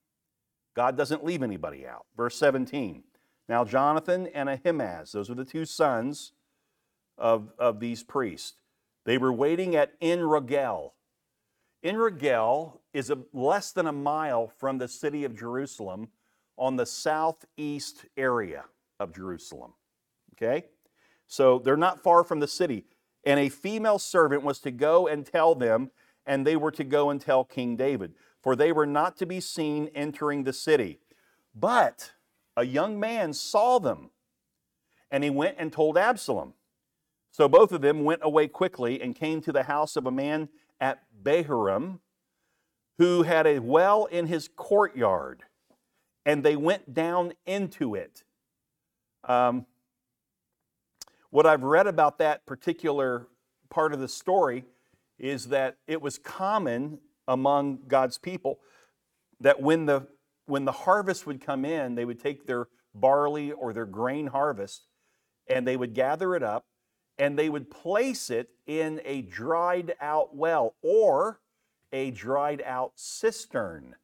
God 0.75 0.97
doesn't 0.97 1.25
leave 1.25 1.45
anybody 1.45 1.87
out. 1.87 2.07
Verse 2.17 2.35
17. 2.35 3.05
Now, 3.49 3.65
Jonathan 3.65 4.27
and 4.29 4.49
Ahimaaz, 4.49 5.13
those 5.13 5.29
were 5.29 5.35
the 5.35 5.45
two 5.45 5.65
sons 5.65 6.33
of, 7.17 7.53
of 7.59 7.81
these 7.81 8.03
priests. 8.03 8.55
They 9.05 9.17
were 9.17 9.33
waiting 9.33 9.75
at 9.75 9.95
En 10.01 10.21
Rogel. 10.21 10.93
En 11.83 11.97
is 12.93 13.11
a, 13.11 13.19
less 13.33 13.73
than 13.73 13.87
a 13.87 13.93
mile 13.93 14.49
from 14.59 14.79
the 14.79 14.89
city 14.89 15.25
of 15.25 15.35
Jerusalem 15.35 16.09
on 16.59 16.77
the 16.77 16.85
southeast 16.85 18.05
area 18.17 18.65
of 19.01 19.15
Jerusalem. 19.15 19.73
Okay? 20.35 20.67
So 21.27 21.59
they're 21.59 21.77
not 21.77 22.03
far 22.03 22.25
from 22.25 22.41
the 22.41 22.49
city. 22.49 22.85
And 23.25 23.39
a 23.41 23.49
female 23.49 23.99
servant 23.99 24.43
was 24.43 24.59
to 24.61 24.71
go 24.71 25.07
and 25.07 25.25
tell 25.25 25.55
them, 25.55 25.91
and 26.27 26.47
they 26.47 26.57
were 26.57 26.73
to 26.73 26.85
go 26.85 27.11
and 27.11 27.21
tell 27.21 27.45
King 27.45 27.77
David, 27.77 28.15
for 28.43 28.57
they 28.57 28.73
were 28.73 28.87
not 28.87 29.17
to 29.19 29.27
be 29.27 29.41
seen 29.41 29.89
entering 29.95 30.45
the 30.45 30.53
city. 30.53 30.99
But 31.55 32.13
a 32.59 32.67
young 32.67 32.99
man 32.99 33.33
saw 33.33 33.79
them, 33.79 34.11
and 35.13 35.23
he 35.23 35.31
went 35.31 35.55
and 35.59 35.73
told 35.73 35.97
Absalom. 35.97 36.55
So 37.31 37.49
both 37.49 37.71
of 37.71 37.83
them 37.83 38.03
went 38.03 38.21
away 38.25 38.49
quickly 38.49 39.01
and 39.01 39.15
came 39.15 39.41
to 39.43 39.53
the 39.53 39.63
house 39.63 39.95
of 39.95 40.07
a 40.07 40.11
man 40.11 40.49
at 40.81 41.05
Bahurim 41.23 42.01
who 42.99 43.23
had 43.23 43.47
a 43.47 43.61
well 43.61 44.07
in 44.07 44.27
his 44.27 44.49
courtyard, 44.57 45.45
and 46.27 46.43
they 46.43 46.57
went 46.57 46.93
down 46.93 47.33
into 47.47 47.95
it. 47.95 48.25
Um, 49.23 49.65
what 51.31 51.47
I've 51.47 51.63
read 51.63 51.87
about 51.87 52.19
that 52.19 52.45
particular 52.45 53.29
part 53.71 53.93
of 53.93 54.01
the 54.01 54.09
story 54.09 54.65
is 55.17 55.47
that 55.47 55.77
it 55.87 56.03
was 56.03 56.19
common 56.19 56.99
among 57.29 57.81
God's 57.87 58.19
people 58.19 58.59
that 59.39 59.63
when 59.63 59.87
the 59.87 60.09
when 60.49 60.65
the 60.65 60.73
harvest 60.73 61.27
would 61.27 61.45
come 61.45 61.65
in, 61.65 61.95
they 61.95 62.05
would 62.05 62.21
take 62.21 62.47
their 62.47 62.69
barley 62.95 63.53
or 63.53 63.73
their 63.73 63.87
grain 63.87 64.29
harvest 64.29 64.87
and 65.47 65.67
they 65.67 65.77
would 65.77 65.95
gather 65.95 66.35
it 66.35 66.43
up 66.43 66.65
and 67.19 67.39
they 67.39 67.49
would 67.49 67.71
place 67.71 68.31
it 68.31 68.49
in 68.67 69.01
a 69.05 69.23
dried 69.23 69.95
out 70.01 70.35
well 70.35 70.75
or 70.83 71.41
a 71.93 72.11
dried 72.11 72.63
out 72.65 72.93
cistern. 72.95 73.95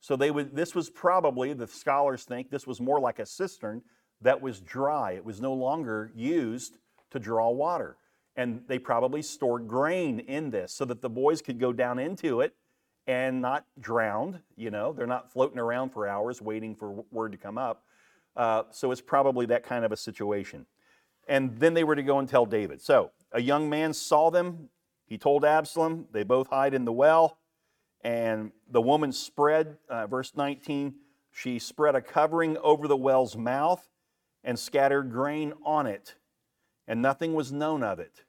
So 0.00 0.16
they 0.16 0.30
would 0.30 0.56
this 0.56 0.74
was 0.74 0.90
probably 0.90 1.52
the 1.52 1.66
scholars 1.66 2.24
think 2.24 2.50
this 2.50 2.66
was 2.66 2.80
more 2.80 2.98
like 3.00 3.18
a 3.18 3.26
cistern 3.26 3.82
that 4.22 4.40
was 4.40 4.60
dry. 4.60 5.12
It 5.12 5.24
was 5.24 5.40
no 5.40 5.52
longer 5.52 6.10
used 6.14 6.78
to 7.10 7.18
draw 7.18 7.50
water. 7.50 7.96
And 8.36 8.62
they 8.68 8.78
probably 8.78 9.22
stored 9.22 9.68
grain 9.68 10.20
in 10.20 10.50
this 10.50 10.72
so 10.72 10.84
that 10.86 11.02
the 11.02 11.10
boys 11.10 11.42
could 11.42 11.58
go 11.58 11.72
down 11.72 11.98
into 11.98 12.40
it 12.40 12.54
and 13.10 13.42
not 13.42 13.66
drowned. 13.80 14.38
You 14.56 14.70
know, 14.70 14.92
they're 14.92 15.06
not 15.06 15.32
floating 15.32 15.58
around 15.58 15.90
for 15.90 16.06
hours 16.06 16.40
waiting 16.40 16.76
for 16.76 17.04
word 17.10 17.32
to 17.32 17.38
come 17.38 17.58
up. 17.58 17.82
Uh, 18.36 18.62
so 18.70 18.92
it's 18.92 19.00
probably 19.00 19.46
that 19.46 19.64
kind 19.64 19.84
of 19.84 19.90
a 19.90 19.96
situation. 19.96 20.64
And 21.26 21.58
then 21.58 21.74
they 21.74 21.82
were 21.82 21.96
to 21.96 22.04
go 22.04 22.20
and 22.20 22.28
tell 22.28 22.46
David. 22.46 22.80
So 22.80 23.10
a 23.32 23.40
young 23.40 23.68
man 23.68 23.92
saw 23.92 24.30
them. 24.30 24.68
He 25.06 25.18
told 25.18 25.44
Absalom. 25.44 26.06
They 26.12 26.22
both 26.22 26.48
hide 26.50 26.72
in 26.72 26.84
the 26.84 26.92
well. 26.92 27.38
And 28.02 28.52
the 28.70 28.80
woman 28.80 29.10
spread, 29.10 29.76
uh, 29.88 30.06
verse 30.06 30.32
19, 30.36 30.94
she 31.32 31.58
spread 31.58 31.96
a 31.96 32.00
covering 32.00 32.56
over 32.58 32.86
the 32.86 32.96
well's 32.96 33.36
mouth 33.36 33.84
and 34.44 34.56
scattered 34.56 35.10
grain 35.10 35.52
on 35.64 35.86
it, 35.86 36.14
and 36.88 37.02
nothing 37.02 37.34
was 37.34 37.52
known 37.52 37.82
of 37.82 37.98
it. 37.98 38.22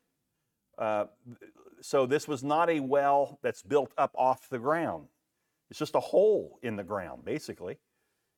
Uh, 0.78 1.06
so 1.82 2.06
this 2.06 2.28
was 2.28 2.44
not 2.44 2.70
a 2.70 2.80
well 2.80 3.40
that's 3.42 3.62
built 3.62 3.92
up 3.98 4.12
off 4.16 4.50
the 4.50 4.60
ground. 4.60 5.08
It's 5.70 5.80
just 5.80 5.96
a 5.96 6.00
hole 6.00 6.60
in 6.62 6.76
the 6.76 6.84
ground, 6.84 7.24
basically. 7.26 7.80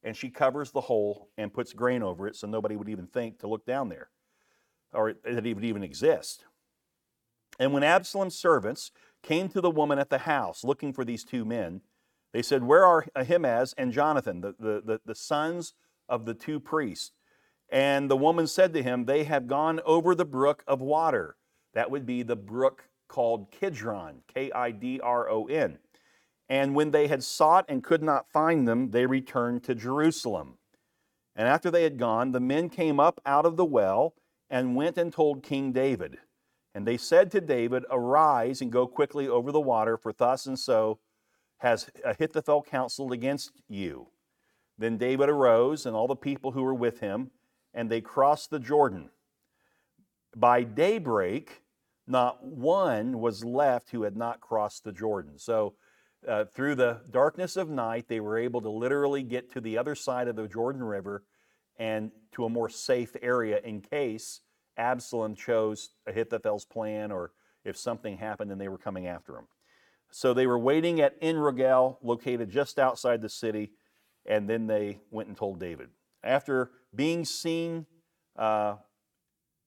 And 0.03 0.15
she 0.15 0.29
covers 0.29 0.71
the 0.71 0.81
hole 0.81 1.29
and 1.37 1.53
puts 1.53 1.73
grain 1.73 2.03
over 2.03 2.27
it 2.27 2.35
so 2.35 2.47
nobody 2.47 2.75
would 2.75 2.89
even 2.89 3.07
think 3.07 3.39
to 3.39 3.47
look 3.47 3.65
down 3.65 3.89
there 3.89 4.09
or 4.93 5.13
that 5.23 5.45
it 5.45 5.53
would 5.53 5.63
even 5.63 5.83
exist. 5.83 6.45
And 7.59 7.73
when 7.73 7.83
Absalom's 7.83 8.35
servants 8.35 8.91
came 9.21 9.49
to 9.49 9.61
the 9.61 9.71
woman 9.71 9.99
at 9.99 10.09
the 10.09 10.19
house 10.19 10.63
looking 10.63 10.93
for 10.93 11.05
these 11.05 11.23
two 11.23 11.45
men, 11.45 11.81
they 12.33 12.41
said, 12.41 12.63
Where 12.63 12.85
are 12.85 13.05
Ahimaaz 13.15 13.73
and 13.77 13.91
Jonathan, 13.91 14.41
the, 14.41 14.55
the, 14.59 14.81
the, 14.85 15.01
the 15.05 15.15
sons 15.15 15.73
of 16.09 16.25
the 16.25 16.33
two 16.33 16.59
priests? 16.59 17.11
And 17.69 18.09
the 18.09 18.17
woman 18.17 18.47
said 18.47 18.73
to 18.73 18.83
him, 18.83 19.05
They 19.05 19.23
have 19.23 19.47
gone 19.47 19.79
over 19.85 20.13
the 20.13 20.25
brook 20.25 20.63
of 20.67 20.81
water. 20.81 21.37
That 21.73 21.89
would 21.89 22.05
be 22.05 22.23
the 22.23 22.35
brook 22.35 22.89
called 23.13 23.51
Kidron, 23.51 24.23
K 24.27 24.51
I 24.51 24.71
D 24.71 24.99
R 24.99 25.29
O 25.29 25.45
N. 25.45 25.77
And 26.49 26.73
when 26.73 26.89
they 26.89 27.07
had 27.07 27.23
sought 27.23 27.63
and 27.69 27.83
could 27.83 28.01
not 28.01 28.31
find 28.31 28.67
them, 28.67 28.89
they 28.89 29.05
returned 29.05 29.63
to 29.65 29.75
Jerusalem. 29.75 30.57
And 31.35 31.47
after 31.47 31.69
they 31.69 31.83
had 31.83 31.99
gone, 31.99 32.31
the 32.31 32.39
men 32.39 32.69
came 32.69 32.99
up 32.99 33.21
out 33.23 33.45
of 33.45 33.55
the 33.55 33.65
well 33.65 34.15
and 34.49 34.75
went 34.75 34.97
and 34.97 35.13
told 35.13 35.43
King 35.43 35.71
David. 35.71 36.17
And 36.73 36.87
they 36.87 36.97
said 36.97 37.29
to 37.31 37.41
David, 37.41 37.85
Arise 37.91 38.61
and 38.61 38.71
go 38.71 38.87
quickly 38.87 39.27
over 39.27 39.51
the 39.51 39.61
water, 39.61 39.95
for 39.95 40.11
thus 40.11 40.47
and 40.47 40.57
so 40.57 40.97
has 41.57 41.91
Ahithophel 42.03 42.63
counseled 42.63 43.13
against 43.13 43.51
you. 43.69 44.07
Then 44.79 44.97
David 44.97 45.29
arose, 45.29 45.85
and 45.85 45.95
all 45.95 46.07
the 46.07 46.15
people 46.15 46.53
who 46.53 46.63
were 46.63 46.73
with 46.73 46.99
him, 46.99 47.29
and 47.75 47.91
they 47.91 48.01
crossed 48.01 48.49
the 48.49 48.59
Jordan. 48.59 49.11
By 50.35 50.63
daybreak, 50.63 51.62
not 52.07 52.43
one 52.43 53.19
was 53.19 53.43
left 53.43 53.91
who 53.91 54.03
had 54.03 54.15
not 54.15 54.41
crossed 54.41 54.83
the 54.83 54.91
Jordan. 54.91 55.37
So, 55.37 55.75
uh, 56.27 56.45
through 56.45 56.75
the 56.75 57.01
darkness 57.11 57.57
of 57.57 57.69
night, 57.69 58.05
they 58.07 58.21
were 58.21 58.37
able 58.37 58.61
to 58.61 58.69
literally 58.69 59.23
get 59.23 59.51
to 59.51 59.61
the 59.61 59.77
other 59.77 59.93
side 59.93 60.29
of 60.29 60.37
the 60.37 60.47
Jordan 60.47 60.83
River 60.83 61.23
and 61.77 62.11
to 62.33 62.45
a 62.45 62.49
more 62.49 62.69
safe 62.69 63.15
area 63.21 63.59
in 63.63 63.81
case 63.81 64.41
Absalom 64.77 65.35
chose 65.35 65.89
Ahithophel's 66.07 66.65
plan 66.65 67.11
or 67.11 67.31
if 67.65 67.77
something 67.77 68.17
happened 68.17 68.51
and 68.51 68.59
they 68.59 68.69
were 68.69 68.77
coming 68.77 69.07
after 69.07 69.37
him. 69.37 69.47
So 70.11 70.33
they 70.33 70.47
were 70.47 70.59
waiting 70.59 71.01
at 71.01 71.19
Enrogel, 71.21 71.97
located 72.01 72.49
just 72.49 72.77
outside 72.77 73.21
the 73.21 73.29
city, 73.29 73.71
and 74.25 74.49
then 74.49 74.67
they 74.67 74.99
went 75.11 75.27
and 75.27 75.37
told 75.37 75.59
David. 75.59 75.89
After 76.23 76.71
being 76.95 77.25
seen 77.25 77.85
uh, 78.37 78.75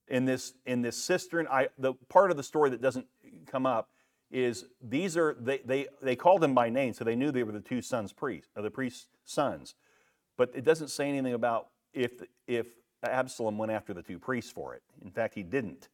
in 0.08 0.24
this 0.24 0.54
in 0.66 0.82
this 0.82 0.96
cistern, 0.96 1.46
I, 1.50 1.68
the 1.78 1.94
part 2.08 2.30
of 2.30 2.36
the 2.36 2.42
story 2.42 2.70
that 2.70 2.80
doesn't 2.80 3.06
come 3.46 3.66
up 3.66 3.90
is 4.30 4.66
these 4.80 5.16
are 5.16 5.36
they 5.40 5.58
they 5.64 5.86
they 6.02 6.16
called 6.16 6.40
them 6.40 6.54
by 6.54 6.68
name, 6.68 6.92
so 6.92 7.04
they 7.04 7.16
knew 7.16 7.30
they 7.30 7.42
were 7.42 7.52
the 7.52 7.60
two 7.60 7.82
sons 7.82 8.12
priests, 8.12 8.50
the 8.54 8.70
priest's 8.70 9.08
sons, 9.24 9.74
but 10.36 10.50
it 10.54 10.64
doesn't 10.64 10.88
say 10.88 11.08
anything 11.08 11.34
about 11.34 11.68
if 11.92 12.22
if 12.46 12.66
Absalom 13.02 13.58
went 13.58 13.72
after 13.72 13.94
the 13.94 14.02
two 14.02 14.18
priests 14.18 14.50
for 14.50 14.74
it. 14.74 14.82
In 15.04 15.10
fact, 15.10 15.34
he 15.34 15.42
didn't. 15.42 15.88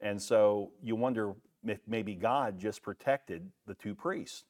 And 0.00 0.20
so 0.20 0.72
you 0.82 0.96
wonder 0.96 1.34
if 1.64 1.78
maybe 1.86 2.14
God 2.14 2.58
just 2.58 2.82
protected 2.82 3.50
the 3.66 3.74
two 3.74 3.94
priests. 3.94 4.44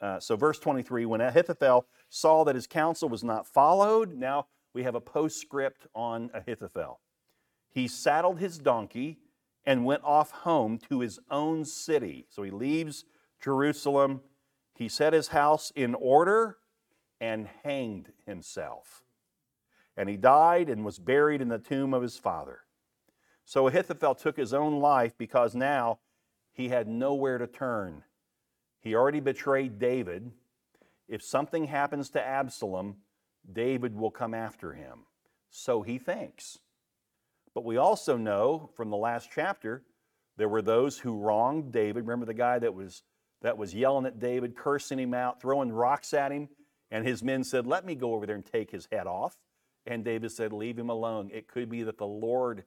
Uh, 0.00 0.18
so, 0.18 0.36
verse 0.36 0.58
23 0.58 1.06
when 1.06 1.20
Ahithophel 1.20 1.86
saw 2.08 2.44
that 2.44 2.54
his 2.54 2.66
counsel 2.66 3.08
was 3.08 3.22
not 3.22 3.46
followed, 3.46 4.14
now 4.14 4.46
we 4.72 4.82
have 4.82 4.94
a 4.94 5.00
postscript 5.00 5.86
on 5.94 6.30
Ahithophel. 6.32 7.00
He 7.70 7.88
saddled 7.88 8.38
his 8.38 8.58
donkey 8.58 9.18
and 9.64 9.84
went 9.84 10.02
off 10.04 10.30
home 10.30 10.78
to 10.88 11.00
his 11.00 11.18
own 11.30 11.64
city. 11.64 12.26
So 12.28 12.42
he 12.42 12.50
leaves 12.50 13.04
Jerusalem. 13.40 14.22
He 14.74 14.88
set 14.88 15.12
his 15.12 15.28
house 15.28 15.72
in 15.76 15.94
order 15.94 16.58
and 17.20 17.48
hanged 17.62 18.12
himself. 18.26 19.04
And 19.96 20.08
he 20.08 20.16
died 20.16 20.68
and 20.68 20.84
was 20.84 20.98
buried 20.98 21.42
in 21.42 21.48
the 21.48 21.58
tomb 21.58 21.92
of 21.92 22.02
his 22.02 22.16
father. 22.16 22.60
So 23.44 23.66
Ahithophel 23.66 24.14
took 24.14 24.36
his 24.36 24.54
own 24.54 24.80
life 24.80 25.12
because 25.18 25.54
now 25.54 25.98
he 26.52 26.68
had 26.68 26.88
nowhere 26.88 27.38
to 27.38 27.46
turn. 27.46 28.04
He 28.80 28.94
already 28.94 29.20
betrayed 29.20 29.78
David. 29.78 30.30
If 31.08 31.22
something 31.22 31.64
happens 31.64 32.10
to 32.10 32.24
Absalom, 32.24 32.96
David 33.50 33.96
will 33.96 34.10
come 34.10 34.34
after 34.34 34.72
him. 34.72 35.00
So 35.50 35.82
he 35.82 35.98
thinks. 35.98 36.58
But 37.54 37.64
we 37.64 37.76
also 37.76 38.16
know 38.16 38.70
from 38.76 38.90
the 38.90 38.96
last 38.96 39.30
chapter, 39.34 39.82
there 40.36 40.48
were 40.48 40.62
those 40.62 40.98
who 40.98 41.18
wronged 41.18 41.72
David. 41.72 42.06
Remember 42.06 42.26
the 42.26 42.34
guy 42.34 42.58
that 42.58 42.74
was, 42.74 43.02
that 43.42 43.58
was 43.58 43.74
yelling 43.74 44.06
at 44.06 44.20
David, 44.20 44.56
cursing 44.56 44.98
him 44.98 45.14
out, 45.14 45.40
throwing 45.40 45.72
rocks 45.72 46.14
at 46.14 46.32
him? 46.32 46.48
And 46.90 47.06
his 47.06 47.22
men 47.22 47.44
said, 47.44 47.66
Let 47.66 47.84
me 47.84 47.94
go 47.94 48.14
over 48.14 48.26
there 48.26 48.36
and 48.36 48.46
take 48.46 48.70
his 48.70 48.88
head 48.90 49.06
off. 49.06 49.38
And 49.86 50.04
David 50.04 50.32
said, 50.32 50.52
Leave 50.52 50.78
him 50.78 50.90
alone. 50.90 51.30
It 51.32 51.48
could 51.48 51.68
be 51.68 51.82
that 51.82 51.98
the 51.98 52.06
Lord 52.06 52.64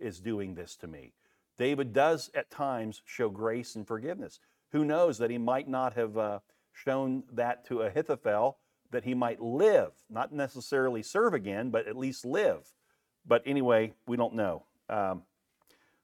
is 0.00 0.20
doing 0.20 0.54
this 0.54 0.76
to 0.76 0.86
me. 0.86 1.12
David 1.58 1.92
does 1.92 2.30
at 2.34 2.50
times 2.50 3.02
show 3.04 3.28
grace 3.28 3.76
and 3.76 3.86
forgiveness. 3.86 4.40
Who 4.72 4.84
knows 4.84 5.18
that 5.18 5.30
he 5.30 5.38
might 5.38 5.68
not 5.68 5.94
have 5.94 6.18
uh, 6.18 6.38
shown 6.72 7.22
that 7.32 7.64
to 7.66 7.82
Ahithophel, 7.82 8.58
that 8.90 9.04
he 9.04 9.14
might 9.14 9.40
live, 9.40 9.92
not 10.10 10.32
necessarily 10.32 11.02
serve 11.02 11.32
again, 11.32 11.70
but 11.70 11.86
at 11.86 11.96
least 11.96 12.24
live. 12.24 12.72
But 13.26 13.42
anyway, 13.46 13.94
we 14.06 14.16
don't 14.16 14.34
know. 14.34 14.64
Um, 14.88 15.22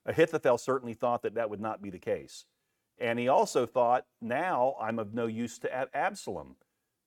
Ahithophel 0.07 0.59
certainly 0.59 0.95
thought 0.95 1.23
that 1.23 1.35
that 1.35 1.51
would 1.51 1.61
not 1.61 1.83
be 1.83 1.91
the 1.91 1.99
case. 1.99 2.47
And 2.99 3.19
he 3.19 3.29
also 3.29 3.67
thought, 3.67 4.07
now 4.21 4.75
I'm 4.81 4.99
of 4.99 5.15
no 5.15 5.27
use 5.27 5.59
to 5.61 5.97
Absalom. 5.97 6.57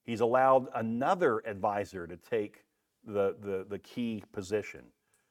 He's 0.03 0.22
allowed 0.22 0.68
another 0.76 1.39
advisor 1.45 2.07
to 2.07 2.18
take 2.18 2.66
the, 3.05 3.36
the, 3.39 3.66
the 3.68 3.80
key 3.80 4.24
position. 4.32 4.86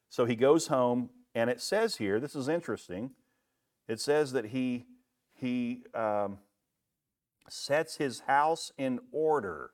So 0.09 0.25
he 0.25 0.37
goes 0.37 0.69
home, 0.69 1.11
and 1.35 1.51
it 1.51 1.61
says 1.61 1.97
here, 1.97 2.21
this 2.21 2.37
is 2.37 2.49
interesting, 2.49 3.11
it 3.89 4.01
says 4.01 4.33
that 4.33 4.47
he, 4.47 4.87
he 5.35 5.85
um, 5.95 6.39
sets 7.49 7.97
his 7.97 8.21
house 8.21 8.73
in 8.79 9.01
order, 9.11 9.71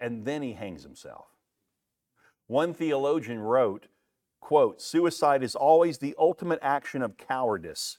and 0.00 0.24
then 0.24 0.42
he 0.42 0.54
hangs 0.54 0.82
himself. 0.82 1.26
One 2.52 2.74
theologian 2.74 3.40
wrote, 3.40 3.86
quote, 4.42 4.82
suicide 4.82 5.42
is 5.42 5.54
always 5.54 5.96
the 5.96 6.14
ultimate 6.18 6.58
action 6.60 7.00
of 7.00 7.16
cowardice. 7.16 7.96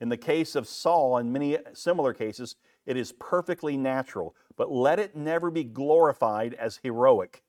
In 0.00 0.10
the 0.10 0.16
case 0.16 0.54
of 0.54 0.68
Saul 0.68 1.16
and 1.16 1.32
many 1.32 1.58
similar 1.72 2.14
cases, 2.14 2.54
it 2.86 2.96
is 2.96 3.10
perfectly 3.10 3.76
natural, 3.76 4.36
but 4.56 4.70
let 4.70 5.00
it 5.00 5.16
never 5.16 5.50
be 5.50 5.64
glorified 5.64 6.54
as 6.54 6.78
heroic. 6.84 7.42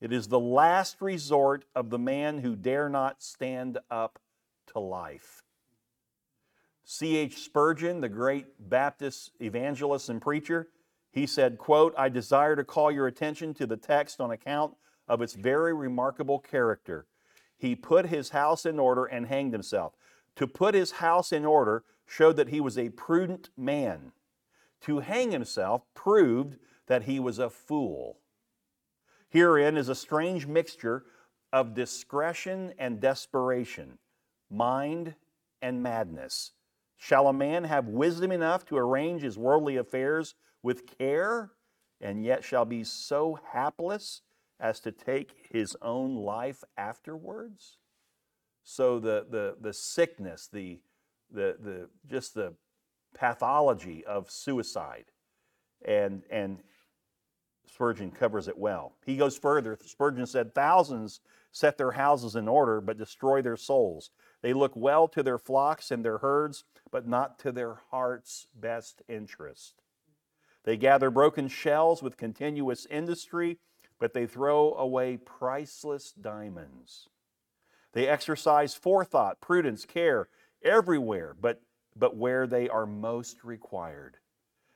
It 0.00 0.12
is 0.12 0.28
the 0.28 0.38
last 0.38 0.98
resort 1.00 1.64
of 1.74 1.90
the 1.90 1.98
man 1.98 2.38
who 2.38 2.54
dare 2.54 2.88
not 2.88 3.20
stand 3.20 3.78
up 3.90 4.20
to 4.68 4.78
life. 4.78 5.42
C.H. 6.84 7.36
Spurgeon, 7.36 8.00
the 8.00 8.08
great 8.08 8.46
Baptist 8.60 9.32
evangelist 9.40 10.08
and 10.08 10.22
preacher, 10.22 10.68
he 11.10 11.26
said, 11.26 11.58
quote, 11.58 11.94
I 11.98 12.10
desire 12.10 12.54
to 12.54 12.62
call 12.62 12.92
your 12.92 13.08
attention 13.08 13.54
to 13.54 13.66
the 13.66 13.76
text 13.76 14.20
on 14.20 14.30
account 14.30 14.74
of 15.08 15.22
its 15.22 15.34
very 15.34 15.72
remarkable 15.72 16.38
character. 16.38 17.06
He 17.56 17.74
put 17.74 18.06
his 18.06 18.30
house 18.30 18.66
in 18.66 18.78
order 18.78 19.04
and 19.04 19.26
hanged 19.26 19.52
himself. 19.52 19.94
To 20.36 20.46
put 20.46 20.74
his 20.74 20.92
house 20.92 21.32
in 21.32 21.44
order 21.44 21.84
showed 22.06 22.36
that 22.36 22.50
he 22.50 22.60
was 22.60 22.78
a 22.78 22.90
prudent 22.90 23.50
man. 23.56 24.12
To 24.82 25.00
hang 25.00 25.32
himself 25.32 25.82
proved 25.94 26.56
that 26.86 27.02
he 27.02 27.18
was 27.18 27.38
a 27.38 27.50
fool. 27.50 28.18
Herein 29.28 29.76
is 29.76 29.88
a 29.88 29.94
strange 29.94 30.46
mixture 30.46 31.04
of 31.52 31.74
discretion 31.74 32.72
and 32.78 33.00
desperation, 33.00 33.98
mind 34.50 35.14
and 35.60 35.82
madness. 35.82 36.52
Shall 36.96 37.28
a 37.28 37.32
man 37.32 37.64
have 37.64 37.88
wisdom 37.88 38.32
enough 38.32 38.64
to 38.66 38.76
arrange 38.76 39.22
his 39.22 39.38
worldly 39.38 39.76
affairs 39.76 40.34
with 40.62 40.98
care, 40.98 41.52
and 42.00 42.24
yet 42.24 42.44
shall 42.44 42.64
be 42.64 42.84
so 42.84 43.38
hapless 43.52 44.22
as 44.60 44.80
to 44.80 44.92
take 44.92 45.48
his 45.50 45.76
own 45.82 46.16
life 46.16 46.64
afterwards? 46.76 47.78
So 48.64 48.98
the, 48.98 49.26
the, 49.28 49.56
the 49.60 49.72
sickness, 49.72 50.48
the, 50.52 50.80
the, 51.30 51.56
the, 51.58 51.88
just 52.10 52.34
the 52.34 52.54
pathology 53.14 54.04
of 54.04 54.30
suicide. 54.30 55.06
And, 55.84 56.22
and 56.30 56.58
Spurgeon 57.66 58.10
covers 58.10 58.48
it 58.48 58.58
well. 58.58 58.94
He 59.04 59.16
goes 59.16 59.36
further. 59.36 59.78
Spurgeon 59.84 60.26
said, 60.26 60.54
Thousands 60.54 61.20
set 61.52 61.78
their 61.78 61.92
houses 61.92 62.36
in 62.36 62.48
order, 62.48 62.80
but 62.80 62.98
destroy 62.98 63.42
their 63.42 63.56
souls. 63.56 64.10
They 64.42 64.52
look 64.52 64.72
well 64.74 65.08
to 65.08 65.22
their 65.22 65.38
flocks 65.38 65.90
and 65.90 66.04
their 66.04 66.18
herds, 66.18 66.64
but 66.90 67.06
not 67.06 67.38
to 67.40 67.52
their 67.52 67.80
heart's 67.90 68.46
best 68.54 69.02
interest. 69.08 69.82
They 70.64 70.76
gather 70.76 71.10
broken 71.10 71.48
shells 71.48 72.02
with 72.02 72.16
continuous 72.16 72.86
industry, 72.86 73.58
but 73.98 74.14
they 74.14 74.26
throw 74.26 74.74
away 74.74 75.16
priceless 75.16 76.12
diamonds. 76.12 77.08
They 77.92 78.06
exercise 78.06 78.74
forethought, 78.74 79.40
prudence, 79.40 79.84
care 79.84 80.28
everywhere, 80.62 81.34
but, 81.40 81.62
but 81.96 82.16
where 82.16 82.46
they 82.46 82.68
are 82.68 82.86
most 82.86 83.44
required. 83.44 84.18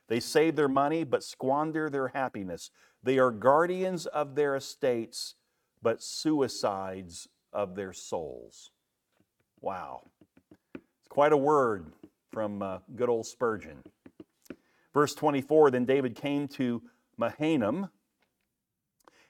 They 0.07 0.19
save 0.19 0.55
their 0.55 0.67
money, 0.67 1.03
but 1.03 1.23
squander 1.23 1.89
their 1.89 2.09
happiness. 2.09 2.71
They 3.01 3.19
are 3.19 3.31
guardians 3.31 4.05
of 4.05 4.35
their 4.35 4.55
estates, 4.55 5.35
but 5.81 6.03
suicides 6.03 7.27
of 7.51 7.75
their 7.75 7.93
souls. 7.93 8.71
Wow. 9.61 10.09
It's 10.75 11.07
quite 11.09 11.31
a 11.31 11.37
word 11.37 11.93
from 12.31 12.61
uh, 12.61 12.79
good 12.95 13.09
old 13.09 13.25
Spurgeon. 13.25 13.83
Verse 14.93 15.15
24 15.15 15.71
Then 15.71 15.85
David 15.85 16.15
came 16.15 16.47
to 16.49 16.81
Mahanaim, 17.17 17.89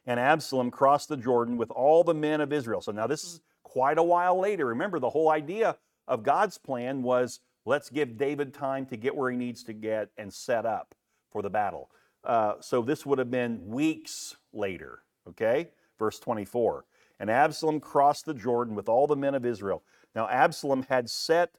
and 0.05 0.19
Absalom 0.19 0.71
crossed 0.71 1.09
the 1.09 1.17
Jordan 1.17 1.57
with 1.57 1.71
all 1.71 2.03
the 2.03 2.13
men 2.13 2.41
of 2.41 2.51
Israel. 2.51 2.81
So 2.81 2.91
now 2.91 3.07
this 3.07 3.23
is 3.23 3.41
quite 3.63 3.97
a 3.97 4.03
while 4.03 4.39
later. 4.39 4.65
Remember, 4.65 4.99
the 4.99 5.09
whole 5.09 5.29
idea 5.29 5.77
of 6.07 6.23
God's 6.23 6.57
plan 6.57 7.01
was 7.01 7.39
let's 7.65 7.89
give 7.89 8.17
David 8.17 8.53
time 8.53 8.85
to 8.87 8.97
get 8.97 9.15
where 9.15 9.31
he 9.31 9.37
needs 9.37 9.63
to 9.63 9.73
get 9.73 10.09
and 10.17 10.33
set 10.33 10.65
up 10.65 10.93
for 11.31 11.41
the 11.41 11.49
battle. 11.49 11.89
Uh, 12.23 12.55
so 12.59 12.81
this 12.81 13.05
would 13.05 13.19
have 13.19 13.31
been 13.31 13.65
weeks 13.67 14.35
later, 14.53 15.03
okay? 15.27 15.69
Verse 15.99 16.19
24. 16.19 16.85
And 17.19 17.29
Absalom 17.29 17.79
crossed 17.79 18.25
the 18.25 18.33
Jordan 18.33 18.75
with 18.75 18.89
all 18.89 19.07
the 19.07 19.15
men 19.15 19.35
of 19.35 19.45
Israel. 19.45 19.83
Now, 20.15 20.27
Absalom 20.27 20.83
had 20.89 21.09
set 21.09 21.51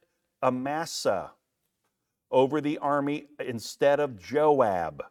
Amasa 0.43 1.33
over 2.31 2.61
the 2.61 2.79
army 2.79 3.27
instead 3.39 4.01
of 4.01 4.19
Joab. 4.19 5.03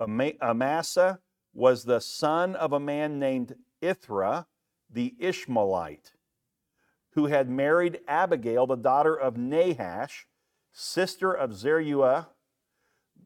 Amasa 0.00 1.18
was 1.52 1.84
the 1.84 2.00
son 2.00 2.54
of 2.54 2.72
a 2.72 2.80
man 2.80 3.18
named 3.18 3.56
Ithra, 3.80 4.46
the 4.90 5.14
Ishmaelite, 5.18 6.12
who 7.12 7.26
had 7.26 7.48
married 7.48 8.00
Abigail, 8.06 8.66
the 8.66 8.76
daughter 8.76 9.14
of 9.14 9.36
Nahash, 9.36 10.26
sister 10.72 11.32
of 11.32 11.54
Zeruiah, 11.54 12.28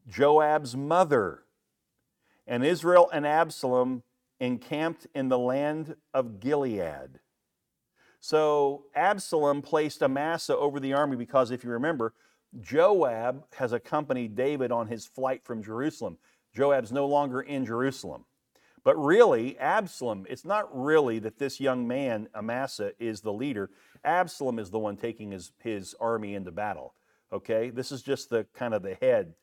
Joab's 0.07 0.75
mother. 0.75 1.43
And 2.45 2.65
Israel 2.65 3.09
and 3.13 3.25
Absalom 3.25 4.03
encamped 4.39 5.07
in 5.15 5.29
the 5.29 5.39
land 5.39 5.95
of 6.13 6.39
Gilead. 6.39 7.19
So 8.19 8.85
Absalom 8.95 9.61
placed 9.61 10.01
Amasa 10.01 10.57
over 10.57 10.79
the 10.79 10.93
army 10.93 11.15
because, 11.15 11.51
if 11.51 11.63
you 11.63 11.69
remember, 11.69 12.13
Joab 12.59 13.45
has 13.55 13.73
accompanied 13.73 14.35
David 14.35 14.71
on 14.71 14.87
his 14.87 15.05
flight 15.05 15.43
from 15.43 15.63
Jerusalem. 15.63 16.17
Joab's 16.55 16.91
no 16.91 17.07
longer 17.07 17.41
in 17.41 17.65
Jerusalem. 17.65 18.25
But 18.83 18.97
really, 18.97 19.57
Absalom, 19.59 20.25
it's 20.29 20.43
not 20.43 20.67
really 20.77 21.19
that 21.19 21.39
this 21.39 21.59
young 21.59 21.87
man, 21.87 22.27
Amasa, 22.35 22.91
is 22.99 23.21
the 23.21 23.31
leader. 23.31 23.69
Absalom 24.03 24.59
is 24.59 24.69
the 24.69 24.79
one 24.79 24.97
taking 24.97 25.31
his, 25.31 25.51
his 25.59 25.95
army 25.99 26.35
into 26.35 26.51
battle. 26.51 26.93
Okay? 27.31 27.69
This 27.69 27.91
is 27.91 28.01
just 28.01 28.29
the 28.29 28.45
kind 28.53 28.73
of 28.73 28.83
the 28.83 28.95
head. 28.95 29.33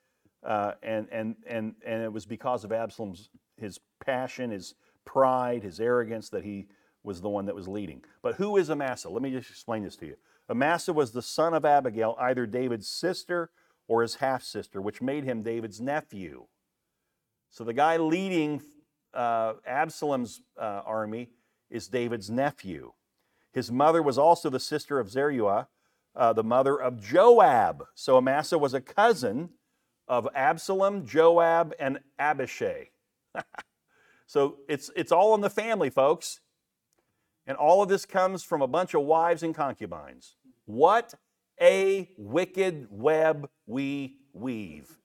Uh, 0.44 0.72
and, 0.82 1.08
and, 1.10 1.36
and, 1.46 1.74
and 1.84 2.02
it 2.02 2.12
was 2.12 2.26
because 2.26 2.64
of 2.64 2.72
Absalom's 2.72 3.30
his 3.56 3.78
passion, 4.04 4.50
his 4.50 4.74
pride, 5.04 5.62
his 5.62 5.80
arrogance 5.80 6.28
that 6.30 6.44
he 6.44 6.66
was 7.02 7.20
the 7.20 7.28
one 7.28 7.46
that 7.46 7.54
was 7.54 7.68
leading. 7.68 8.02
But 8.22 8.34
who 8.36 8.56
is 8.56 8.70
Amasa? 8.70 9.08
Let 9.08 9.22
me 9.22 9.30
just 9.30 9.50
explain 9.50 9.84
this 9.84 9.96
to 9.96 10.06
you. 10.06 10.16
Amasa 10.48 10.92
was 10.92 11.12
the 11.12 11.22
son 11.22 11.54
of 11.54 11.64
Abigail, 11.64 12.16
either 12.18 12.46
David's 12.46 12.88
sister 12.88 13.50
or 13.86 14.02
his 14.02 14.16
half 14.16 14.42
sister, 14.42 14.80
which 14.80 15.00
made 15.00 15.24
him 15.24 15.42
David's 15.42 15.80
nephew. 15.80 16.46
So 17.50 17.64
the 17.64 17.72
guy 17.72 17.96
leading 17.96 18.62
uh, 19.12 19.54
Absalom's 19.66 20.40
uh, 20.58 20.82
army 20.84 21.30
is 21.68 21.88
David's 21.88 22.30
nephew. 22.30 22.92
His 23.52 23.72
mother 23.72 24.02
was 24.02 24.18
also 24.18 24.50
the 24.50 24.60
sister 24.60 25.00
of 25.00 25.10
Zeruiah, 25.10 25.68
uh, 26.14 26.32
the 26.32 26.44
mother 26.44 26.80
of 26.80 27.00
Joab. 27.00 27.84
So 27.94 28.16
Amasa 28.16 28.56
was 28.56 28.74
a 28.74 28.80
cousin 28.80 29.50
of 30.06 30.28
Absalom, 30.34 31.06
Joab, 31.06 31.74
and 31.78 32.00
Abishai. 32.18 32.90
so 34.26 34.58
it's, 34.68 34.90
it's 34.94 35.12
all 35.12 35.34
in 35.34 35.40
the 35.40 35.50
family, 35.50 35.90
folks. 35.90 36.40
And 37.46 37.56
all 37.56 37.82
of 37.82 37.88
this 37.88 38.06
comes 38.06 38.44
from 38.44 38.62
a 38.62 38.68
bunch 38.68 38.94
of 38.94 39.02
wives 39.02 39.42
and 39.42 39.54
concubines. 39.54 40.36
What 40.66 41.14
a 41.60 42.08
wicked 42.16 42.86
web 42.90 43.48
we 43.66 44.18
weave. 44.32 44.99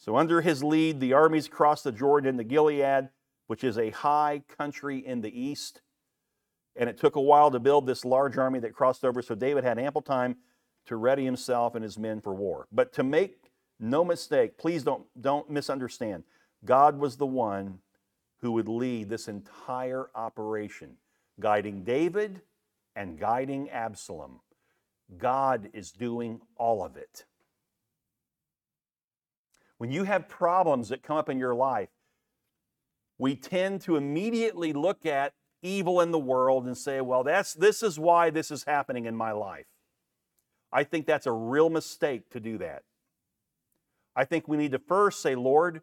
So, 0.00 0.16
under 0.16 0.40
his 0.40 0.64
lead, 0.64 0.98
the 0.98 1.12
armies 1.12 1.46
crossed 1.46 1.84
the 1.84 1.92
Jordan 1.92 2.30
into 2.30 2.44
Gilead, 2.44 3.10
which 3.48 3.62
is 3.62 3.76
a 3.76 3.90
high 3.90 4.42
country 4.56 4.98
in 4.98 5.20
the 5.20 5.40
east. 5.40 5.82
And 6.74 6.88
it 6.88 6.96
took 6.96 7.16
a 7.16 7.20
while 7.20 7.50
to 7.50 7.60
build 7.60 7.86
this 7.86 8.06
large 8.06 8.38
army 8.38 8.60
that 8.60 8.72
crossed 8.72 9.04
over, 9.04 9.20
so 9.20 9.34
David 9.34 9.62
had 9.62 9.78
ample 9.78 10.00
time 10.00 10.36
to 10.86 10.96
ready 10.96 11.26
himself 11.26 11.74
and 11.74 11.84
his 11.84 11.98
men 11.98 12.22
for 12.22 12.34
war. 12.34 12.66
But 12.72 12.94
to 12.94 13.02
make 13.02 13.50
no 13.78 14.02
mistake, 14.02 14.56
please 14.56 14.82
don't, 14.82 15.04
don't 15.20 15.50
misunderstand. 15.50 16.24
God 16.64 16.98
was 16.98 17.18
the 17.18 17.26
one 17.26 17.80
who 18.40 18.52
would 18.52 18.68
lead 18.68 19.10
this 19.10 19.28
entire 19.28 20.08
operation, 20.14 20.96
guiding 21.38 21.84
David 21.84 22.40
and 22.96 23.18
guiding 23.18 23.68
Absalom. 23.68 24.40
God 25.18 25.68
is 25.74 25.92
doing 25.92 26.40
all 26.56 26.82
of 26.82 26.96
it. 26.96 27.26
When 29.80 29.90
you 29.90 30.04
have 30.04 30.28
problems 30.28 30.90
that 30.90 31.02
come 31.02 31.16
up 31.16 31.30
in 31.30 31.38
your 31.38 31.54
life, 31.54 31.88
we 33.16 33.34
tend 33.34 33.80
to 33.82 33.96
immediately 33.96 34.74
look 34.74 35.06
at 35.06 35.32
evil 35.62 36.02
in 36.02 36.10
the 36.10 36.18
world 36.18 36.66
and 36.66 36.76
say, 36.76 37.00
well, 37.00 37.24
that's, 37.24 37.54
this 37.54 37.82
is 37.82 37.98
why 37.98 38.28
this 38.28 38.50
is 38.50 38.64
happening 38.64 39.06
in 39.06 39.16
my 39.16 39.32
life. 39.32 39.64
I 40.70 40.84
think 40.84 41.06
that's 41.06 41.24
a 41.24 41.32
real 41.32 41.70
mistake 41.70 42.28
to 42.28 42.40
do 42.40 42.58
that. 42.58 42.82
I 44.14 44.26
think 44.26 44.46
we 44.46 44.58
need 44.58 44.72
to 44.72 44.78
first 44.78 45.22
say, 45.22 45.34
Lord, 45.34 45.80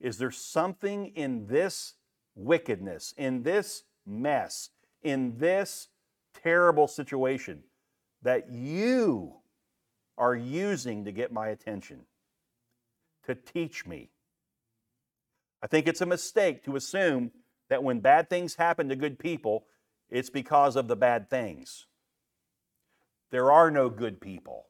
is 0.00 0.18
there 0.18 0.32
something 0.32 1.06
in 1.14 1.46
this 1.46 1.94
wickedness, 2.34 3.14
in 3.16 3.44
this 3.44 3.84
mess, 4.04 4.70
in 5.00 5.38
this 5.38 5.86
terrible 6.42 6.88
situation 6.88 7.62
that 8.20 8.50
you 8.50 9.34
are 10.16 10.34
using 10.34 11.04
to 11.04 11.12
get 11.12 11.32
my 11.32 11.50
attention, 11.50 12.00
to 13.28 13.34
teach 13.34 13.86
me? 13.86 14.10
I 15.62 15.66
think 15.66 15.86
it's 15.86 16.00
a 16.00 16.06
mistake 16.06 16.64
to 16.64 16.76
assume 16.76 17.30
that 17.70 17.82
when 17.82 18.00
bad 18.00 18.28
things 18.28 18.56
happen 18.56 18.88
to 18.88 18.96
good 18.96 19.18
people, 19.18 19.64
it's 20.10 20.30
because 20.30 20.76
of 20.76 20.88
the 20.88 20.96
bad 20.96 21.30
things. 21.30 21.86
There 23.30 23.52
are 23.52 23.70
no 23.70 23.90
good 23.90 24.20
people. 24.20 24.66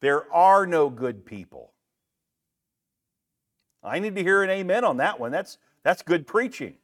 There 0.00 0.32
are 0.32 0.66
no 0.66 0.90
good 0.90 1.24
people. 1.24 1.72
I 3.84 3.98
need 3.98 4.16
to 4.16 4.22
hear 4.22 4.42
an 4.42 4.50
amen 4.50 4.84
on 4.84 4.96
that 4.98 5.20
one. 5.20 5.30
That's, 5.30 5.58
that's 5.84 6.02
good 6.02 6.26
preaching. 6.26 6.74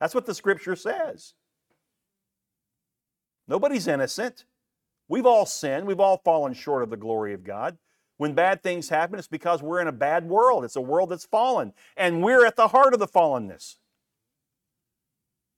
That's 0.00 0.14
what 0.14 0.26
the 0.26 0.34
scripture 0.34 0.74
says. 0.74 1.34
Nobody's 3.46 3.86
innocent. 3.86 4.44
We've 5.08 5.26
all 5.26 5.46
sinned. 5.46 5.86
We've 5.86 6.00
all 6.00 6.20
fallen 6.24 6.54
short 6.54 6.82
of 6.82 6.90
the 6.90 6.96
glory 6.96 7.34
of 7.34 7.44
God. 7.44 7.78
When 8.18 8.34
bad 8.34 8.62
things 8.62 8.88
happen, 8.88 9.18
it's 9.18 9.28
because 9.28 9.62
we're 9.62 9.80
in 9.80 9.88
a 9.88 9.92
bad 9.92 10.28
world. 10.28 10.64
It's 10.64 10.76
a 10.76 10.80
world 10.80 11.10
that's 11.10 11.24
fallen, 11.24 11.72
and 11.96 12.22
we're 12.22 12.46
at 12.46 12.56
the 12.56 12.68
heart 12.68 12.94
of 12.94 13.00
the 13.00 13.08
fallenness. 13.08 13.76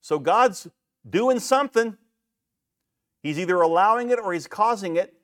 So 0.00 0.18
God's 0.18 0.68
doing 1.08 1.40
something. 1.40 1.96
He's 3.22 3.38
either 3.38 3.60
allowing 3.60 4.10
it 4.10 4.18
or 4.18 4.32
He's 4.32 4.46
causing 4.46 4.96
it 4.96 5.14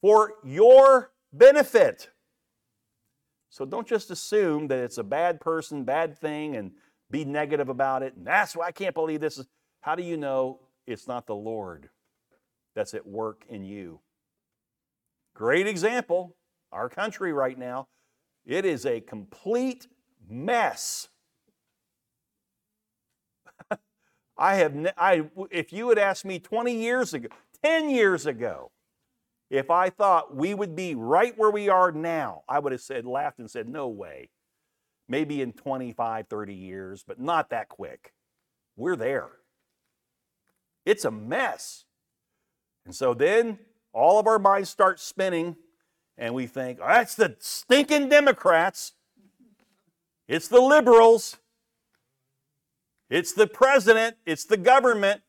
for 0.00 0.34
your 0.44 1.12
benefit. 1.32 2.10
So 3.50 3.64
don't 3.64 3.86
just 3.86 4.10
assume 4.10 4.68
that 4.68 4.78
it's 4.78 4.98
a 4.98 5.04
bad 5.04 5.40
person, 5.40 5.84
bad 5.84 6.18
thing, 6.18 6.56
and 6.56 6.72
be 7.10 7.24
negative 7.24 7.68
about 7.68 8.02
it. 8.02 8.14
And 8.16 8.26
that's 8.26 8.54
why 8.54 8.66
I 8.66 8.72
can't 8.72 8.94
believe 8.94 9.20
this 9.20 9.38
is. 9.38 9.46
How 9.80 9.94
do 9.94 10.02
you 10.02 10.16
know 10.16 10.60
it's 10.86 11.08
not 11.08 11.26
the 11.26 11.34
Lord 11.34 11.88
that's 12.74 12.94
at 12.94 13.06
work 13.06 13.44
in 13.48 13.64
you? 13.64 14.00
Great 15.34 15.66
example 15.66 16.36
our 16.72 16.88
country 16.88 17.32
right 17.32 17.58
now, 17.58 17.88
it 18.44 18.64
is 18.64 18.86
a 18.86 19.00
complete 19.00 19.86
mess. 20.28 21.08
I 24.38 24.54
have, 24.56 24.74
ne- 24.74 24.92
I, 24.96 25.28
if 25.50 25.72
you 25.72 25.88
had 25.88 25.98
asked 25.98 26.24
me 26.24 26.38
20 26.38 26.74
years 26.74 27.14
ago, 27.14 27.28
10 27.62 27.90
years 27.90 28.26
ago, 28.26 28.70
if 29.50 29.70
I 29.70 29.90
thought 29.90 30.34
we 30.34 30.54
would 30.54 30.76
be 30.76 30.94
right 30.94 31.36
where 31.36 31.50
we 31.50 31.68
are 31.68 31.90
now, 31.90 32.42
I 32.48 32.60
would 32.60 32.72
have 32.72 32.80
said, 32.80 33.04
laughed 33.04 33.40
and 33.40 33.50
said, 33.50 33.68
no 33.68 33.88
way. 33.88 34.30
Maybe 35.08 35.42
in 35.42 35.52
25, 35.52 36.28
30 36.28 36.54
years, 36.54 37.04
but 37.06 37.20
not 37.20 37.50
that 37.50 37.68
quick. 37.68 38.12
We're 38.76 38.94
there. 38.94 39.28
It's 40.86 41.04
a 41.04 41.10
mess. 41.10 41.84
And 42.86 42.94
so 42.94 43.12
then 43.12 43.58
all 43.92 44.20
of 44.20 44.28
our 44.28 44.38
minds 44.38 44.70
start 44.70 45.00
spinning, 45.00 45.56
and 46.20 46.34
we 46.34 46.46
think, 46.46 46.78
oh, 46.82 46.86
that's 46.86 47.14
the 47.14 47.34
stinking 47.40 48.10
Democrats. 48.10 48.92
It's 50.28 50.48
the 50.48 50.60
liberals. 50.60 51.38
It's 53.08 53.32
the 53.32 53.46
president. 53.46 54.16
It's 54.26 54.44
the 54.44 54.58
government. 54.58 55.22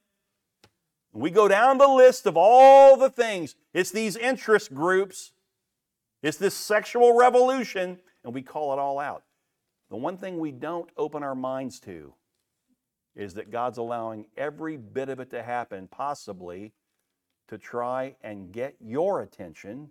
We 1.14 1.32
go 1.32 1.48
down 1.48 1.78
the 1.78 1.88
list 1.88 2.26
of 2.26 2.36
all 2.36 2.98
the 2.98 3.10
things. 3.10 3.56
It's 3.74 3.90
these 3.90 4.18
interest 4.18 4.74
groups. 4.74 5.32
It's 6.22 6.38
this 6.38 6.54
sexual 6.54 7.18
revolution, 7.18 7.98
and 8.24 8.34
we 8.34 8.42
call 8.42 8.74
it 8.74 8.80
all 8.80 9.00
out. 9.00 9.24
The 9.90 9.96
one 9.96 10.18
thing 10.18 10.40
we 10.40 10.52
don't 10.52 10.90
open 10.98 11.24
our 11.24 11.36
minds 11.36 11.80
to 11.82 12.14
is 13.16 13.34
that 13.36 13.50
God's 13.50 13.78
allowing 13.78 14.26
every 14.38 14.76
bit 14.76 15.08
of 15.10 15.22
it 15.22 15.30
to 15.32 15.42
happen, 15.42 15.88
possibly 15.88 16.74
to 17.48 17.58
try 17.58 18.16
and 18.22 18.52
get 18.52 18.76
your 18.80 19.22
attention 19.22 19.90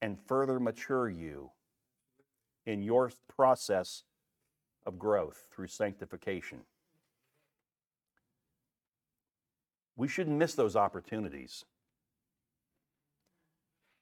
and 0.00 0.18
further 0.26 0.60
mature 0.60 1.08
you 1.08 1.50
in 2.66 2.82
your 2.82 3.10
process 3.28 4.04
of 4.86 4.98
growth 4.98 5.44
through 5.50 5.66
sanctification. 5.66 6.60
We 9.96 10.08
shouldn't 10.08 10.36
miss 10.36 10.54
those 10.54 10.76
opportunities. 10.76 11.64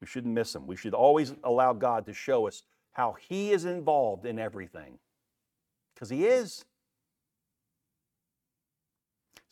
We 0.01 0.07
shouldn't 0.07 0.35
miss 0.35 0.53
them. 0.53 0.67
We 0.67 0.77
should 0.77 0.95
always 0.95 1.35
allow 1.43 1.73
God 1.73 2.05
to 2.07 2.13
show 2.13 2.47
us 2.47 2.63
how 2.93 3.17
He 3.29 3.51
is 3.53 3.65
involved 3.65 4.27
in 4.27 4.39
everything. 4.39 4.99
Because 5.95 6.11
He 6.11 6.27
is. 6.27 6.65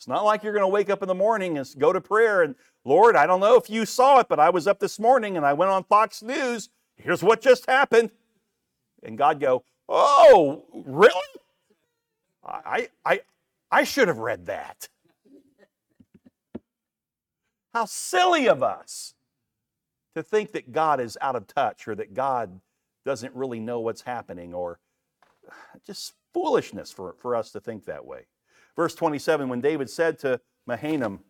It's 0.04 0.08
not 0.10 0.26
like 0.26 0.42
you're 0.42 0.52
going 0.52 0.64
to 0.64 0.68
wake 0.68 0.90
up 0.90 1.00
in 1.00 1.08
the 1.08 1.14
morning 1.14 1.56
and 1.56 1.66
go 1.78 1.90
to 1.90 1.98
prayer 1.98 2.42
and, 2.42 2.54
Lord, 2.84 3.16
I 3.16 3.26
don't 3.26 3.40
know 3.40 3.56
if 3.56 3.70
you 3.70 3.86
saw 3.86 4.20
it, 4.20 4.28
but 4.28 4.38
I 4.38 4.50
was 4.50 4.66
up 4.66 4.78
this 4.78 4.98
morning 4.98 5.38
and 5.38 5.46
I 5.46 5.54
went 5.54 5.70
on 5.70 5.82
Fox 5.82 6.22
News. 6.22 6.68
Here's 6.96 7.22
what 7.22 7.40
just 7.40 7.64
happened. 7.64 8.10
And 9.02 9.16
God 9.16 9.40
go, 9.40 9.64
Oh, 9.88 10.66
really? 10.74 11.40
I, 12.44 12.88
I, 13.02 13.20
I 13.70 13.84
should 13.84 14.08
have 14.08 14.18
read 14.18 14.44
that. 14.44 14.90
How 17.72 17.86
silly 17.86 18.46
of 18.46 18.62
us 18.62 19.14
to 20.14 20.22
think 20.22 20.52
that 20.52 20.70
God 20.70 21.00
is 21.00 21.16
out 21.22 21.34
of 21.34 21.46
touch 21.46 21.88
or 21.88 21.94
that 21.94 22.12
God 22.12 22.60
doesn't 23.06 23.34
really 23.34 23.58
know 23.58 23.80
what's 23.80 24.02
happening 24.02 24.52
or 24.52 24.80
just 25.86 26.12
foolishness 26.34 26.92
for, 26.92 27.14
for 27.22 27.34
us 27.34 27.52
to 27.52 27.60
think 27.60 27.86
that 27.86 28.04
way. 28.04 28.26
Verse 28.76 28.94
27 28.94 29.48
when 29.48 29.60
David 29.60 29.88
said 29.90 30.18
to 30.20 30.40
Mahanaim, 30.66 31.20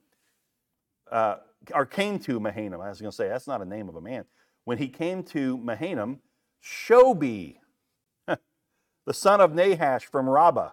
uh, 1.11 1.36
or 1.74 1.86
came 1.86 2.18
to 2.20 2.40
Mahanaim, 2.40 2.80
I 2.80 2.88
was 2.88 3.01
going 3.01 3.11
to 3.11 3.16
say, 3.16 3.28
that's 3.28 3.47
not 3.47 3.62
a 3.62 3.64
name 3.64 3.88
of 3.88 3.97
a 3.97 4.01
man. 4.01 4.24
When 4.64 4.78
he 4.78 4.88
came 4.88 5.22
to 5.24 5.59
Mahanaim, 5.59 6.20
Shobi, 6.62 7.57
the 8.26 9.14
son 9.14 9.40
of 9.40 9.53
Nahash 9.53 10.05
from 10.05 10.28
Rabbah 10.28 10.70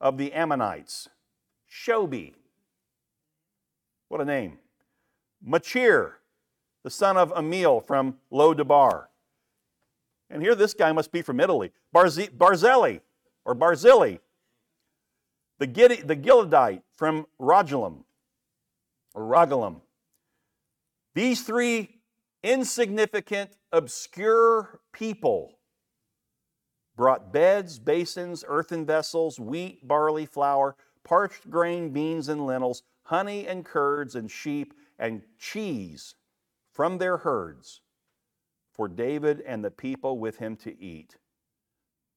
of 0.00 0.16
the 0.16 0.32
Ammonites, 0.32 1.08
Shobi, 1.70 2.34
what 4.08 4.20
a 4.20 4.24
name. 4.24 4.58
Machir, 5.44 6.18
the 6.82 6.90
son 6.90 7.16
of 7.16 7.32
Ammiel 7.34 7.84
from 7.84 8.16
Lo-debar. 8.30 9.10
And 10.30 10.42
here 10.42 10.54
this 10.54 10.74
guy 10.74 10.92
must 10.92 11.12
be 11.12 11.22
from 11.22 11.40
Italy. 11.40 11.72
Barzi- 11.94 12.30
Barzilai, 12.30 13.00
or 13.44 13.54
Barzilai, 13.54 14.20
the, 15.58 15.66
Gid- 15.66 16.06
the 16.06 16.16
Gileadite 16.16 16.82
from 16.96 17.26
Rogelim, 17.40 18.04
or 19.14 19.22
Rogelim. 19.22 19.80
These 21.14 21.42
three 21.42 22.00
insignificant, 22.42 23.56
obscure 23.72 24.80
people 24.92 25.58
brought 26.96 27.32
beds, 27.32 27.78
basins, 27.78 28.44
earthen 28.46 28.84
vessels, 28.84 29.38
wheat, 29.38 29.86
barley, 29.86 30.26
flour, 30.26 30.76
parched 31.04 31.48
grain, 31.50 31.90
beans, 31.90 32.28
and 32.28 32.44
lentils, 32.44 32.82
honey 33.04 33.46
and 33.46 33.64
curds 33.64 34.14
and 34.14 34.30
sheep 34.30 34.74
and 34.98 35.22
cheese 35.38 36.14
from 36.72 36.98
their 36.98 37.18
herds 37.18 37.80
for 38.72 38.86
David 38.86 39.42
and 39.46 39.64
the 39.64 39.70
people 39.70 40.18
with 40.18 40.38
him 40.38 40.56
to 40.56 40.80
eat. 40.80 41.16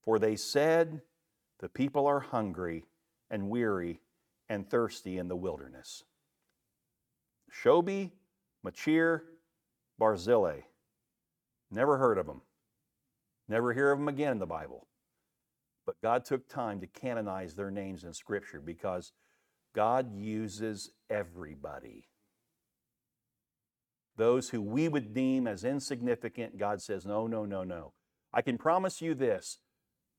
For 0.03 0.19
they 0.19 0.35
said, 0.35 1.01
The 1.59 1.69
people 1.69 2.05
are 2.07 2.19
hungry 2.19 2.85
and 3.32 3.49
weary 3.49 4.01
and 4.49 4.69
thirsty 4.69 5.17
in 5.17 5.27
the 5.27 5.36
wilderness. 5.36 6.03
Shobi, 7.51 8.11
Machir, 8.63 9.23
Barzillai. 9.97 10.59
Never 11.71 11.97
heard 11.97 12.17
of 12.17 12.27
them. 12.27 12.41
Never 13.47 13.73
hear 13.73 13.91
of 13.91 13.99
them 13.99 14.07
again 14.07 14.34
in 14.34 14.39
the 14.39 14.45
Bible. 14.45 14.88
But 15.86 16.01
God 16.01 16.25
took 16.25 16.47
time 16.47 16.79
to 16.82 16.88
canonize 16.88 17.55
their 17.55 17.71
names 17.71 18.03
in 18.03 18.13
Scripture 18.13 18.61
because 18.61 19.13
God 19.73 20.13
uses 20.13 20.91
everybody. 21.09 22.09
Those 24.17 24.49
who 24.49 24.61
we 24.61 24.88
would 24.88 25.13
deem 25.13 25.47
as 25.47 25.63
insignificant, 25.63 26.57
God 26.57 26.82
says, 26.82 27.05
no, 27.05 27.25
no, 27.25 27.45
no, 27.45 27.63
no. 27.63 27.93
I 28.34 28.41
can 28.41 28.57
promise 28.57 29.01
you 29.01 29.15
this. 29.15 29.59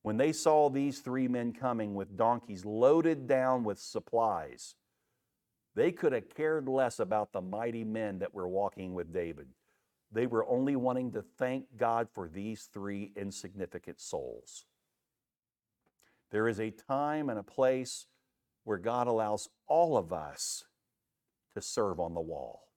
When 0.02 0.16
they 0.16 0.32
saw 0.32 0.68
these 0.68 0.98
three 0.98 1.28
men 1.28 1.52
coming 1.52 1.94
with 1.94 2.16
donkeys 2.16 2.64
loaded 2.64 3.28
down 3.28 3.62
with 3.62 3.78
supplies, 3.78 4.74
they 5.74 5.92
could 5.92 6.12
have 6.12 6.28
cared 6.28 6.68
less 6.68 6.98
about 6.98 7.32
the 7.32 7.40
mighty 7.40 7.84
men 7.84 8.18
that 8.18 8.34
were 8.34 8.48
walking 8.48 8.94
with 8.94 9.12
David. 9.12 9.48
They 10.10 10.26
were 10.26 10.46
only 10.46 10.76
wanting 10.76 11.12
to 11.12 11.22
thank 11.22 11.76
God 11.78 12.08
for 12.12 12.28
these 12.28 12.68
three 12.72 13.12
insignificant 13.16 14.00
souls. 14.00 14.66
There 16.30 16.48
is 16.48 16.60
a 16.60 16.70
time 16.70 17.30
and 17.30 17.38
a 17.38 17.44
place 17.44 18.06
where 18.64 18.78
God 18.78 19.06
allows 19.06 19.48
all 19.66 19.96
of 19.96 20.12
us 20.12 20.64
to 21.54 21.62
serve 21.62 22.00
on 22.00 22.14
the 22.14 22.20
wall. 22.20 22.68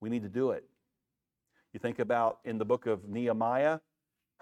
We 0.00 0.10
need 0.10 0.22
to 0.22 0.28
do 0.28 0.50
it. 0.50 0.64
You 1.72 1.80
think 1.80 1.98
about 1.98 2.38
in 2.44 2.58
the 2.58 2.64
book 2.64 2.86
of 2.86 3.08
Nehemiah, 3.08 3.80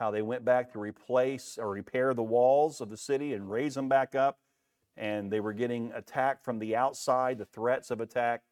how 0.03 0.11
they 0.11 0.21
went 0.21 0.45
back 0.45 0.73
to 0.73 0.81
replace 0.81 1.57
or 1.61 1.71
repair 1.71 2.13
the 2.13 2.25
walls 2.25 2.81
of 2.81 2.91
the 2.91 2.97
city 2.97 3.35
and 3.35 3.49
raise 3.49 3.75
them 3.75 3.89
back 3.89 4.17
up. 4.17 4.41
And 4.97 5.31
they 5.31 5.39
were 5.39 5.53
getting 5.53 5.93
attacked 5.95 6.45
from 6.45 6.59
the 6.59 6.75
outside, 6.75 7.39
the 7.39 7.45
threats 7.45 7.93
of 7.93 8.01
attack. 8.01 8.43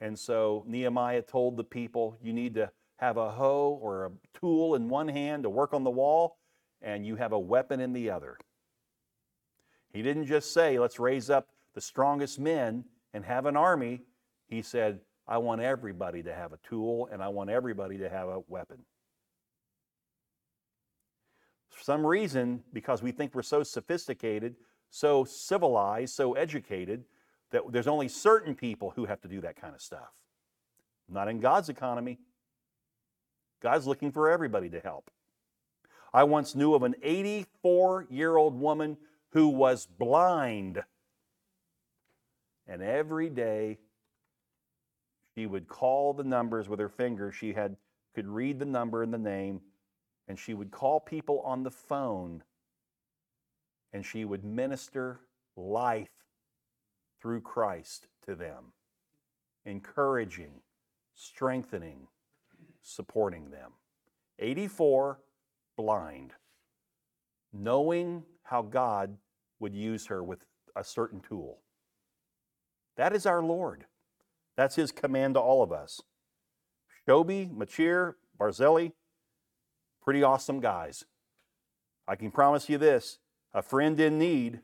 And 0.00 0.16
so 0.16 0.62
Nehemiah 0.64 1.22
told 1.22 1.56
the 1.56 1.64
people, 1.64 2.16
you 2.22 2.32
need 2.32 2.54
to 2.54 2.70
have 2.98 3.16
a 3.16 3.32
hoe 3.32 3.80
or 3.82 4.06
a 4.06 4.38
tool 4.38 4.76
in 4.76 4.88
one 4.88 5.08
hand 5.08 5.42
to 5.42 5.50
work 5.50 5.74
on 5.74 5.82
the 5.82 5.90
wall, 5.90 6.36
and 6.80 7.04
you 7.04 7.16
have 7.16 7.32
a 7.32 7.38
weapon 7.38 7.80
in 7.80 7.92
the 7.92 8.08
other. 8.08 8.38
He 9.92 10.02
didn't 10.02 10.26
just 10.26 10.54
say, 10.54 10.78
let's 10.78 11.00
raise 11.00 11.30
up 11.30 11.48
the 11.74 11.80
strongest 11.80 12.38
men 12.38 12.84
and 13.12 13.24
have 13.24 13.46
an 13.46 13.56
army. 13.56 14.02
He 14.46 14.62
said, 14.62 15.00
I 15.26 15.38
want 15.38 15.62
everybody 15.62 16.22
to 16.22 16.32
have 16.32 16.52
a 16.52 16.58
tool 16.58 17.08
and 17.12 17.20
I 17.20 17.28
want 17.28 17.50
everybody 17.50 17.98
to 17.98 18.08
have 18.08 18.28
a 18.28 18.40
weapon. 18.46 18.84
For 21.82 21.86
some 21.86 22.06
reason, 22.06 22.62
because 22.72 23.02
we 23.02 23.10
think 23.10 23.34
we're 23.34 23.42
so 23.42 23.64
sophisticated, 23.64 24.54
so 24.90 25.24
civilized, 25.24 26.14
so 26.14 26.34
educated, 26.34 27.02
that 27.50 27.62
there's 27.72 27.88
only 27.88 28.06
certain 28.06 28.54
people 28.54 28.92
who 28.94 29.06
have 29.06 29.20
to 29.22 29.28
do 29.28 29.40
that 29.40 29.60
kind 29.60 29.74
of 29.74 29.80
stuff. 29.80 30.12
Not 31.08 31.26
in 31.26 31.40
God's 31.40 31.68
economy. 31.68 32.20
God's 33.60 33.88
looking 33.88 34.12
for 34.12 34.30
everybody 34.30 34.70
to 34.70 34.78
help. 34.78 35.10
I 36.14 36.22
once 36.22 36.54
knew 36.54 36.74
of 36.74 36.84
an 36.84 36.94
84 37.02 38.06
year 38.10 38.36
old 38.36 38.54
woman 38.54 38.96
who 39.30 39.48
was 39.48 39.84
blind. 39.84 40.84
And 42.68 42.80
every 42.80 43.28
day 43.28 43.78
she 45.34 45.46
would 45.46 45.66
call 45.66 46.12
the 46.12 46.22
numbers 46.22 46.68
with 46.68 46.78
her 46.78 46.88
finger. 46.88 47.32
She 47.32 47.54
had 47.54 47.76
could 48.14 48.28
read 48.28 48.60
the 48.60 48.66
number 48.66 49.02
and 49.02 49.12
the 49.12 49.18
name, 49.18 49.62
and 50.32 50.38
she 50.38 50.54
would 50.54 50.70
call 50.70 50.98
people 50.98 51.42
on 51.44 51.62
the 51.62 51.70
phone 51.70 52.42
and 53.92 54.02
she 54.02 54.24
would 54.24 54.42
minister 54.42 55.20
life 55.58 56.24
through 57.20 57.42
Christ 57.42 58.06
to 58.24 58.34
them, 58.34 58.72
encouraging, 59.66 60.62
strengthening, 61.14 62.06
supporting 62.80 63.50
them. 63.50 63.72
84, 64.38 65.20
blind, 65.76 66.32
knowing 67.52 68.22
how 68.44 68.62
God 68.62 69.18
would 69.60 69.74
use 69.74 70.06
her 70.06 70.24
with 70.24 70.46
a 70.74 70.82
certain 70.82 71.20
tool. 71.20 71.58
That 72.96 73.14
is 73.14 73.26
our 73.26 73.42
Lord. 73.42 73.84
That's 74.56 74.76
his 74.76 74.92
command 74.92 75.34
to 75.34 75.40
all 75.40 75.62
of 75.62 75.72
us. 75.72 76.00
Shobi, 77.06 77.54
Machir, 77.54 78.16
Barzilai, 78.40 78.92
pretty 80.02 80.22
awesome 80.22 80.60
guys. 80.60 81.04
I 82.06 82.16
can 82.16 82.30
promise 82.30 82.68
you 82.68 82.78
this 82.78 83.18
a 83.54 83.62
friend 83.62 83.98
in 84.00 84.18
need 84.18 84.60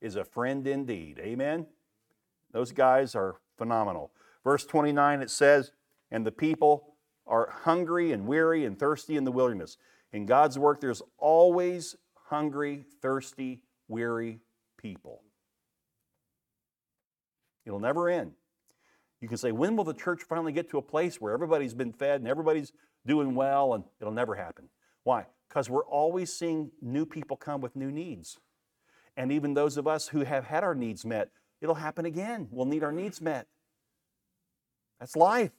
is 0.00 0.16
a 0.16 0.24
friend 0.24 0.66
indeed. 0.66 1.18
Amen? 1.18 1.66
Those 2.52 2.72
guys 2.72 3.14
are 3.14 3.36
phenomenal. 3.56 4.12
Verse 4.44 4.64
29, 4.64 5.22
it 5.22 5.30
says, 5.30 5.72
And 6.10 6.26
the 6.26 6.32
people 6.32 6.94
are 7.26 7.48
hungry 7.50 8.12
and 8.12 8.26
weary 8.26 8.64
and 8.64 8.78
thirsty 8.78 9.16
in 9.16 9.24
the 9.24 9.32
wilderness. 9.32 9.78
In 10.12 10.26
God's 10.26 10.58
work, 10.58 10.80
there's 10.80 11.02
always 11.18 11.96
hungry, 12.28 12.84
thirsty, 13.00 13.62
weary 13.88 14.40
people. 14.76 15.22
It'll 17.64 17.80
never 17.80 18.08
end. 18.08 18.32
You 19.20 19.28
can 19.28 19.38
say, 19.38 19.52
when 19.52 19.74
will 19.74 19.84
the 19.84 19.94
church 19.94 20.22
finally 20.22 20.52
get 20.52 20.68
to 20.70 20.78
a 20.78 20.82
place 20.82 21.20
where 21.20 21.32
everybody's 21.32 21.72
been 21.72 21.92
fed 21.92 22.20
and 22.20 22.28
everybody's 22.28 22.72
doing 23.06 23.34
well? 23.34 23.74
And 23.74 23.84
it'll 24.00 24.12
never 24.12 24.34
happen. 24.34 24.68
Why? 25.02 25.26
Because 25.48 25.70
we're 25.70 25.84
always 25.86 26.32
seeing 26.32 26.70
new 26.80 27.06
people 27.06 27.36
come 27.36 27.60
with 27.60 27.76
new 27.76 27.90
needs. 27.90 28.38
And 29.16 29.30
even 29.30 29.54
those 29.54 29.76
of 29.76 29.86
us 29.86 30.08
who 30.08 30.24
have 30.24 30.46
had 30.46 30.64
our 30.64 30.74
needs 30.74 31.04
met, 31.04 31.30
it'll 31.60 31.76
happen 31.76 32.04
again. 32.04 32.48
We'll 32.50 32.66
need 32.66 32.82
our 32.82 32.92
needs 32.92 33.20
met. 33.20 33.46
That's 34.98 35.16
life. 35.16 35.52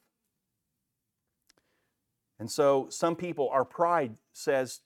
And 2.39 2.51
so 2.51 2.87
some 2.89 3.15
people, 3.15 3.49
our 3.49 3.63
pride 3.63 4.15
says, 4.33 4.81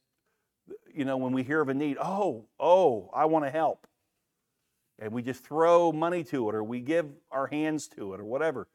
you 0.93 1.05
know, 1.05 1.17
when 1.17 1.33
we 1.33 1.43
hear 1.43 1.61
of 1.61 1.69
a 1.69 1.73
need, 1.73 1.97
oh, 1.99 2.45
oh, 2.59 3.09
I 3.13 3.25
want 3.25 3.45
to 3.45 3.51
help. 3.51 3.87
And 4.99 5.11
we 5.11 5.23
just 5.23 5.43
throw 5.43 5.91
money 5.91 6.23
to 6.25 6.49
it 6.49 6.55
or 6.55 6.63
we 6.63 6.81
give 6.81 7.07
our 7.31 7.47
hands 7.47 7.87
to 7.89 8.13
it 8.13 8.19
or 8.19 8.25
whatever. 8.25 8.67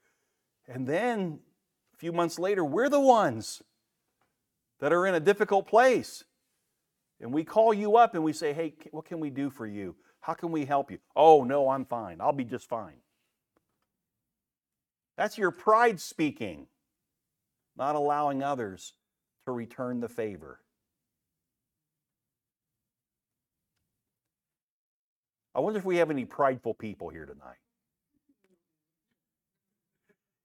And 0.67 0.87
then 0.87 1.39
a 1.93 1.97
few 1.97 2.11
months 2.11 2.39
later, 2.39 2.65
we're 2.65 2.89
the 2.89 2.99
ones 2.99 3.61
that 4.79 4.93
are 4.93 5.05
in 5.05 5.15
a 5.15 5.19
difficult 5.19 5.67
place. 5.67 6.23
And 7.21 7.33
we 7.33 7.43
call 7.43 7.73
you 7.73 7.95
up 7.95 8.13
and 8.13 8.23
we 8.23 8.33
say, 8.33 8.53
hey, 8.53 8.73
what 8.91 9.05
can 9.05 9.19
we 9.19 9.29
do 9.29 9.49
for 9.49 9.65
you? 9.65 9.95
How 10.19 10.33
can 10.33 10.51
we 10.51 10.65
help 10.65 10.91
you? 10.91 10.97
Oh, 11.15 11.43
no, 11.43 11.69
I'm 11.69 11.85
fine. 11.85 12.19
I'll 12.19 12.33
be 12.33 12.43
just 12.43 12.67
fine. 12.67 12.97
That's 15.17 15.37
your 15.37 15.51
pride 15.51 15.99
speaking, 16.01 16.67
not 17.77 17.95
allowing 17.95 18.43
others 18.43 18.93
to 19.45 19.51
return 19.51 20.01
the 20.01 20.09
favor. 20.09 20.59
I 25.53 25.59
wonder 25.61 25.79
if 25.79 25.85
we 25.85 25.97
have 25.97 26.11
any 26.11 26.25
prideful 26.25 26.73
people 26.73 27.09
here 27.09 27.25
tonight. 27.25 27.59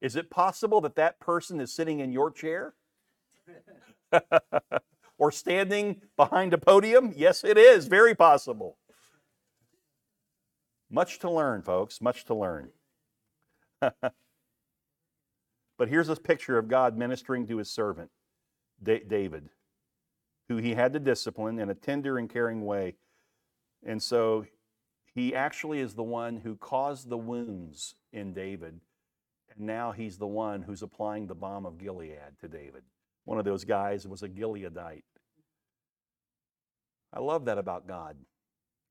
Is 0.01 0.15
it 0.15 0.31
possible 0.31 0.81
that 0.83 0.95
that 0.95 1.19
person 1.19 1.61
is 1.61 1.75
sitting 1.75 1.99
in 1.99 2.13
your 2.13 2.31
chair? 2.31 2.75
or 5.19 5.31
standing 5.31 6.01
behind 6.17 6.53
a 6.55 6.59
podium? 6.59 7.13
Yes, 7.17 7.45
it 7.45 7.59
is. 7.59 7.87
Very 7.87 8.15
possible. 8.15 8.77
Much 10.91 11.19
to 11.21 11.31
learn, 11.31 11.63
folks. 11.63 12.01
Much 12.01 12.25
to 12.25 12.35
learn. 12.35 12.71
but 13.81 14.13
here's 15.89 16.09
this 16.09 16.19
picture 16.19 16.59
of 16.59 16.69
God 16.69 16.97
ministering 16.97 17.47
to 17.47 17.59
his 17.59 17.71
servant, 17.71 18.11
David, 18.83 19.49
who 20.49 20.57
he 20.57 20.75
had 20.75 20.93
to 20.93 20.99
discipline 20.99 21.59
in 21.59 21.71
a 21.71 21.75
tender 21.75 22.19
and 22.19 22.29
caring 22.29 22.67
way. 22.67 22.97
And 23.85 24.03
so 24.03 24.47
he 25.15 25.35
actually 25.35 25.81
is 25.81 25.95
the 25.95 26.03
one 26.03 26.37
who 26.39 26.57
caused 26.57 27.09
the 27.09 27.19
wounds 27.19 27.95
in 28.13 28.33
David. 28.33 28.81
And 29.55 29.67
now 29.67 29.93
he's 29.93 30.19
the 30.19 30.27
one 30.27 30.63
who's 30.63 30.83
applying 30.83 31.27
the 31.27 31.35
balm 31.35 31.67
of 31.67 31.79
Gilead 31.79 32.39
to 32.41 32.49
David. 32.49 32.83
One 33.31 33.39
of 33.39 33.45
those 33.45 33.65
guys 33.65 34.09
was 34.09 34.25
a 34.25 34.29
Gileadite. 34.29 35.05
I 37.13 37.21
love 37.21 37.45
that 37.45 37.59
about 37.59 37.87
God. 37.87 38.17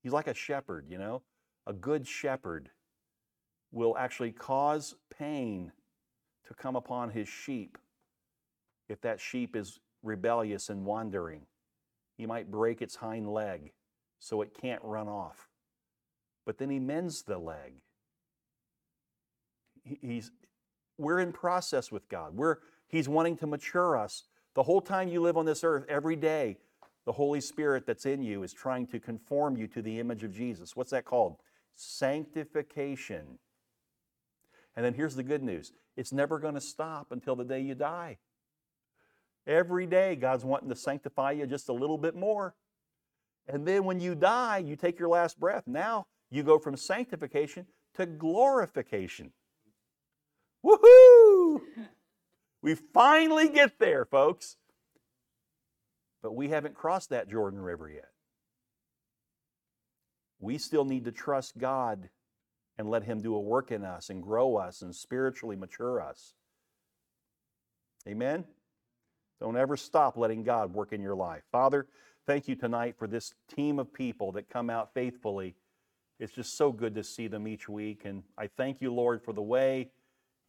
He's 0.02 0.12
like 0.12 0.28
a 0.28 0.34
shepherd, 0.34 0.86
you 0.88 0.96
know? 0.96 1.22
A 1.66 1.74
good 1.74 2.06
shepherd 2.06 2.70
will 3.70 3.96
actually 3.98 4.32
cause 4.32 4.94
pain 5.16 5.72
to 6.48 6.54
come 6.54 6.74
upon 6.74 7.10
his 7.10 7.28
sheep 7.28 7.76
if 8.88 9.00
that 9.02 9.20
sheep 9.20 9.54
is 9.54 9.78
rebellious 10.02 10.70
and 10.70 10.86
wandering. 10.86 11.42
He 12.16 12.24
might 12.24 12.50
break 12.50 12.80
its 12.80 12.96
hind 12.96 13.30
leg 13.30 13.72
so 14.18 14.40
it 14.40 14.54
can't 14.58 14.82
run 14.82 15.08
off 15.08 15.50
but 16.50 16.58
then 16.58 16.70
he 16.70 16.80
mends 16.80 17.22
the 17.22 17.38
leg. 17.38 17.74
He's, 19.84 20.30
we're 20.98 21.20
in 21.20 21.32
process 21.32 21.92
with 21.92 22.08
God. 22.08 22.34
We're, 22.34 22.56
he's 22.88 23.08
wanting 23.08 23.36
to 23.36 23.46
mature 23.46 23.96
us. 23.96 24.24
The 24.54 24.62
whole 24.62 24.80
time 24.80 25.08
you 25.08 25.20
live 25.20 25.36
on 25.36 25.46
this 25.46 25.62
earth, 25.62 25.84
every 25.88 26.16
day, 26.16 26.58
the 27.06 27.12
Holy 27.12 27.40
Spirit 27.40 27.86
that's 27.86 28.06
in 28.06 28.22
you 28.22 28.42
is 28.42 28.52
trying 28.52 28.86
to 28.88 29.00
conform 29.00 29.56
you 29.56 29.66
to 29.68 29.82
the 29.82 29.98
image 30.00 30.22
of 30.22 30.32
Jesus. 30.32 30.76
What's 30.76 30.90
that 30.90 31.04
called? 31.04 31.36
Sanctification. 31.72 33.38
And 34.76 34.84
then 34.84 34.94
here's 34.94 35.16
the 35.16 35.22
good 35.22 35.42
news 35.42 35.72
it's 35.96 36.12
never 36.12 36.38
going 36.38 36.54
to 36.54 36.60
stop 36.60 37.08
until 37.10 37.36
the 37.36 37.44
day 37.44 37.60
you 37.60 37.74
die. 37.74 38.18
Every 39.46 39.86
day, 39.86 40.16
God's 40.16 40.44
wanting 40.44 40.68
to 40.68 40.76
sanctify 40.76 41.32
you 41.32 41.46
just 41.46 41.68
a 41.68 41.72
little 41.72 41.98
bit 41.98 42.14
more. 42.14 42.54
And 43.48 43.66
then 43.66 43.84
when 43.84 44.00
you 44.00 44.14
die, 44.14 44.58
you 44.58 44.76
take 44.76 44.98
your 44.98 45.08
last 45.08 45.40
breath. 45.40 45.64
Now, 45.66 46.06
you 46.30 46.42
go 46.42 46.58
from 46.58 46.76
sanctification 46.76 47.66
to 47.94 48.06
glorification. 48.06 49.32
Woohoo! 50.64 51.60
We 52.62 52.74
finally 52.74 53.48
get 53.48 53.78
there, 53.78 54.04
folks. 54.04 54.56
But 56.22 56.34
we 56.34 56.48
haven't 56.48 56.74
crossed 56.74 57.10
that 57.10 57.30
Jordan 57.30 57.60
River 57.60 57.88
yet. 57.88 58.10
We 60.38 60.58
still 60.58 60.84
need 60.84 61.04
to 61.04 61.12
trust 61.12 61.58
God 61.58 62.10
and 62.78 62.90
let 62.90 63.04
Him 63.04 63.20
do 63.20 63.34
a 63.34 63.40
work 63.40 63.72
in 63.72 63.84
us 63.84 64.10
and 64.10 64.22
grow 64.22 64.56
us 64.56 64.82
and 64.82 64.94
spiritually 64.94 65.56
mature 65.56 66.00
us. 66.00 66.34
Amen? 68.06 68.44
Don't 69.40 69.56
ever 69.56 69.76
stop 69.76 70.16
letting 70.16 70.42
God 70.42 70.74
work 70.74 70.92
in 70.92 71.00
your 71.00 71.14
life. 71.14 71.42
Father, 71.50 71.86
thank 72.26 72.48
you 72.48 72.54
tonight 72.54 72.96
for 72.98 73.06
this 73.06 73.34
team 73.54 73.78
of 73.78 73.92
people 73.92 74.32
that 74.32 74.50
come 74.50 74.68
out 74.68 74.92
faithfully 74.92 75.54
it's 76.20 76.34
just 76.34 76.56
so 76.56 76.70
good 76.70 76.94
to 76.96 77.02
see 77.02 77.28
them 77.28 77.48
each 77.48 77.66
week. 77.66 78.02
And 78.04 78.22
I 78.36 78.46
thank 78.46 78.82
you, 78.82 78.92
Lord, 78.92 79.22
for 79.22 79.32
the 79.32 79.42
way 79.42 79.88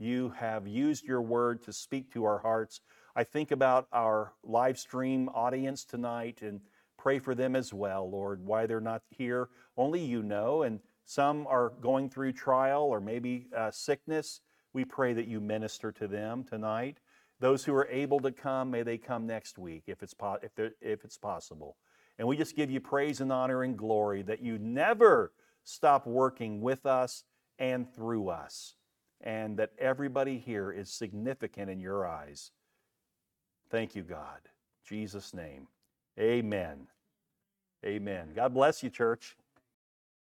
you 0.01 0.33
have 0.37 0.67
used 0.67 1.05
your 1.05 1.21
word 1.21 1.61
to 1.63 1.73
speak 1.73 2.11
to 2.13 2.25
our 2.25 2.39
hearts. 2.39 2.81
I 3.15 3.23
think 3.23 3.51
about 3.51 3.87
our 3.91 4.33
live 4.43 4.77
stream 4.77 5.29
audience 5.29 5.85
tonight 5.85 6.39
and 6.41 6.61
pray 6.97 7.19
for 7.19 7.35
them 7.35 7.55
as 7.55 7.73
well, 7.73 8.09
Lord. 8.09 8.45
Why 8.45 8.65
they're 8.65 8.79
not 8.79 9.01
here, 9.09 9.49
only 9.77 9.99
you 9.99 10.23
know. 10.23 10.63
And 10.63 10.79
some 11.05 11.45
are 11.47 11.73
going 11.81 12.09
through 12.09 12.33
trial 12.33 12.83
or 12.83 13.01
maybe 13.01 13.47
uh, 13.55 13.71
sickness. 13.71 14.41
We 14.73 14.85
pray 14.85 15.13
that 15.13 15.27
you 15.27 15.41
minister 15.41 15.91
to 15.93 16.07
them 16.07 16.43
tonight. 16.43 16.99
Those 17.39 17.65
who 17.65 17.73
are 17.73 17.87
able 17.89 18.19
to 18.21 18.31
come, 18.31 18.71
may 18.71 18.83
they 18.83 18.97
come 18.97 19.25
next 19.25 19.57
week 19.57 19.83
if 19.87 20.03
it's, 20.03 20.13
po- 20.13 20.37
if, 20.43 20.51
if 20.79 21.03
it's 21.03 21.17
possible. 21.17 21.75
And 22.19 22.27
we 22.27 22.37
just 22.37 22.55
give 22.55 22.69
you 22.69 22.79
praise 22.79 23.19
and 23.19 23.31
honor 23.31 23.63
and 23.63 23.75
glory 23.75 24.21
that 24.23 24.41
you 24.41 24.59
never 24.59 25.33
stop 25.63 26.05
working 26.05 26.61
with 26.61 26.85
us 26.85 27.23
and 27.57 27.91
through 27.93 28.29
us, 28.29 28.75
and 29.23 29.57
that 29.57 29.71
everybody 29.77 30.37
here 30.37 30.71
is 30.71 30.89
significant 30.89 31.69
in 31.69 31.79
your 31.79 32.07
eyes. 32.07 32.51
Thank 33.69 33.95
you, 33.95 34.03
God. 34.03 34.39
Jesus' 34.85 35.33
name. 35.33 35.67
Amen. 36.19 36.87
Amen. 37.85 38.29
God 38.35 38.53
bless 38.53 38.83
you, 38.83 38.89
church. 38.89 39.35